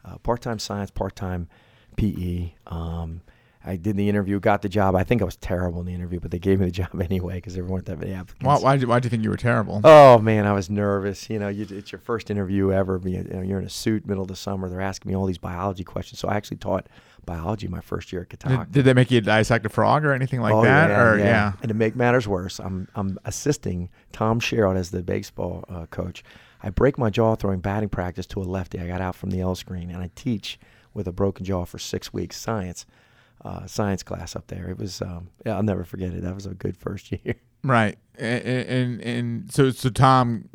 uh, 0.05 0.17
part-time 0.19 0.59
science, 0.59 0.91
part-time 0.91 1.49
PE. 1.97 2.53
Um, 2.67 3.21
I 3.63 3.75
did 3.75 3.95
the 3.95 4.09
interview, 4.09 4.39
got 4.39 4.61
the 4.63 4.69
job. 4.69 4.95
I 4.95 5.03
think 5.03 5.21
I 5.21 5.25
was 5.25 5.35
terrible 5.35 5.81
in 5.81 5.85
the 5.85 5.93
interview, 5.93 6.19
but 6.19 6.31
they 6.31 6.39
gave 6.39 6.59
me 6.59 6.65
the 6.65 6.71
job 6.83 6.99
anyway 6.99 7.35
because 7.35 7.53
there 7.53 7.63
weren't 7.63 7.85
that 7.85 7.99
many 7.99 8.13
applicants. 8.13 8.43
Why, 8.43 8.57
why'd, 8.57 8.81
you, 8.81 8.87
why'd 8.87 9.03
you 9.03 9.09
think 9.09 9.23
you 9.23 9.29
were 9.29 9.37
terrible? 9.37 9.81
Oh 9.83 10.17
man, 10.19 10.45
I 10.45 10.53
was 10.53 10.69
nervous. 10.69 11.29
You 11.29 11.39
know, 11.39 11.47
you, 11.47 11.67
it's 11.69 11.91
your 11.91 11.99
first 11.99 12.31
interview 12.31 12.71
ever. 12.71 12.99
You 13.03 13.23
know, 13.23 13.41
you're 13.41 13.59
in 13.59 13.65
a 13.65 13.69
suit, 13.69 14.07
middle 14.07 14.23
of 14.23 14.27
the 14.27 14.35
summer. 14.35 14.69
They're 14.69 14.81
asking 14.81 15.11
me 15.11 15.15
all 15.15 15.25
these 15.25 15.37
biology 15.37 15.83
questions. 15.83 16.19
So 16.19 16.27
I 16.27 16.35
actually 16.35 16.57
taught 16.57 16.87
biology 17.25 17.67
my 17.67 17.81
first 17.81 18.11
year 18.11 18.23
at 18.23 18.29
Catoctin. 18.29 18.59
did, 18.59 18.71
did 18.71 18.85
they 18.85 18.93
make 18.93 19.11
you 19.11 19.21
dissect 19.21 19.65
a 19.65 19.69
frog 19.69 20.05
or 20.05 20.11
anything 20.11 20.41
like 20.41 20.53
oh, 20.53 20.63
that? 20.63 20.89
Yeah, 20.89 21.01
or 21.01 21.19
yeah. 21.19 21.53
And 21.61 21.69
to 21.69 21.75
make 21.75 21.95
matters 21.95 22.27
worse, 22.27 22.59
I'm 22.59 22.87
I'm 22.95 23.19
assisting 23.25 23.89
Tom 24.11 24.39
Sherrod 24.39 24.75
as 24.75 24.91
the 24.91 25.03
baseball 25.03 25.65
uh, 25.69 25.85
coach. 25.87 26.23
I 26.63 26.69
break 26.69 26.97
my 26.97 27.09
jaw 27.09 27.35
throwing 27.35 27.59
batting 27.59 27.89
practice 27.89 28.25
to 28.27 28.41
a 28.41 28.43
lefty. 28.43 28.79
I 28.79 28.87
got 28.87 29.01
out 29.01 29.15
from 29.15 29.31
the 29.31 29.41
L 29.41 29.55
screen, 29.55 29.89
and 29.89 30.01
I 30.01 30.09
teach 30.15 30.59
with 30.93 31.07
a 31.07 31.11
broken 31.11 31.45
jaw 31.45 31.65
for 31.65 31.79
six 31.79 32.11
weeks 32.13 32.37
science. 32.37 32.85
Uh, 33.43 33.65
science 33.65 34.03
class 34.03 34.35
up 34.35 34.45
there. 34.47 34.69
It 34.69 34.77
was, 34.77 35.01
um, 35.01 35.29
yeah, 35.45 35.55
I'll 35.55 35.63
never 35.63 35.83
forget 35.83 36.13
it. 36.13 36.21
That 36.21 36.35
was 36.35 36.45
a 36.45 36.53
good 36.53 36.77
first 36.77 37.11
year. 37.25 37.35
Right, 37.63 37.97
and 38.17 38.43
and, 38.43 39.01
and 39.01 39.51
so 39.51 39.69
so 39.71 39.89
Tom 39.89 40.47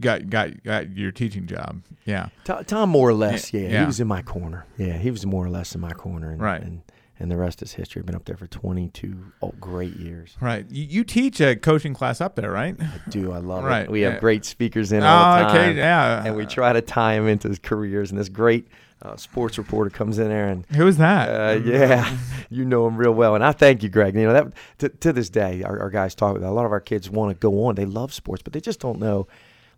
got 0.00 0.28
got 0.30 0.62
got 0.64 0.96
your 0.96 1.10
teaching 1.12 1.46
job. 1.46 1.82
Yeah, 2.04 2.28
Tom, 2.44 2.64
Tom 2.64 2.88
more 2.90 3.08
or 3.08 3.14
less, 3.14 3.52
yeah, 3.52 3.68
yeah. 3.68 3.80
He 3.80 3.86
was 3.86 4.00
in 4.00 4.06
my 4.08 4.22
corner. 4.22 4.66
Yeah, 4.76 4.96
he 4.98 5.10
was 5.12 5.24
more 5.26 5.44
or 5.44 5.50
less 5.50 5.74
in 5.74 5.80
my 5.80 5.92
corner. 5.92 6.30
And, 6.30 6.40
Right. 6.40 6.60
And, 6.62 6.82
and 7.20 7.30
the 7.30 7.36
rest 7.36 7.62
is 7.62 7.72
history. 7.74 8.00
I've 8.00 8.06
been 8.06 8.16
up 8.16 8.24
there 8.24 8.36
for 8.36 8.48
22 8.48 9.32
oh, 9.42 9.52
great 9.60 9.94
years. 9.96 10.36
right. 10.40 10.66
You, 10.68 10.82
you 10.84 11.04
teach 11.04 11.40
a 11.40 11.54
coaching 11.54 11.94
class 11.94 12.20
up 12.20 12.34
there, 12.34 12.50
right? 12.50 12.74
I 12.80 12.90
do. 13.10 13.30
I 13.32 13.38
love 13.38 13.62
Right, 13.62 13.84
it. 13.84 13.90
We 13.90 14.02
yeah. 14.02 14.12
have 14.12 14.20
great 14.20 14.44
speakers 14.44 14.90
in 14.90 15.04
all 15.04 15.38
the 15.38 15.44
Oh, 15.44 15.48
time. 15.48 15.56
okay, 15.70 15.76
yeah. 15.78 16.24
And 16.24 16.34
we 16.36 16.46
try 16.46 16.72
to 16.72 16.80
tie 16.80 17.14
them 17.16 17.28
into 17.28 17.48
his 17.48 17.60
careers. 17.60 18.10
And 18.10 18.18
this 18.18 18.28
great 18.28 18.66
uh, 19.02 19.16
sports 19.16 19.58
reporter 19.58 19.90
comes 19.90 20.18
in 20.18 20.28
there 20.28 20.48
and 20.48 20.64
Who 20.76 20.84
was 20.84 20.98
that? 20.98 21.28
uh, 21.28 21.60
yeah, 21.64 22.16
you 22.50 22.64
know 22.64 22.86
him 22.86 22.96
real 22.96 23.12
well, 23.12 23.34
and 23.34 23.44
I 23.44 23.52
thank 23.52 23.82
you, 23.82 23.88
Greg. 23.88 24.14
You 24.14 24.24
know 24.24 24.32
that 24.32 24.52
to, 24.78 24.88
to 24.88 25.12
this 25.12 25.28
day, 25.28 25.62
our, 25.64 25.80
our 25.80 25.90
guys 25.90 26.14
talk 26.14 26.36
about. 26.36 26.48
A 26.48 26.54
lot 26.54 26.66
of 26.66 26.72
our 26.72 26.80
kids 26.80 27.10
want 27.10 27.30
to 27.30 27.38
go 27.38 27.64
on; 27.64 27.74
they 27.74 27.84
love 27.84 28.12
sports, 28.14 28.42
but 28.42 28.52
they 28.52 28.60
just 28.60 28.80
don't 28.80 29.00
know 29.00 29.26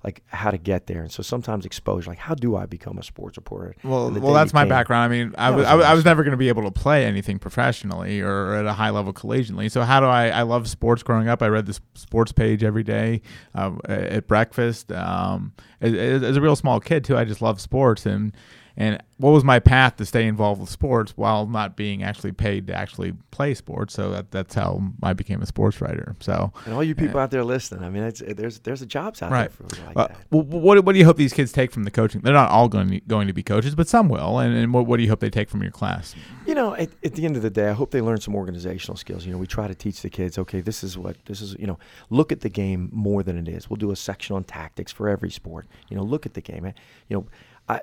like 0.04 0.22
how 0.26 0.50
to 0.50 0.58
get 0.58 0.86
there. 0.86 1.00
And 1.00 1.10
so 1.10 1.22
sometimes 1.22 1.64
exposure, 1.64 2.10
like 2.10 2.18
how 2.18 2.34
do 2.34 2.56
I 2.56 2.66
become 2.66 2.98
a 2.98 3.02
sports 3.02 3.38
reporter? 3.38 3.74
Well, 3.82 4.10
well, 4.10 4.34
that's 4.34 4.52
my 4.52 4.66
background. 4.66 5.04
I 5.04 5.08
mean, 5.16 5.34
I 5.38 5.50
was, 5.50 5.64
I 5.64 5.74
was, 5.74 5.84
I 5.86 5.94
was 5.94 6.04
never 6.04 6.22
going 6.22 6.32
to 6.32 6.36
be 6.36 6.48
able 6.48 6.64
to 6.64 6.70
play 6.70 7.06
anything 7.06 7.38
professionally 7.38 8.20
or 8.20 8.52
at 8.54 8.66
a 8.66 8.74
high 8.74 8.90
level 8.90 9.14
collegiately. 9.14 9.70
So 9.70 9.80
how 9.80 10.00
do 10.00 10.06
I? 10.06 10.28
I 10.28 10.42
love 10.42 10.68
sports. 10.68 11.02
Growing 11.02 11.28
up, 11.28 11.42
I 11.42 11.48
read 11.48 11.64
the 11.64 11.78
sports 11.94 12.32
page 12.32 12.62
every 12.62 12.82
day 12.82 13.22
uh, 13.54 13.72
at 13.86 14.28
breakfast. 14.28 14.92
Um, 14.92 15.54
as, 15.80 15.94
as 15.94 16.22
as 16.22 16.36
a 16.36 16.40
real 16.42 16.56
small 16.56 16.80
kid 16.80 17.04
too, 17.04 17.16
I 17.16 17.24
just 17.24 17.40
love 17.40 17.60
sports 17.60 18.04
and. 18.04 18.36
And 18.76 19.00
what 19.18 19.30
was 19.30 19.44
my 19.44 19.60
path 19.60 19.96
to 19.98 20.04
stay 20.04 20.26
involved 20.26 20.60
with 20.60 20.68
sports 20.68 21.12
while 21.16 21.46
not 21.46 21.76
being 21.76 22.02
actually 22.02 22.32
paid 22.32 22.66
to 22.66 22.74
actually 22.74 23.12
play 23.30 23.54
sports? 23.54 23.94
So 23.94 24.10
that, 24.10 24.32
that's 24.32 24.52
how 24.54 24.82
I 25.00 25.12
became 25.12 25.40
a 25.42 25.46
sports 25.46 25.80
writer. 25.80 26.16
So 26.18 26.52
And 26.64 26.74
all 26.74 26.82
you 26.82 26.96
people 26.96 27.20
out 27.20 27.30
there 27.30 27.44
listening, 27.44 27.84
I 27.84 27.88
mean, 27.90 28.02
it's, 28.02 28.20
there's 28.26 28.58
there's 28.58 28.82
a 28.82 28.86
jobs 28.86 29.22
out 29.22 29.30
Right. 29.30 29.50
there 29.58 29.68
for 29.68 29.82
like 29.86 29.96
Uh, 29.96 30.08
that. 30.08 30.16
well, 30.32 30.42
what 30.42 30.84
what 30.84 30.92
do 30.92 30.98
you 30.98 31.04
hope 31.04 31.16
these 31.16 31.32
kids 31.32 31.52
take 31.52 31.70
from 31.70 31.84
the 31.84 31.90
coaching? 31.92 32.20
They're 32.22 32.32
not 32.34 32.50
all 32.50 32.68
going 32.68 32.88
to, 32.90 33.00
going 33.02 33.28
to 33.28 33.32
be 33.32 33.44
coaches, 33.44 33.76
but 33.76 33.86
some 33.86 34.08
will. 34.08 34.40
And, 34.40 34.52
and 34.56 34.74
what, 34.74 34.86
what 34.86 34.96
do 34.96 35.04
you 35.04 35.08
hope 35.08 35.20
they 35.20 35.30
take 35.30 35.48
from 35.48 35.62
your 35.62 35.70
class? 35.70 36.16
You 36.44 36.56
know, 36.56 36.74
at, 36.74 36.90
at 37.04 37.14
the 37.14 37.24
end 37.26 37.36
of 37.36 37.42
the 37.42 37.50
day, 37.50 37.68
I 37.68 37.74
hope 37.74 37.92
they 37.92 38.00
learn 38.00 38.20
some 38.20 38.34
organizational 38.34 38.96
skills. 38.96 39.24
You 39.24 39.30
know, 39.32 39.38
we 39.38 39.46
try 39.46 39.68
to 39.68 39.74
teach 39.76 40.02
the 40.02 40.10
kids, 40.10 40.36
okay, 40.36 40.60
this 40.60 40.82
is 40.82 40.98
what 40.98 41.16
this 41.26 41.40
is. 41.40 41.54
You 41.60 41.68
know, 41.68 41.78
look 42.10 42.32
at 42.32 42.40
the 42.40 42.48
game 42.48 42.90
more 42.92 43.22
than 43.22 43.38
it 43.38 43.46
is. 43.46 43.70
We'll 43.70 43.76
do 43.76 43.92
a 43.92 43.96
section 43.96 44.34
on 44.34 44.42
tactics 44.42 44.90
for 44.90 45.08
every 45.08 45.30
sport. 45.30 45.66
You 45.88 45.96
know, 45.96 46.02
look 46.02 46.26
at 46.26 46.34
the 46.34 46.40
game. 46.40 46.64
You 47.08 47.16
know, 47.18 47.26
I. 47.68 47.80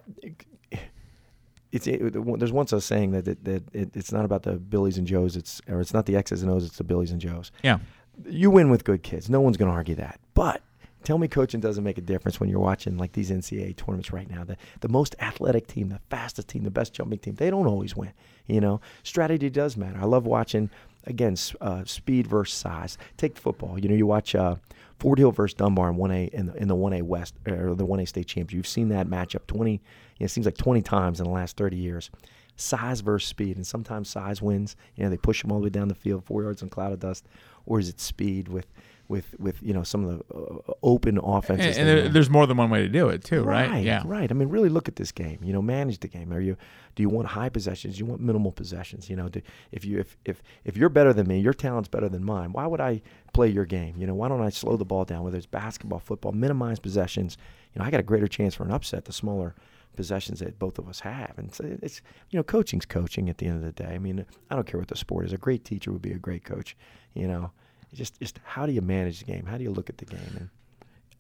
It's 1.71 1.87
it, 1.87 2.13
there's 2.39 2.51
once 2.51 2.73
a 2.73 2.81
saying 2.81 3.11
that 3.11 3.25
that, 3.25 3.43
that 3.45 3.63
it, 3.73 3.95
it's 3.95 4.11
not 4.11 4.25
about 4.25 4.43
the 4.43 4.53
Billies 4.53 4.97
and 4.97 5.07
Joes. 5.07 5.35
It's 5.35 5.61
or 5.69 5.79
it's 5.79 5.93
not 5.93 6.05
the 6.05 6.15
X's 6.15 6.43
and 6.43 6.51
O's. 6.51 6.65
It's 6.65 6.77
the 6.77 6.83
Billies 6.83 7.11
and 7.11 7.21
Joes. 7.21 7.51
Yeah. 7.63 7.79
You 8.25 8.51
win 8.51 8.69
with 8.69 8.83
good 8.83 9.03
kids. 9.03 9.29
No 9.29 9.41
one's 9.41 9.57
going 9.57 9.71
to 9.71 9.75
argue 9.75 9.95
that. 9.95 10.19
But 10.33 10.61
tell 11.03 11.17
me 11.17 11.27
coaching 11.27 11.59
doesn't 11.59 11.83
make 11.83 11.97
a 11.97 12.01
difference 12.01 12.39
when 12.39 12.49
you're 12.49 12.59
watching 12.59 12.97
like 12.97 13.13
these 13.13 13.31
NCAA 13.31 13.75
tournaments 13.75 14.11
right 14.11 14.29
now. 14.29 14.43
The 14.43 14.57
the 14.81 14.89
most 14.89 15.15
athletic 15.19 15.67
team, 15.67 15.89
the 15.89 16.01
fastest 16.09 16.49
team, 16.49 16.63
the 16.63 16.71
best 16.71 16.93
jumping 16.93 17.19
team, 17.19 17.35
they 17.35 17.49
don't 17.49 17.67
always 17.67 17.95
win. 17.95 18.13
You 18.47 18.61
know, 18.61 18.81
strategy 19.03 19.49
does 19.49 19.77
matter. 19.77 19.99
I 19.99 20.05
love 20.05 20.25
watching 20.25 20.69
again 21.05 21.35
uh, 21.59 21.83
speed 21.85 22.27
versus 22.27 22.57
size. 22.57 22.97
Take 23.17 23.37
football. 23.37 23.79
You 23.79 23.89
know, 23.89 23.95
you 23.95 24.05
watch 24.05 24.35
uh, 24.35 24.55
Fort 24.99 25.19
Hill 25.19 25.31
versus 25.31 25.55
Dunbar 25.55 25.89
in 25.89 25.95
one 25.95 26.11
A 26.11 26.25
in 26.25 26.47
the 26.47 26.53
in 26.55 26.67
the 26.67 26.75
one 26.75 26.93
A 26.93 27.01
West 27.01 27.35
or 27.47 27.75
the 27.75 27.85
one 27.85 27.99
A 27.99 28.05
state 28.05 28.27
championship. 28.27 28.55
You've 28.55 28.67
seen 28.67 28.89
that 28.89 29.07
matchup 29.07 29.47
twenty. 29.47 29.81
You 30.21 30.25
know, 30.25 30.27
it 30.27 30.29
seems 30.29 30.45
like 30.45 30.55
twenty 30.57 30.83
times 30.83 31.19
in 31.19 31.23
the 31.25 31.31
last 31.31 31.57
thirty 31.57 31.77
years. 31.77 32.11
Size 32.55 33.01
versus 33.01 33.27
speed, 33.27 33.55
and 33.55 33.65
sometimes 33.65 34.07
size 34.07 34.39
wins. 34.39 34.75
You 34.95 35.03
know, 35.03 35.09
they 35.09 35.17
push 35.17 35.41
them 35.41 35.51
all 35.51 35.57
the 35.57 35.63
way 35.63 35.71
down 35.71 35.87
the 35.87 35.95
field, 35.95 36.23
four 36.25 36.43
yards 36.43 36.61
in 36.61 36.69
cloud 36.69 36.93
of 36.93 36.99
dust, 36.99 37.25
or 37.65 37.79
is 37.79 37.89
it 37.89 37.99
speed 37.99 38.47
with 38.47 38.67
with 39.07 39.33
with 39.39 39.63
you 39.63 39.73
know 39.73 39.81
some 39.81 40.05
of 40.05 40.19
the 40.19 40.35
uh, 40.35 40.73
open 40.83 41.17
offenses? 41.17 41.75
And, 41.75 41.89
and 41.89 41.97
there, 41.97 42.09
there's 42.09 42.29
more 42.29 42.45
than 42.45 42.57
one 42.57 42.69
way 42.69 42.83
to 42.83 42.87
do 42.87 43.09
it 43.09 43.23
too, 43.23 43.41
right? 43.41 43.83
Yeah. 43.83 44.03
Right. 44.05 44.29
I 44.29 44.35
mean, 44.35 44.49
really 44.49 44.69
look 44.69 44.87
at 44.87 44.95
this 44.95 45.11
game. 45.11 45.39
You 45.41 45.53
know, 45.53 45.61
manage 45.63 46.01
the 46.01 46.07
game. 46.07 46.31
Are 46.31 46.39
you? 46.39 46.55
Do 46.93 47.01
you 47.01 47.09
want 47.09 47.27
high 47.29 47.49
possessions? 47.49 47.95
Do 47.95 48.01
you 48.01 48.05
want 48.05 48.21
minimal 48.21 48.51
possessions? 48.51 49.09
You 49.09 49.15
know, 49.15 49.27
do, 49.27 49.41
if 49.71 49.83
you 49.83 49.97
if 49.97 50.15
if 50.25 50.43
if 50.65 50.77
you're 50.77 50.89
better 50.89 51.13
than 51.13 51.27
me, 51.27 51.39
your 51.39 51.55
talent's 51.55 51.89
better 51.89 52.09
than 52.09 52.23
mine. 52.23 52.53
Why 52.53 52.67
would 52.67 52.79
I 52.79 53.01
play 53.33 53.47
your 53.47 53.65
game? 53.65 53.95
You 53.97 54.05
know, 54.05 54.13
why 54.13 54.27
don't 54.27 54.41
I 54.41 54.49
slow 54.49 54.77
the 54.77 54.85
ball 54.85 55.03
down? 55.03 55.23
Whether 55.23 55.37
it's 55.37 55.47
basketball, 55.47 55.99
football, 55.99 56.31
minimize 56.31 56.77
possessions. 56.77 57.39
You 57.73 57.79
know, 57.79 57.85
I 57.85 57.89
got 57.89 58.01
a 58.01 58.03
greater 58.03 58.27
chance 58.27 58.53
for 58.53 58.65
an 58.65 58.71
upset 58.71 59.05
the 59.05 59.13
smaller 59.13 59.55
possessions 59.95 60.39
that 60.39 60.59
both 60.59 60.79
of 60.79 60.87
us 60.87 61.01
have. 61.01 61.33
And 61.37 61.53
so 61.53 61.77
it's 61.81 62.01
you 62.29 62.37
know, 62.37 62.43
coaching's 62.43 62.85
coaching 62.85 63.29
at 63.29 63.37
the 63.37 63.47
end 63.47 63.57
of 63.57 63.63
the 63.63 63.83
day. 63.83 63.93
I 63.93 63.99
mean, 63.99 64.25
I 64.49 64.55
don't 64.55 64.67
care 64.67 64.79
what 64.79 64.89
the 64.89 64.97
sport 64.97 65.25
is. 65.25 65.33
A 65.33 65.37
great 65.37 65.63
teacher 65.63 65.91
would 65.91 66.01
be 66.01 66.11
a 66.11 66.17
great 66.17 66.43
coach. 66.43 66.75
You 67.13 67.27
know, 67.27 67.51
just 67.93 68.19
just 68.19 68.39
how 68.43 68.65
do 68.65 68.71
you 68.71 68.81
manage 68.81 69.19
the 69.19 69.25
game? 69.25 69.45
How 69.45 69.57
do 69.57 69.63
you 69.63 69.71
look 69.71 69.89
at 69.89 69.97
the 69.97 70.05
game? 70.05 70.35
And 70.37 70.49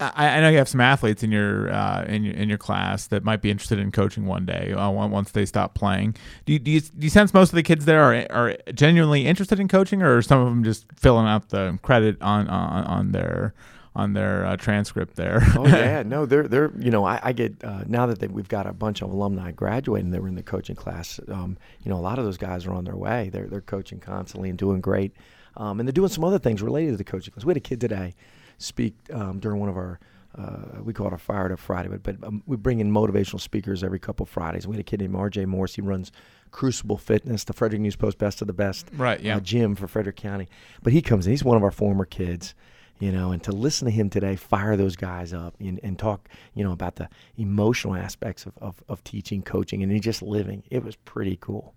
I, 0.01 0.41
know 0.41 0.49
you 0.49 0.57
have 0.57 0.69
some 0.69 0.81
athletes 0.81 1.21
in 1.21 1.31
your 1.31 1.71
uh, 1.71 2.05
in 2.05 2.23
your 2.23 2.33
in 2.33 2.49
your 2.49 2.57
class 2.57 3.07
that 3.07 3.23
might 3.23 3.41
be 3.41 3.51
interested 3.51 3.77
in 3.77 3.91
coaching 3.91 4.25
one 4.25 4.45
day 4.45 4.73
uh, 4.73 4.89
once 4.89 5.31
they 5.31 5.45
stop 5.45 5.75
playing. 5.75 6.15
Do 6.45 6.53
you, 6.53 6.59
do 6.59 6.71
you 6.71 6.81
do 6.81 6.89
you 7.01 7.09
sense 7.09 7.33
most 7.33 7.49
of 7.49 7.55
the 7.55 7.63
kids 7.63 7.85
there 7.85 8.01
are 8.01 8.25
are 8.31 8.57
genuinely 8.73 9.27
interested 9.27 9.59
in 9.59 9.67
coaching, 9.67 10.01
or 10.01 10.21
some 10.21 10.39
of 10.39 10.45
them 10.47 10.63
just 10.63 10.85
filling 10.95 11.27
out 11.27 11.49
the 11.49 11.77
credit 11.83 12.19
on 12.21 12.47
on, 12.47 12.83
on 12.85 13.11
their 13.11 13.53
on 13.95 14.13
their 14.13 14.45
uh, 14.45 14.55
transcript 14.55 15.15
there? 15.15 15.41
oh 15.55 15.67
yeah, 15.67 16.03
no, 16.05 16.25
they're 16.25 16.47
they're 16.47 16.71
you 16.79 16.91
know 16.91 17.03
I, 17.05 17.19
I 17.23 17.33
get 17.33 17.63
uh, 17.63 17.83
now 17.87 18.05
that 18.05 18.19
they, 18.19 18.27
we've 18.27 18.47
got 18.47 18.67
a 18.67 18.73
bunch 18.73 19.01
of 19.01 19.11
alumni 19.11 19.51
graduating 19.51 20.11
that 20.11 20.21
were 20.21 20.27
in 20.27 20.35
the 20.35 20.43
coaching 20.43 20.75
class. 20.75 21.19
Um, 21.27 21.57
you 21.83 21.89
know, 21.89 21.97
a 21.97 22.01
lot 22.01 22.19
of 22.19 22.25
those 22.25 22.37
guys 22.37 22.65
are 22.65 22.73
on 22.73 22.85
their 22.85 22.95
way. 22.95 23.29
They're 23.29 23.47
they're 23.47 23.61
coaching 23.61 23.99
constantly 23.99 24.49
and 24.49 24.57
doing 24.57 24.81
great, 24.81 25.13
um, 25.57 25.79
and 25.79 25.87
they're 25.87 25.93
doing 25.93 26.09
some 26.09 26.23
other 26.23 26.39
things 26.39 26.61
related 26.61 26.91
to 26.91 26.97
the 26.97 27.03
coaching 27.03 27.33
class. 27.33 27.45
We 27.45 27.51
had 27.51 27.57
a 27.57 27.61
kid 27.61 27.81
today 27.81 28.15
speak 28.57 28.95
um, 29.13 29.39
during 29.39 29.59
one 29.59 29.69
of 29.69 29.77
our. 29.77 29.99
Uh, 30.33 30.81
we 30.81 30.93
call 30.93 31.07
it 31.07 31.13
a 31.13 31.17
Fired 31.17 31.51
Up 31.51 31.59
Friday, 31.59 31.89
but, 31.89 32.03
but 32.03 32.25
um, 32.25 32.41
we 32.45 32.55
bring 32.55 32.79
in 32.79 32.89
motivational 32.89 33.41
speakers 33.41 33.83
every 33.83 33.99
couple 33.99 34.25
Fridays. 34.25 34.65
We 34.65 34.77
had 34.77 34.79
a 34.79 34.83
kid 34.83 35.01
named 35.01 35.13
R.J. 35.13 35.43
Morris. 35.43 35.75
He 35.75 35.81
runs 35.81 36.13
Crucible 36.51 36.95
Fitness, 36.97 37.43
the 37.43 37.51
Frederick 37.51 37.81
News 37.81 37.97
Post 37.97 38.17
Best 38.17 38.39
of 38.39 38.47
the 38.47 38.53
Best 38.53 38.87
right. 38.93 39.19
Yeah. 39.19 39.35
uh, 39.35 39.39
gym 39.41 39.75
for 39.75 39.89
Frederick 39.89 40.15
County. 40.15 40.47
But 40.83 40.93
he 40.93 41.01
comes 41.01 41.25
in, 41.27 41.31
he's 41.31 41.43
one 41.43 41.57
of 41.57 41.63
our 41.63 41.71
former 41.71 42.05
kids, 42.05 42.55
you 43.01 43.11
know, 43.11 43.33
and 43.33 43.43
to 43.43 43.51
listen 43.51 43.85
to 43.85 43.91
him 43.91 44.09
today 44.09 44.37
fire 44.37 44.77
those 44.77 44.95
guys 44.95 45.33
up 45.33 45.55
and, 45.59 45.79
and 45.83 45.99
talk, 45.99 46.29
you 46.53 46.63
know, 46.63 46.71
about 46.71 46.95
the 46.95 47.09
emotional 47.35 47.95
aspects 47.95 48.45
of, 48.45 48.53
of, 48.59 48.81
of 48.87 49.03
teaching, 49.03 49.41
coaching, 49.41 49.83
and 49.83 50.01
just 50.01 50.21
living, 50.21 50.63
it 50.69 50.85
was 50.85 50.95
pretty 50.95 51.37
cool. 51.41 51.73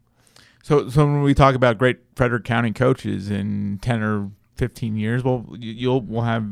So, 0.63 0.89
so 0.89 1.05
when 1.05 1.23
we 1.23 1.35
talk 1.35 1.57
about 1.57 1.79
great 1.79 1.99
Frederick 2.15 2.45
County 2.45 2.71
coaches 2.73 3.31
in 3.31 3.79
ten 3.83 4.03
or 4.03 4.31
fifteen 4.55 4.97
years, 4.97 5.25
well, 5.25 5.45
you- 5.59 5.73
you'll 5.73 6.01
we'll 6.03 6.23
have 6.23 6.47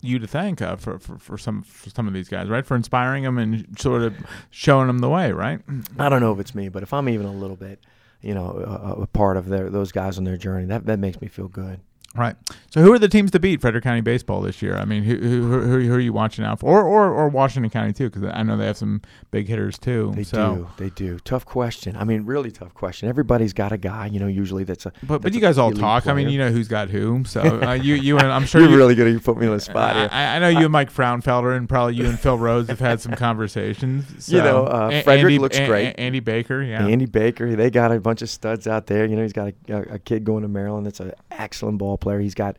you 0.00 0.18
to 0.20 0.26
thank 0.28 0.62
uh, 0.62 0.76
for, 0.76 0.98
for 1.00 1.18
for 1.18 1.36
some 1.36 1.62
for 1.62 1.90
some 1.90 2.06
of 2.06 2.14
these 2.14 2.28
guys, 2.28 2.48
right? 2.48 2.64
For 2.64 2.76
inspiring 2.76 3.24
them 3.24 3.36
and 3.36 3.66
sort 3.78 4.02
of 4.02 4.14
showing 4.50 4.86
them 4.86 5.00
the 5.00 5.08
way, 5.08 5.32
right? 5.32 5.60
I 5.98 6.08
don't 6.08 6.20
know 6.20 6.32
if 6.32 6.38
it's 6.38 6.54
me, 6.54 6.68
but 6.68 6.82
if 6.84 6.92
I'm 6.94 7.08
even 7.08 7.26
a 7.26 7.32
little 7.32 7.56
bit 7.56 7.80
you 8.20 8.34
know, 8.34 8.46
a, 8.96 9.02
a 9.02 9.06
part 9.06 9.36
of 9.36 9.46
their 9.46 9.70
those 9.70 9.92
guys 9.92 10.18
on 10.18 10.24
their 10.24 10.36
journey. 10.36 10.64
That 10.66 10.86
that 10.86 10.98
makes 10.98 11.20
me 11.20 11.28
feel 11.28 11.46
good. 11.48 11.80
Right. 12.14 12.36
So, 12.70 12.82
who 12.82 12.92
are 12.92 12.98
the 12.98 13.08
teams 13.08 13.30
to 13.32 13.38
beat 13.38 13.60
Frederick 13.60 13.84
County 13.84 14.00
baseball 14.00 14.40
this 14.40 14.62
year? 14.62 14.76
I 14.76 14.84
mean, 14.84 15.02
who 15.02 15.16
who, 15.16 15.60
who, 15.60 15.80
who 15.80 15.94
are 15.94 16.00
you 16.00 16.12
watching 16.12 16.44
out 16.44 16.60
for, 16.60 16.82
or 16.82 16.84
or, 16.84 17.12
or 17.12 17.28
Washington 17.28 17.70
County 17.70 17.92
too? 17.92 18.10
Because 18.10 18.30
I 18.32 18.42
know 18.42 18.56
they 18.56 18.66
have 18.66 18.78
some 18.78 19.02
big 19.30 19.46
hitters 19.46 19.78
too. 19.78 20.12
They 20.14 20.24
so. 20.24 20.54
do. 20.54 20.68
They 20.84 20.90
do. 20.90 21.18
Tough 21.20 21.44
question. 21.44 21.96
I 21.96 22.04
mean, 22.04 22.24
really 22.24 22.50
tough 22.50 22.72
question. 22.72 23.08
Everybody's 23.08 23.52
got 23.52 23.72
a 23.72 23.76
guy. 23.76 24.06
You 24.06 24.20
know, 24.20 24.26
usually 24.26 24.64
that's 24.64 24.86
a. 24.86 24.92
But 25.02 25.20
but 25.20 25.34
you 25.34 25.40
guys 25.40 25.58
all 25.58 25.70
talk. 25.70 26.06
I 26.06 26.14
mean, 26.14 26.30
you 26.30 26.38
know 26.38 26.50
who's 26.50 26.68
got 26.68 26.88
whom. 26.88 27.26
So 27.26 27.42
uh, 27.62 27.72
you 27.74 27.94
you 27.94 28.18
and 28.18 28.28
I'm 28.28 28.46
sure 28.46 28.62
You're 28.62 28.70
you, 28.70 28.76
really 28.76 28.94
good. 28.94 29.12
You 29.12 29.20
put 29.20 29.36
me 29.36 29.46
on 29.46 29.54
the 29.54 29.60
spot 29.60 29.96
here. 29.96 30.08
I, 30.10 30.36
I 30.36 30.38
know 30.38 30.48
you 30.48 30.64
and 30.64 30.72
Mike 30.72 30.92
Fraunfelder 30.92 31.56
and 31.56 31.68
probably 31.68 31.94
you 31.94 32.06
and 32.06 32.18
Phil 32.18 32.38
Rose 32.38 32.68
have 32.68 32.80
had 32.80 33.00
some 33.00 33.12
conversations. 33.12 34.28
You 34.38 34.42
know, 34.42 34.66
uh, 34.66 34.90
A- 34.92 35.02
Frederick 35.02 35.32
Andy, 35.32 35.38
looks 35.38 35.58
A- 35.58 35.66
great. 35.66 35.86
A- 35.88 36.00
Andy 36.00 36.20
Baker, 36.20 36.62
yeah. 36.62 36.86
Andy 36.86 37.06
Baker, 37.06 37.56
they 37.56 37.70
got 37.70 37.90
a 37.90 37.98
bunch 37.98 38.22
of 38.22 38.28
studs 38.28 38.66
out 38.66 38.86
there. 38.86 39.06
You 39.06 39.16
know, 39.16 39.22
he's 39.22 39.32
got 39.32 39.52
a, 39.68 39.72
a, 39.72 39.94
a 39.94 39.98
kid 39.98 40.24
going 40.24 40.42
to 40.42 40.48
Maryland 40.48 40.86
that's 40.86 41.00
an 41.00 41.12
excellent 41.30 41.78
ball 41.78 41.97
player. 42.00 42.20
He's 42.20 42.34
got 42.34 42.56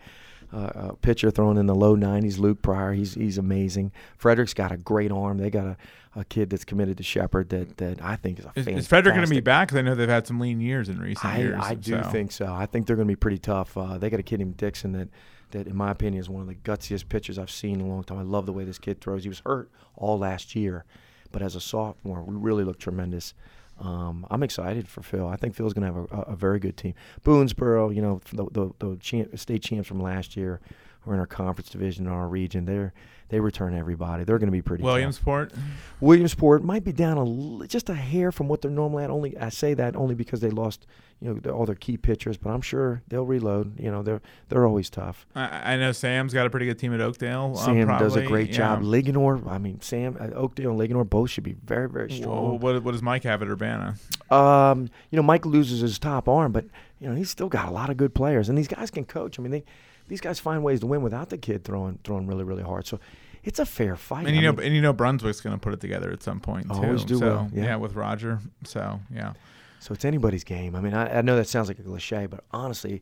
uh, 0.53 0.71
a 0.75 0.95
pitcher 0.95 1.29
throwing 1.31 1.57
in 1.57 1.65
the 1.67 1.75
low 1.75 1.95
90s, 1.95 2.37
Luke 2.39 2.61
Pryor. 2.61 2.93
He's 2.93 3.13
he's 3.13 3.37
amazing. 3.37 3.91
Frederick's 4.17 4.53
got 4.53 4.71
a 4.71 4.77
great 4.77 5.11
arm. 5.11 5.37
They 5.37 5.49
got 5.51 5.65
a, 5.67 5.77
a 6.15 6.25
kid 6.25 6.49
that's 6.49 6.65
committed 6.65 6.97
to 6.97 7.03
Shepherd 7.03 7.49
that, 7.49 7.77
that 7.77 8.01
I 8.01 8.15
think 8.15 8.39
is 8.39 8.45
a 8.45 8.47
Is, 8.49 8.53
fantastic. 8.55 8.77
is 8.77 8.87
Frederick 8.87 9.15
going 9.15 9.27
to 9.27 9.33
be 9.33 9.41
back? 9.41 9.69
'Cause 9.69 9.77
I 9.77 9.81
know 9.83 9.93
they've 9.95 10.09
had 10.09 10.25
some 10.25 10.39
lean 10.39 10.59
years 10.59 10.89
in 10.89 10.99
recent 10.99 11.25
I, 11.25 11.37
years. 11.37 11.59
I 11.61 11.75
do 11.75 12.01
so. 12.03 12.09
think 12.09 12.31
so. 12.31 12.51
I 12.51 12.65
think 12.65 12.87
they're 12.87 12.95
going 12.95 13.07
to 13.07 13.11
be 13.11 13.15
pretty 13.15 13.37
tough. 13.37 13.77
Uh, 13.77 13.97
they 13.99 14.09
got 14.09 14.19
a 14.19 14.23
kid 14.23 14.39
named 14.39 14.57
Dixon 14.57 14.93
that, 14.93 15.09
that, 15.51 15.67
in 15.67 15.75
my 15.75 15.91
opinion, 15.91 16.19
is 16.19 16.29
one 16.29 16.41
of 16.41 16.47
the 16.47 16.55
gutsiest 16.55 17.09
pitchers 17.09 17.37
I've 17.37 17.51
seen 17.51 17.79
in 17.79 17.85
a 17.85 17.89
long 17.89 18.03
time. 18.03 18.17
I 18.17 18.23
love 18.23 18.47
the 18.47 18.53
way 18.53 18.63
this 18.63 18.79
kid 18.79 19.01
throws. 19.01 19.21
He 19.23 19.29
was 19.29 19.41
hurt 19.45 19.69
all 19.95 20.17
last 20.17 20.55
year, 20.55 20.83
but 21.31 21.43
as 21.43 21.55
a 21.55 21.61
sophomore, 21.61 22.23
we 22.23 22.35
really 22.35 22.63
looked 22.63 22.81
tremendous. 22.81 23.35
Um, 23.79 24.27
I'm 24.29 24.43
excited 24.43 24.87
for 24.87 25.01
Phil. 25.01 25.27
I 25.27 25.37
think 25.37 25.55
Phil's 25.55 25.73
going 25.73 25.87
to 25.87 25.93
have 25.93 26.11
a, 26.11 26.31
a, 26.33 26.35
very 26.35 26.59
good 26.59 26.75
team. 26.75 26.93
Boonsboro, 27.23 27.95
you 27.95 28.01
know, 28.01 28.19
the, 28.33 28.45
the, 28.51 28.71
the 28.79 28.97
champ, 28.97 29.37
state 29.39 29.63
champs 29.63 29.87
from 29.87 30.01
last 30.01 30.35
year, 30.35 30.59
were 31.05 31.13
in 31.13 31.19
our 31.19 31.27
conference 31.27 31.69
division 31.69 32.05
in 32.05 32.11
our 32.11 32.27
region. 32.27 32.65
They're 32.65 32.93
they 33.29 33.39
return 33.39 33.75
everybody. 33.75 34.23
They're 34.23 34.39
going 34.39 34.47
to 34.47 34.51
be 34.51 34.63
pretty. 34.63 34.81
tough. 34.81 34.87
Williamsport. 34.87 35.53
Williamsport 36.01 36.63
might 36.63 36.83
be 36.83 36.91
down 36.91 37.61
a 37.61 37.67
just 37.67 37.87
a 37.89 37.93
hair 37.93 38.31
from 38.31 38.47
what 38.47 38.61
they're 38.61 38.71
normally 38.71 39.03
at. 39.03 39.11
Only 39.11 39.37
I 39.37 39.49
say 39.49 39.75
that 39.75 39.95
only 39.95 40.15
because 40.15 40.41
they 40.41 40.49
lost, 40.49 40.87
you 41.21 41.39
know, 41.43 41.51
all 41.51 41.67
their 41.67 41.75
key 41.75 41.95
pitchers. 41.95 42.37
But 42.37 42.49
I'm 42.49 42.61
sure 42.61 43.03
they'll 43.07 43.27
reload. 43.27 43.79
You 43.79 43.91
know, 43.91 44.01
they're 44.01 44.21
they're 44.49 44.65
always 44.65 44.89
tough. 44.89 45.27
I, 45.35 45.73
I 45.73 45.77
know 45.77 45.91
Sam's 45.91 46.33
got 46.33 46.47
a 46.47 46.49
pretty 46.49 46.65
good 46.65 46.79
team 46.79 46.91
at 46.91 47.01
Oakdale. 47.01 47.53
uh, 47.55 47.65
Sam 47.65 47.87
does 47.87 48.15
a 48.15 48.23
great 48.23 48.49
yeah. 48.49 48.57
job. 48.57 48.81
Linganore, 48.81 49.47
I 49.47 49.59
mean, 49.59 49.79
Sam, 49.81 50.17
uh, 50.19 50.33
Oakdale 50.33 50.71
and 50.71 50.79
Linganore 50.79 51.07
both 51.07 51.29
should 51.29 51.43
be 51.43 51.53
very 51.53 51.87
very 51.87 52.11
strong. 52.11 52.59
what, 52.59 52.83
what 52.83 52.91
does 52.93 53.03
Mike 53.03 53.23
have 53.25 53.43
at 53.43 53.47
Urbana? 53.47 53.95
Um, 54.31 54.89
you 55.11 55.17
know, 55.17 55.23
Mike 55.23 55.45
loses 55.45 55.81
his 55.81 55.99
top 55.99 56.27
arm, 56.27 56.51
but 56.51 56.65
you 56.99 57.07
know 57.07 57.15
he's 57.15 57.29
still 57.29 57.49
got 57.49 57.67
a 57.67 57.71
lot 57.71 57.91
of 57.91 57.97
good 57.97 58.15
players, 58.15 58.49
and 58.49 58.57
these 58.57 58.67
guys 58.67 58.89
can 58.89 59.05
coach. 59.05 59.37
I 59.37 59.43
mean, 59.43 59.51
they 59.51 59.63
these 60.09 60.19
guys 60.19 60.39
find 60.39 60.63
ways 60.63 60.81
to 60.81 60.87
win 60.87 61.01
without 61.01 61.29
the 61.29 61.37
kid 61.37 61.63
throwing 61.63 61.99
throwing 62.03 62.27
really 62.27 62.43
really 62.43 62.63
hard. 62.63 62.85
So 62.85 62.99
it's 63.43 63.59
a 63.59 63.65
fair 63.65 63.95
fight. 63.95 64.27
And 64.27 64.35
you 64.35 64.41
I 64.41 64.45
know, 64.45 64.53
mean, 64.53 64.65
and 64.67 64.75
you 64.75 64.81
know, 64.81 64.91
Brunswick's 64.91 65.39
going 65.39 65.55
to 65.55 65.59
put 65.59 65.73
it 65.73 65.79
together 65.79 66.11
at 66.11 66.21
some 66.21 66.41
point 66.41 66.67
too. 66.67 66.73
Always 66.73 67.05
do 67.05 67.17
so 67.17 67.27
well, 67.27 67.49
yeah. 67.53 67.77
with 67.77 67.95
Roger. 67.95 68.39
So 68.65 68.99
yeah. 69.13 69.33
So 69.79 69.93
it's 69.93 70.03
anybody's 70.03 70.43
game. 70.43 70.75
I 70.75 70.81
mean, 70.81 70.93
I, 70.93 71.19
I 71.19 71.21
know 71.21 71.37
that 71.37 71.47
sounds 71.47 71.69
like 71.69 71.79
a 71.79 71.83
cliche, 71.83 72.25
but 72.25 72.43
honestly, 72.51 73.01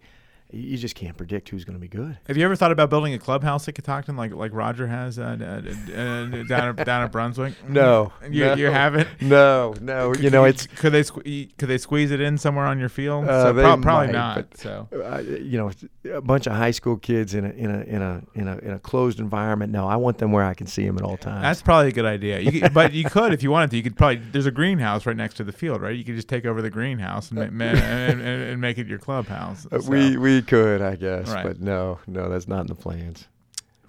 you 0.50 0.78
just 0.78 0.96
can't 0.96 1.18
predict 1.18 1.50
who's 1.50 1.66
going 1.66 1.76
to 1.76 1.80
be 1.80 1.90
good. 1.90 2.18
Have 2.28 2.38
you 2.38 2.46
ever 2.46 2.56
thought 2.56 2.72
about 2.72 2.90
building 2.90 3.14
a 3.14 3.20
clubhouse 3.20 3.68
at 3.68 3.76
Catoctin 3.76 4.16
like 4.16 4.34
like 4.34 4.54
Roger 4.54 4.88
has 4.88 5.20
uh, 5.20 5.36
uh, 5.40 5.94
uh, 5.94 6.44
down 6.48 6.80
at, 6.80 6.86
down 6.86 7.04
at 7.04 7.12
Brunswick? 7.12 7.54
No, 7.68 8.14
you 8.30 8.46
no. 8.46 8.54
you 8.56 8.66
haven't. 8.68 9.08
No, 9.22 9.74
no, 9.82 10.14
you 10.16 10.30
know 10.30 10.46
it's 10.46 10.66
could 10.68 10.94
they 10.94 11.04
could 11.04 11.68
they 11.68 11.78
squeeze 11.78 12.12
it 12.12 12.22
in 12.22 12.38
somewhere 12.38 12.66
on 12.66 12.80
your 12.80 12.88
field? 12.90 13.28
Uh, 13.28 13.44
so 13.44 13.54
prob- 13.54 13.82
probably 13.82 14.08
might, 14.08 14.14
not. 14.14 14.36
but- 14.52 14.58
So 14.60 14.88
uh, 14.94 15.20
you 15.20 15.58
know 15.58 15.72
a 16.14 16.22
bunch 16.22 16.48
of 16.48 16.54
high 16.54 16.72
school 16.72 16.96
kids 16.98 17.34
in 17.34 17.46
a 17.46 17.50
in 17.50 17.70
a 17.70 17.82
in 17.82 18.02
a 18.02 18.22
in 18.36 18.48
a 18.48 18.58
in 18.60 18.72
a 18.72 18.80
closed 18.80 19.20
environment. 19.20 19.72
No, 19.74 19.86
I 19.88 19.98
want 19.98 20.18
them 20.20 20.32
where 20.32 20.46
I 20.46 20.54
can 20.54 20.68
see 20.68 20.86
them 20.86 20.98
at 20.98 21.04
all 21.04 21.18
times. 21.18 21.42
that's 21.42 21.62
probably 21.62 21.90
a 21.90 21.92
good 21.92 22.06
idea. 22.06 22.40
You 22.40 22.62
could, 22.62 22.74
but 22.74 22.94
you 22.94 23.04
could 23.04 23.34
if 23.34 23.44
you 23.44 23.52
wanted 23.52 23.72
to. 23.72 23.78
You 23.78 23.84
could 23.84 23.98
probably 23.98 24.22
there's 24.32 24.46
a 24.46 24.52
greenhouse 24.52 25.06
right 25.06 25.18
next 25.18 25.36
to 25.36 25.44
the 25.44 25.52
field, 25.52 25.82
right? 25.82 25.96
You 25.96 26.06
could 26.06 26.16
just 26.16 26.30
take 26.30 26.46
over 26.46 26.62
the 26.62 26.70
greenhouse 26.70 27.32
and 27.32 27.52
ma- 27.52 27.66
and, 27.66 28.22
and, 28.22 28.22
and 28.22 28.62
make 28.62 28.78
it 28.78 28.88
your 28.88 29.00
clubhouse. 29.00 29.68
Uh, 29.72 29.82
So. 29.82 29.92
we 29.92 30.16
we 30.18 30.37
could, 30.42 30.82
I 30.82 30.96
guess, 30.96 31.30
Right. 31.30 31.44
but 31.46 31.60
no, 31.62 32.00
no, 32.08 32.30
that's 32.30 32.48
not 32.48 32.62
in 32.62 32.68
the 32.68 32.76
plans. 32.76 33.28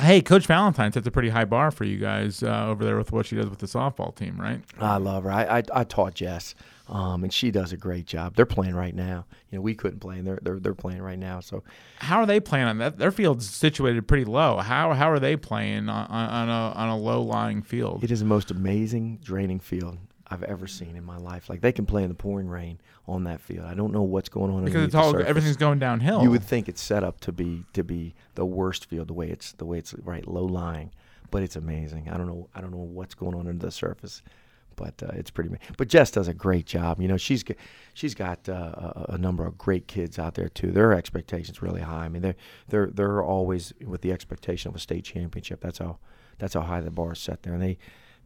Hey, 0.00 0.20
Coach 0.22 0.46
Valentine 0.46 0.92
sets 0.92 1.08
a 1.08 1.10
pretty 1.10 1.30
high 1.30 1.44
bar 1.44 1.72
for 1.72 1.82
you 1.82 1.98
guys 1.98 2.44
uh, 2.44 2.66
over 2.68 2.84
there 2.84 2.96
with 2.96 3.10
what 3.10 3.26
she 3.26 3.34
does 3.34 3.48
with 3.48 3.58
the 3.58 3.66
softball 3.66 4.14
team, 4.14 4.40
right? 4.40 4.60
I 4.78 4.96
love 4.98 5.24
her. 5.24 5.30
I 5.32 5.58
I, 5.58 5.62
I 5.74 5.82
taught 5.82 6.14
Jess, 6.14 6.54
um, 6.88 7.24
and 7.24 7.32
she 7.32 7.50
does 7.50 7.72
a 7.72 7.76
great 7.76 8.06
job. 8.06 8.36
They're 8.36 8.46
playing 8.46 8.76
right 8.76 8.94
now. 8.94 9.26
You 9.50 9.58
know, 9.58 9.62
we 9.62 9.74
couldn't 9.74 9.98
play, 9.98 10.18
and 10.18 10.24
they're 10.24 10.38
they're 10.40 10.60
they're 10.60 10.74
playing 10.74 11.02
right 11.02 11.18
now. 11.18 11.40
So 11.40 11.64
How 11.96 12.20
are 12.20 12.26
they 12.26 12.38
playing 12.38 12.66
on 12.68 12.78
that? 12.78 12.98
Their 12.98 13.10
field's 13.10 13.50
situated 13.50 14.06
pretty 14.06 14.24
low. 14.24 14.58
How 14.58 14.92
how 14.92 15.10
are 15.10 15.18
they 15.18 15.34
playing 15.34 15.88
on, 15.88 16.06
on, 16.06 16.28
on 16.30 16.48
a 16.48 16.74
on 16.76 16.88
a 16.90 16.96
low 16.96 17.20
lying 17.20 17.62
field? 17.62 18.04
It 18.04 18.12
is 18.12 18.20
the 18.20 18.24
most 18.26 18.52
amazing 18.52 19.18
draining 19.24 19.58
field 19.58 19.98
I've 20.30 20.42
ever 20.42 20.66
seen 20.66 20.96
in 20.96 21.04
my 21.04 21.16
life. 21.16 21.48
Like 21.48 21.60
they 21.60 21.72
can 21.72 21.86
play 21.86 22.02
in 22.02 22.08
the 22.08 22.14
pouring 22.14 22.48
rain 22.48 22.80
on 23.06 23.24
that 23.24 23.40
field. 23.40 23.64
I 23.64 23.74
don't 23.74 23.92
know 23.92 24.02
what's 24.02 24.28
going 24.28 24.52
on 24.52 24.64
because 24.64 24.84
it's 24.84 24.94
all 24.94 25.12
the 25.12 25.26
everything's 25.26 25.56
going 25.56 25.78
downhill. 25.78 26.22
You 26.22 26.30
would 26.30 26.44
think 26.44 26.68
it's 26.68 26.82
set 26.82 27.02
up 27.02 27.20
to 27.20 27.32
be 27.32 27.64
to 27.72 27.82
be 27.82 28.14
the 28.34 28.44
worst 28.44 28.86
field 28.86 29.08
the 29.08 29.14
way 29.14 29.30
it's 29.30 29.52
the 29.52 29.64
way 29.64 29.78
it's 29.78 29.94
right 29.94 30.26
low 30.26 30.44
lying, 30.44 30.92
but 31.30 31.42
it's 31.42 31.56
amazing. 31.56 32.08
I 32.08 32.16
don't 32.16 32.26
know 32.26 32.48
I 32.54 32.60
don't 32.60 32.70
know 32.70 32.78
what's 32.78 33.14
going 33.14 33.34
on 33.34 33.48
under 33.48 33.66
the 33.66 33.72
surface, 33.72 34.22
but 34.76 35.02
uh, 35.02 35.12
it's 35.14 35.30
pretty. 35.30 35.50
But 35.76 35.88
Jess 35.88 36.10
does 36.10 36.28
a 36.28 36.34
great 36.34 36.66
job. 36.66 37.00
You 37.00 37.08
know 37.08 37.16
she's 37.16 37.42
she's 37.94 38.14
got 38.14 38.48
uh, 38.48 38.52
a, 38.52 39.06
a 39.10 39.18
number 39.18 39.46
of 39.46 39.56
great 39.56 39.88
kids 39.88 40.18
out 40.18 40.34
there 40.34 40.48
too. 40.48 40.72
Their 40.72 40.92
expectations 40.92 41.62
really 41.62 41.80
high. 41.80 42.04
I 42.04 42.08
mean 42.08 42.22
they're 42.22 42.36
they're 42.68 42.90
they're 42.92 43.22
always 43.22 43.72
with 43.84 44.02
the 44.02 44.12
expectation 44.12 44.68
of 44.68 44.76
a 44.76 44.80
state 44.80 45.04
championship. 45.04 45.60
That's 45.60 45.78
how 45.78 45.98
that's 46.38 46.54
how 46.54 46.60
high 46.60 46.80
the 46.80 46.90
bar 46.90 47.12
is 47.12 47.18
set 47.18 47.42
there. 47.42 47.54
And 47.54 47.62
they 47.62 47.78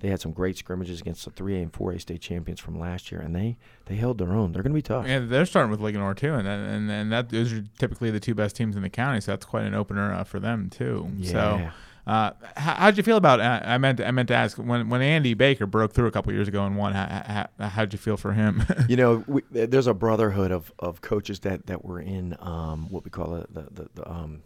they 0.03 0.09
had 0.09 0.21
some 0.21 0.33
great 0.33 0.59
scrimmages 0.59 1.01
against 1.01 1.25
the 1.25 1.31
3A 1.31 1.63
and 1.63 1.73
4A 1.73 2.01
state 2.01 2.21
champions 2.21 2.59
from 2.59 2.77
last 2.79 3.11
year, 3.13 3.21
and 3.21 3.35
they 3.35 3.57
they 3.87 3.95
held 3.95 4.19
their 4.19 4.33
own. 4.33 4.51
They're 4.53 4.63
going 4.63 4.73
to 4.73 4.77
be 4.77 4.83
tough. 4.83 5.07
Yeah, 5.07 5.21
they're 5.21 5.47
starting 5.47 5.71
with 5.71 5.81
Linganore 5.81 6.17
too, 6.17 6.35
and 6.35 6.47
and 6.47 6.91
and 6.91 7.13
that 7.13 7.31
those 7.31 7.53
are 7.53 7.65
typically 7.79 8.11
the 8.11 8.21
two 8.21 8.35
best 8.35 8.57
teams 8.57 8.75
in 8.77 8.83
the 8.83 8.91
county, 8.91 9.21
so 9.21 9.31
that's 9.33 9.47
quite 9.47 9.65
an 9.65 9.75
opener 9.75 10.13
uh, 10.13 10.25
for 10.25 10.41
them 10.41 10.69
too. 10.71 11.09
So, 11.23 11.61
Yeah. 11.61 11.71
uh, 12.05 12.31
how, 12.57 12.75
how'd 12.75 12.97
you 12.97 13.05
feel 13.05 13.17
about? 13.17 13.39
Uh, 13.39 13.61
I 13.65 13.79
meant 13.79 14.01
I 14.01 14.11
meant 14.11 14.27
to 14.29 14.35
ask 14.35 14.59
when 14.59 14.89
when 14.89 15.03
Andy 15.03 15.35
Baker 15.35 15.67
broke 15.67 15.93
through 15.93 16.09
a 16.09 16.11
couple 16.11 16.33
years 16.33 16.49
ago 16.49 16.67
and 16.67 16.77
won. 16.77 16.95
How, 16.95 17.47
how, 17.61 17.69
how'd 17.69 17.93
you 17.93 17.99
feel 17.99 18.17
for 18.17 18.33
him? 18.33 18.65
you 18.89 18.97
know, 18.97 19.23
we, 19.29 19.43
there's 19.53 19.87
a 19.87 19.95
brotherhood 19.95 20.51
of, 20.51 20.73
of 20.81 21.01
coaches 21.01 21.39
that, 21.41 21.67
that 21.67 21.85
were 21.85 22.01
in 22.01 22.37
um, 22.41 22.91
what 22.91 23.05
we 23.05 23.11
call 23.11 23.31
the 23.31 23.47
the, 23.49 23.69
the, 23.71 23.89
the 23.95 24.11
um, 24.11 24.43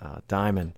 uh, 0.00 0.18
Diamond 0.26 0.72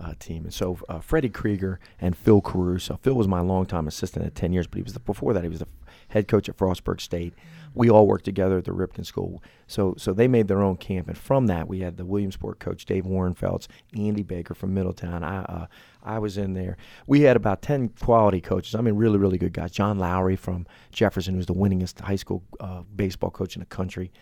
uh, 0.00 0.14
team, 0.18 0.44
and 0.44 0.52
so 0.52 0.78
uh, 0.88 0.98
Freddie 0.98 1.28
Krieger 1.28 1.78
and 2.00 2.16
Phil 2.16 2.40
Caruso. 2.40 2.98
Phil 3.02 3.14
was 3.14 3.28
my 3.28 3.40
longtime 3.40 3.86
assistant 3.86 4.26
at 4.26 4.34
ten 4.34 4.52
years, 4.52 4.66
but 4.66 4.76
he 4.76 4.82
was 4.82 4.92
the, 4.92 5.00
before 5.00 5.32
that 5.32 5.42
he 5.42 5.48
was 5.48 5.60
the 5.60 5.68
head 6.08 6.28
coach 6.28 6.48
at 6.48 6.56
Frostburg 6.56 7.00
State. 7.00 7.34
We 7.74 7.90
all 7.90 8.06
worked 8.06 8.24
together 8.24 8.58
at 8.58 8.64
the 8.64 8.72
Ripken 8.72 9.04
School, 9.04 9.42
so 9.66 9.94
so 9.96 10.12
they 10.12 10.28
made 10.28 10.48
their 10.48 10.62
own 10.62 10.76
camp, 10.76 11.08
and 11.08 11.18
from 11.18 11.46
that 11.46 11.68
we 11.68 11.80
had 11.80 11.96
the 11.96 12.04
Williamsport 12.04 12.58
coach 12.58 12.84
Dave 12.84 13.04
Warrenfeltz, 13.04 13.66
Andy 13.96 14.22
Baker 14.22 14.54
from 14.54 14.74
Middletown. 14.74 15.24
I 15.24 15.42
uh, 15.42 15.66
I 16.02 16.18
was 16.18 16.38
in 16.38 16.54
there. 16.54 16.76
We 17.06 17.22
had 17.22 17.36
about 17.36 17.62
ten 17.62 17.88
quality 17.88 18.40
coaches. 18.40 18.74
I 18.74 18.80
mean, 18.80 18.94
really 18.94 19.18
really 19.18 19.38
good 19.38 19.52
guys. 19.52 19.72
John 19.72 19.98
Lowry 19.98 20.36
from 20.36 20.66
Jefferson, 20.92 21.34
who's 21.34 21.46
the 21.46 21.54
winningest 21.54 22.00
high 22.00 22.16
school 22.16 22.42
uh, 22.60 22.82
baseball 22.94 23.30
coach 23.30 23.56
in 23.56 23.60
the 23.60 23.66
country. 23.66 24.12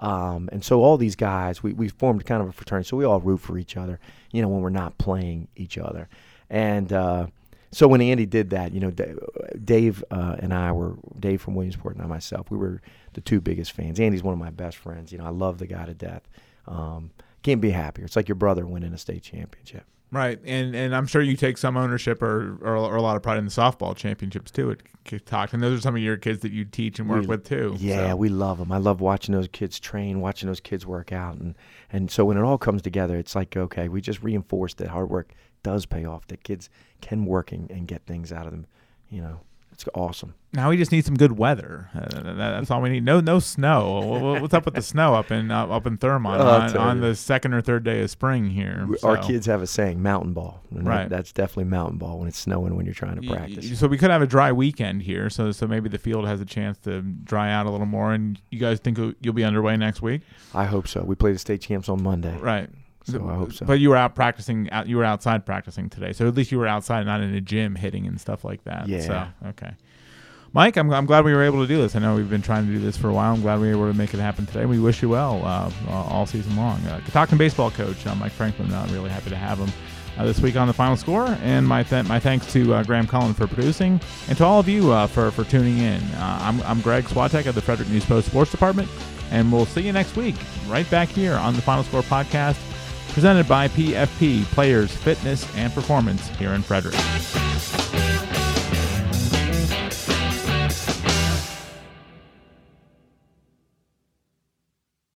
Um, 0.00 0.48
and 0.52 0.64
so 0.64 0.82
all 0.82 0.96
these 0.96 1.16
guys, 1.16 1.62
we, 1.62 1.72
we 1.72 1.88
formed 1.88 2.26
kind 2.26 2.42
of 2.42 2.48
a 2.48 2.52
fraternity. 2.52 2.88
So 2.88 2.96
we 2.96 3.04
all 3.04 3.20
root 3.20 3.38
for 3.38 3.58
each 3.58 3.76
other, 3.76 3.98
you 4.32 4.42
know, 4.42 4.48
when 4.48 4.60
we're 4.60 4.70
not 4.70 4.98
playing 4.98 5.48
each 5.56 5.78
other. 5.78 6.08
And 6.50 6.92
uh, 6.92 7.28
so 7.72 7.88
when 7.88 8.00
Andy 8.00 8.26
did 8.26 8.50
that, 8.50 8.72
you 8.72 8.80
know, 8.80 8.92
Dave 9.64 10.04
uh, 10.10 10.36
and 10.38 10.52
I 10.52 10.72
were, 10.72 10.96
Dave 11.18 11.40
from 11.40 11.54
Williamsport 11.54 11.96
and 11.96 12.04
I 12.04 12.06
myself, 12.06 12.50
we 12.50 12.58
were 12.58 12.80
the 13.14 13.20
two 13.20 13.40
biggest 13.40 13.72
fans. 13.72 13.98
Andy's 13.98 14.22
one 14.22 14.34
of 14.34 14.38
my 14.38 14.50
best 14.50 14.76
friends. 14.76 15.12
You 15.12 15.18
know, 15.18 15.26
I 15.26 15.30
love 15.30 15.58
the 15.58 15.66
guy 15.66 15.86
to 15.86 15.94
death. 15.94 16.22
Um, 16.66 17.10
can't 17.42 17.60
be 17.60 17.70
happier. 17.70 18.04
It's 18.04 18.16
like 18.16 18.28
your 18.28 18.36
brother 18.36 18.66
winning 18.66 18.92
a 18.92 18.98
state 18.98 19.22
championship. 19.22 19.84
Right, 20.12 20.38
and 20.44 20.74
and 20.74 20.94
I'm 20.94 21.06
sure 21.06 21.20
you 21.22 21.36
take 21.36 21.58
some 21.58 21.76
ownership 21.76 22.22
or, 22.22 22.58
or, 22.62 22.76
or 22.76 22.96
a 22.96 23.02
lot 23.02 23.16
of 23.16 23.22
pride 23.22 23.38
in 23.38 23.44
the 23.44 23.50
softball 23.50 23.94
championships 23.96 24.50
too 24.50 24.70
at 24.70 24.78
Catoctin. 25.04 25.60
Those 25.60 25.78
are 25.78 25.82
some 25.82 25.94
of 25.96 26.02
your 26.02 26.16
kids 26.16 26.40
that 26.40 26.52
you 26.52 26.64
teach 26.64 26.98
and 26.98 27.08
work 27.08 27.22
We- 27.22 27.26
with 27.28 27.44
too. 27.44 27.74
Yeah, 27.78 28.10
so. 28.10 28.16
we 28.16 28.28
love 28.28 28.58
them. 28.58 28.72
I 28.72 28.78
love 28.78 29.00
watching 29.00 29.34
those 29.34 29.48
kids 29.48 29.78
train, 29.80 30.20
watching 30.20 30.46
those 30.48 30.60
kids 30.60 30.86
work 30.86 31.12
out, 31.12 31.36
and 31.36 31.54
and 31.92 32.10
so 32.10 32.24
when 32.24 32.36
it 32.36 32.42
all 32.42 32.58
comes 32.58 32.82
together, 32.82 33.16
it's 33.16 33.34
like 33.34 33.56
okay, 33.56 33.88
we 33.88 34.00
just 34.00 34.22
reinforce 34.22 34.74
that 34.74 34.88
hard 34.88 35.10
work 35.10 35.32
does 35.62 35.86
pay 35.86 36.04
off. 36.04 36.26
That 36.28 36.42
kids 36.44 36.70
can 37.00 37.24
work 37.26 37.52
and, 37.52 37.70
and 37.70 37.86
get 37.88 38.06
things 38.06 38.32
out 38.32 38.46
of 38.46 38.52
them, 38.52 38.66
you 39.10 39.20
know. 39.20 39.40
It's 39.76 39.84
awesome. 39.94 40.32
Now 40.54 40.70
we 40.70 40.78
just 40.78 40.90
need 40.90 41.04
some 41.04 41.16
good 41.16 41.36
weather. 41.36 41.90
Uh, 41.94 42.32
that's 42.32 42.70
all 42.70 42.80
we 42.80 42.88
need. 42.88 43.04
No, 43.04 43.20
no 43.20 43.40
snow. 43.40 44.00
Wha- 44.00 44.18
wha- 44.18 44.40
What's 44.40 44.54
up 44.54 44.64
with 44.64 44.72
the 44.72 44.80
snow 44.80 45.14
up 45.14 45.30
in 45.30 45.50
uh, 45.50 45.66
up 45.66 45.86
in 45.86 45.98
Thurmont 45.98 46.38
Oh, 46.40 46.48
on, 46.48 46.76
on 46.78 47.00
the 47.02 47.14
second 47.14 47.52
or 47.52 47.60
third 47.60 47.84
day 47.84 48.00
of 48.00 48.10
spring 48.10 48.48
here? 48.48 48.88
Our 49.02 49.20
So- 49.20 49.28
kids 49.28 49.44
have 49.44 49.60
a 49.60 49.66
saying, 49.66 50.02
mountain 50.02 50.32
ball. 50.32 50.62
And 50.70 50.86
that- 50.86 50.90
Right. 50.90 51.08
that's 51.10 51.30
definitely 51.30 51.64
mountain 51.64 51.98
ball 51.98 52.18
when 52.20 52.26
it's 52.28 52.38
snowing 52.38 52.74
when 52.74 52.86
you're 52.86 52.94
trying 52.94 53.20
to 53.20 53.28
practice. 53.28 53.78
So 53.78 53.86
we 53.86 53.98
could 53.98 54.10
have 54.10 54.22
a 54.22 54.26
dry 54.26 54.50
weekend 54.50 55.02
here. 55.02 55.28
So 55.28 55.52
so 55.52 55.66
maybe 55.66 55.90
the 55.90 55.98
field 55.98 56.26
has 56.26 56.40
a 56.40 56.46
chance 56.46 56.78
to 56.84 57.02
dry 57.02 57.52
out 57.52 57.66
a 57.66 57.70
little 57.70 57.84
more. 57.86 58.14
And 58.14 58.40
you 58.50 58.58
guys 58.58 58.80
think 58.80 58.96
you'll 59.20 59.34
be 59.34 59.44
underway 59.44 59.76
next 59.76 60.00
week, 60.00 60.22
I 60.54 60.64
hope 60.64 60.88
so. 60.88 61.02
We 61.04 61.16
play 61.16 61.32
the 61.32 61.38
state 61.38 61.60
champs 61.60 61.90
on 61.90 62.02
Monday. 62.02 62.34
right? 62.38 62.70
So 63.06 63.28
I 63.28 63.34
hope 63.34 63.52
so. 63.52 63.66
But 63.66 63.80
you 63.80 63.90
were 63.90 63.96
out 63.96 64.14
practicing. 64.14 64.70
Out, 64.70 64.88
you 64.88 64.96
were 64.96 65.04
outside 65.04 65.46
practicing 65.46 65.88
today. 65.88 66.12
So 66.12 66.26
at 66.26 66.34
least 66.34 66.50
you 66.50 66.58
were 66.58 66.66
outside, 66.66 67.06
not 67.06 67.20
in 67.20 67.34
a 67.34 67.40
gym 67.40 67.76
hitting 67.76 68.06
and 68.06 68.20
stuff 68.20 68.44
like 68.44 68.64
that. 68.64 68.88
Yeah. 68.88 69.00
So 69.00 69.48
okay. 69.50 69.74
Mike, 70.52 70.76
I'm, 70.76 70.90
I'm 70.90 71.06
glad 71.06 71.24
we 71.24 71.34
were 71.34 71.42
able 71.42 71.60
to 71.60 71.66
do 71.66 71.76
this. 71.76 71.94
I 71.96 71.98
know 71.98 72.14
we've 72.14 72.30
been 72.30 72.40
trying 72.40 72.66
to 72.66 72.72
do 72.72 72.78
this 72.78 72.96
for 72.96 73.08
a 73.08 73.12
while. 73.12 73.34
I'm 73.34 73.42
glad 73.42 73.60
we 73.60 73.66
were 73.68 73.74
able 73.74 73.92
to 73.92 73.98
make 73.98 74.14
it 74.14 74.20
happen 74.20 74.46
today. 74.46 74.64
We 74.64 74.78
wish 74.78 75.02
you 75.02 75.10
well 75.10 75.42
uh, 75.44 75.70
all 75.90 76.24
season 76.24 76.56
long. 76.56 76.80
Uh, 76.86 77.00
Catoctin 77.04 77.36
baseball 77.36 77.70
coach 77.70 78.06
uh, 78.06 78.14
Mike 78.14 78.32
Franklin. 78.32 78.72
Uh, 78.72 78.88
really 78.90 79.10
happy 79.10 79.30
to 79.30 79.36
have 79.36 79.58
him 79.58 79.70
uh, 80.16 80.24
this 80.24 80.40
week 80.40 80.56
on 80.56 80.66
the 80.66 80.72
final 80.72 80.96
score. 80.96 81.26
And 81.42 81.66
my 81.66 81.82
th- 81.82 82.06
my 82.06 82.18
thanks 82.18 82.50
to 82.52 82.74
uh, 82.74 82.82
Graham 82.84 83.06
Cullen 83.06 83.34
for 83.34 83.46
producing, 83.46 84.00
and 84.28 84.38
to 84.38 84.44
all 84.44 84.60
of 84.60 84.68
you 84.68 84.92
uh, 84.92 85.06
for 85.06 85.30
for 85.30 85.44
tuning 85.44 85.78
in. 85.78 86.00
Uh, 86.14 86.38
I'm 86.42 86.62
I'm 86.62 86.80
Greg 86.80 87.04
Swatek 87.04 87.46
of 87.46 87.54
the 87.54 87.60
Frederick 87.62 87.88
News 87.90 88.04
Post 88.04 88.28
Sports 88.28 88.50
Department, 88.50 88.88
and 89.30 89.52
we'll 89.52 89.66
see 89.66 89.82
you 89.82 89.92
next 89.92 90.16
week 90.16 90.36
right 90.68 90.88
back 90.90 91.08
here 91.08 91.34
on 91.34 91.54
the 91.54 91.62
Final 91.62 91.84
Score 91.84 92.02
podcast, 92.02 92.56
presented 93.16 93.48
by 93.48 93.66
PFP 93.68 94.44
Players 94.52 94.94
Fitness 94.94 95.48
and 95.56 95.72
Performance 95.72 96.28
here 96.36 96.52
in 96.52 96.60
Frederick. 96.60 96.92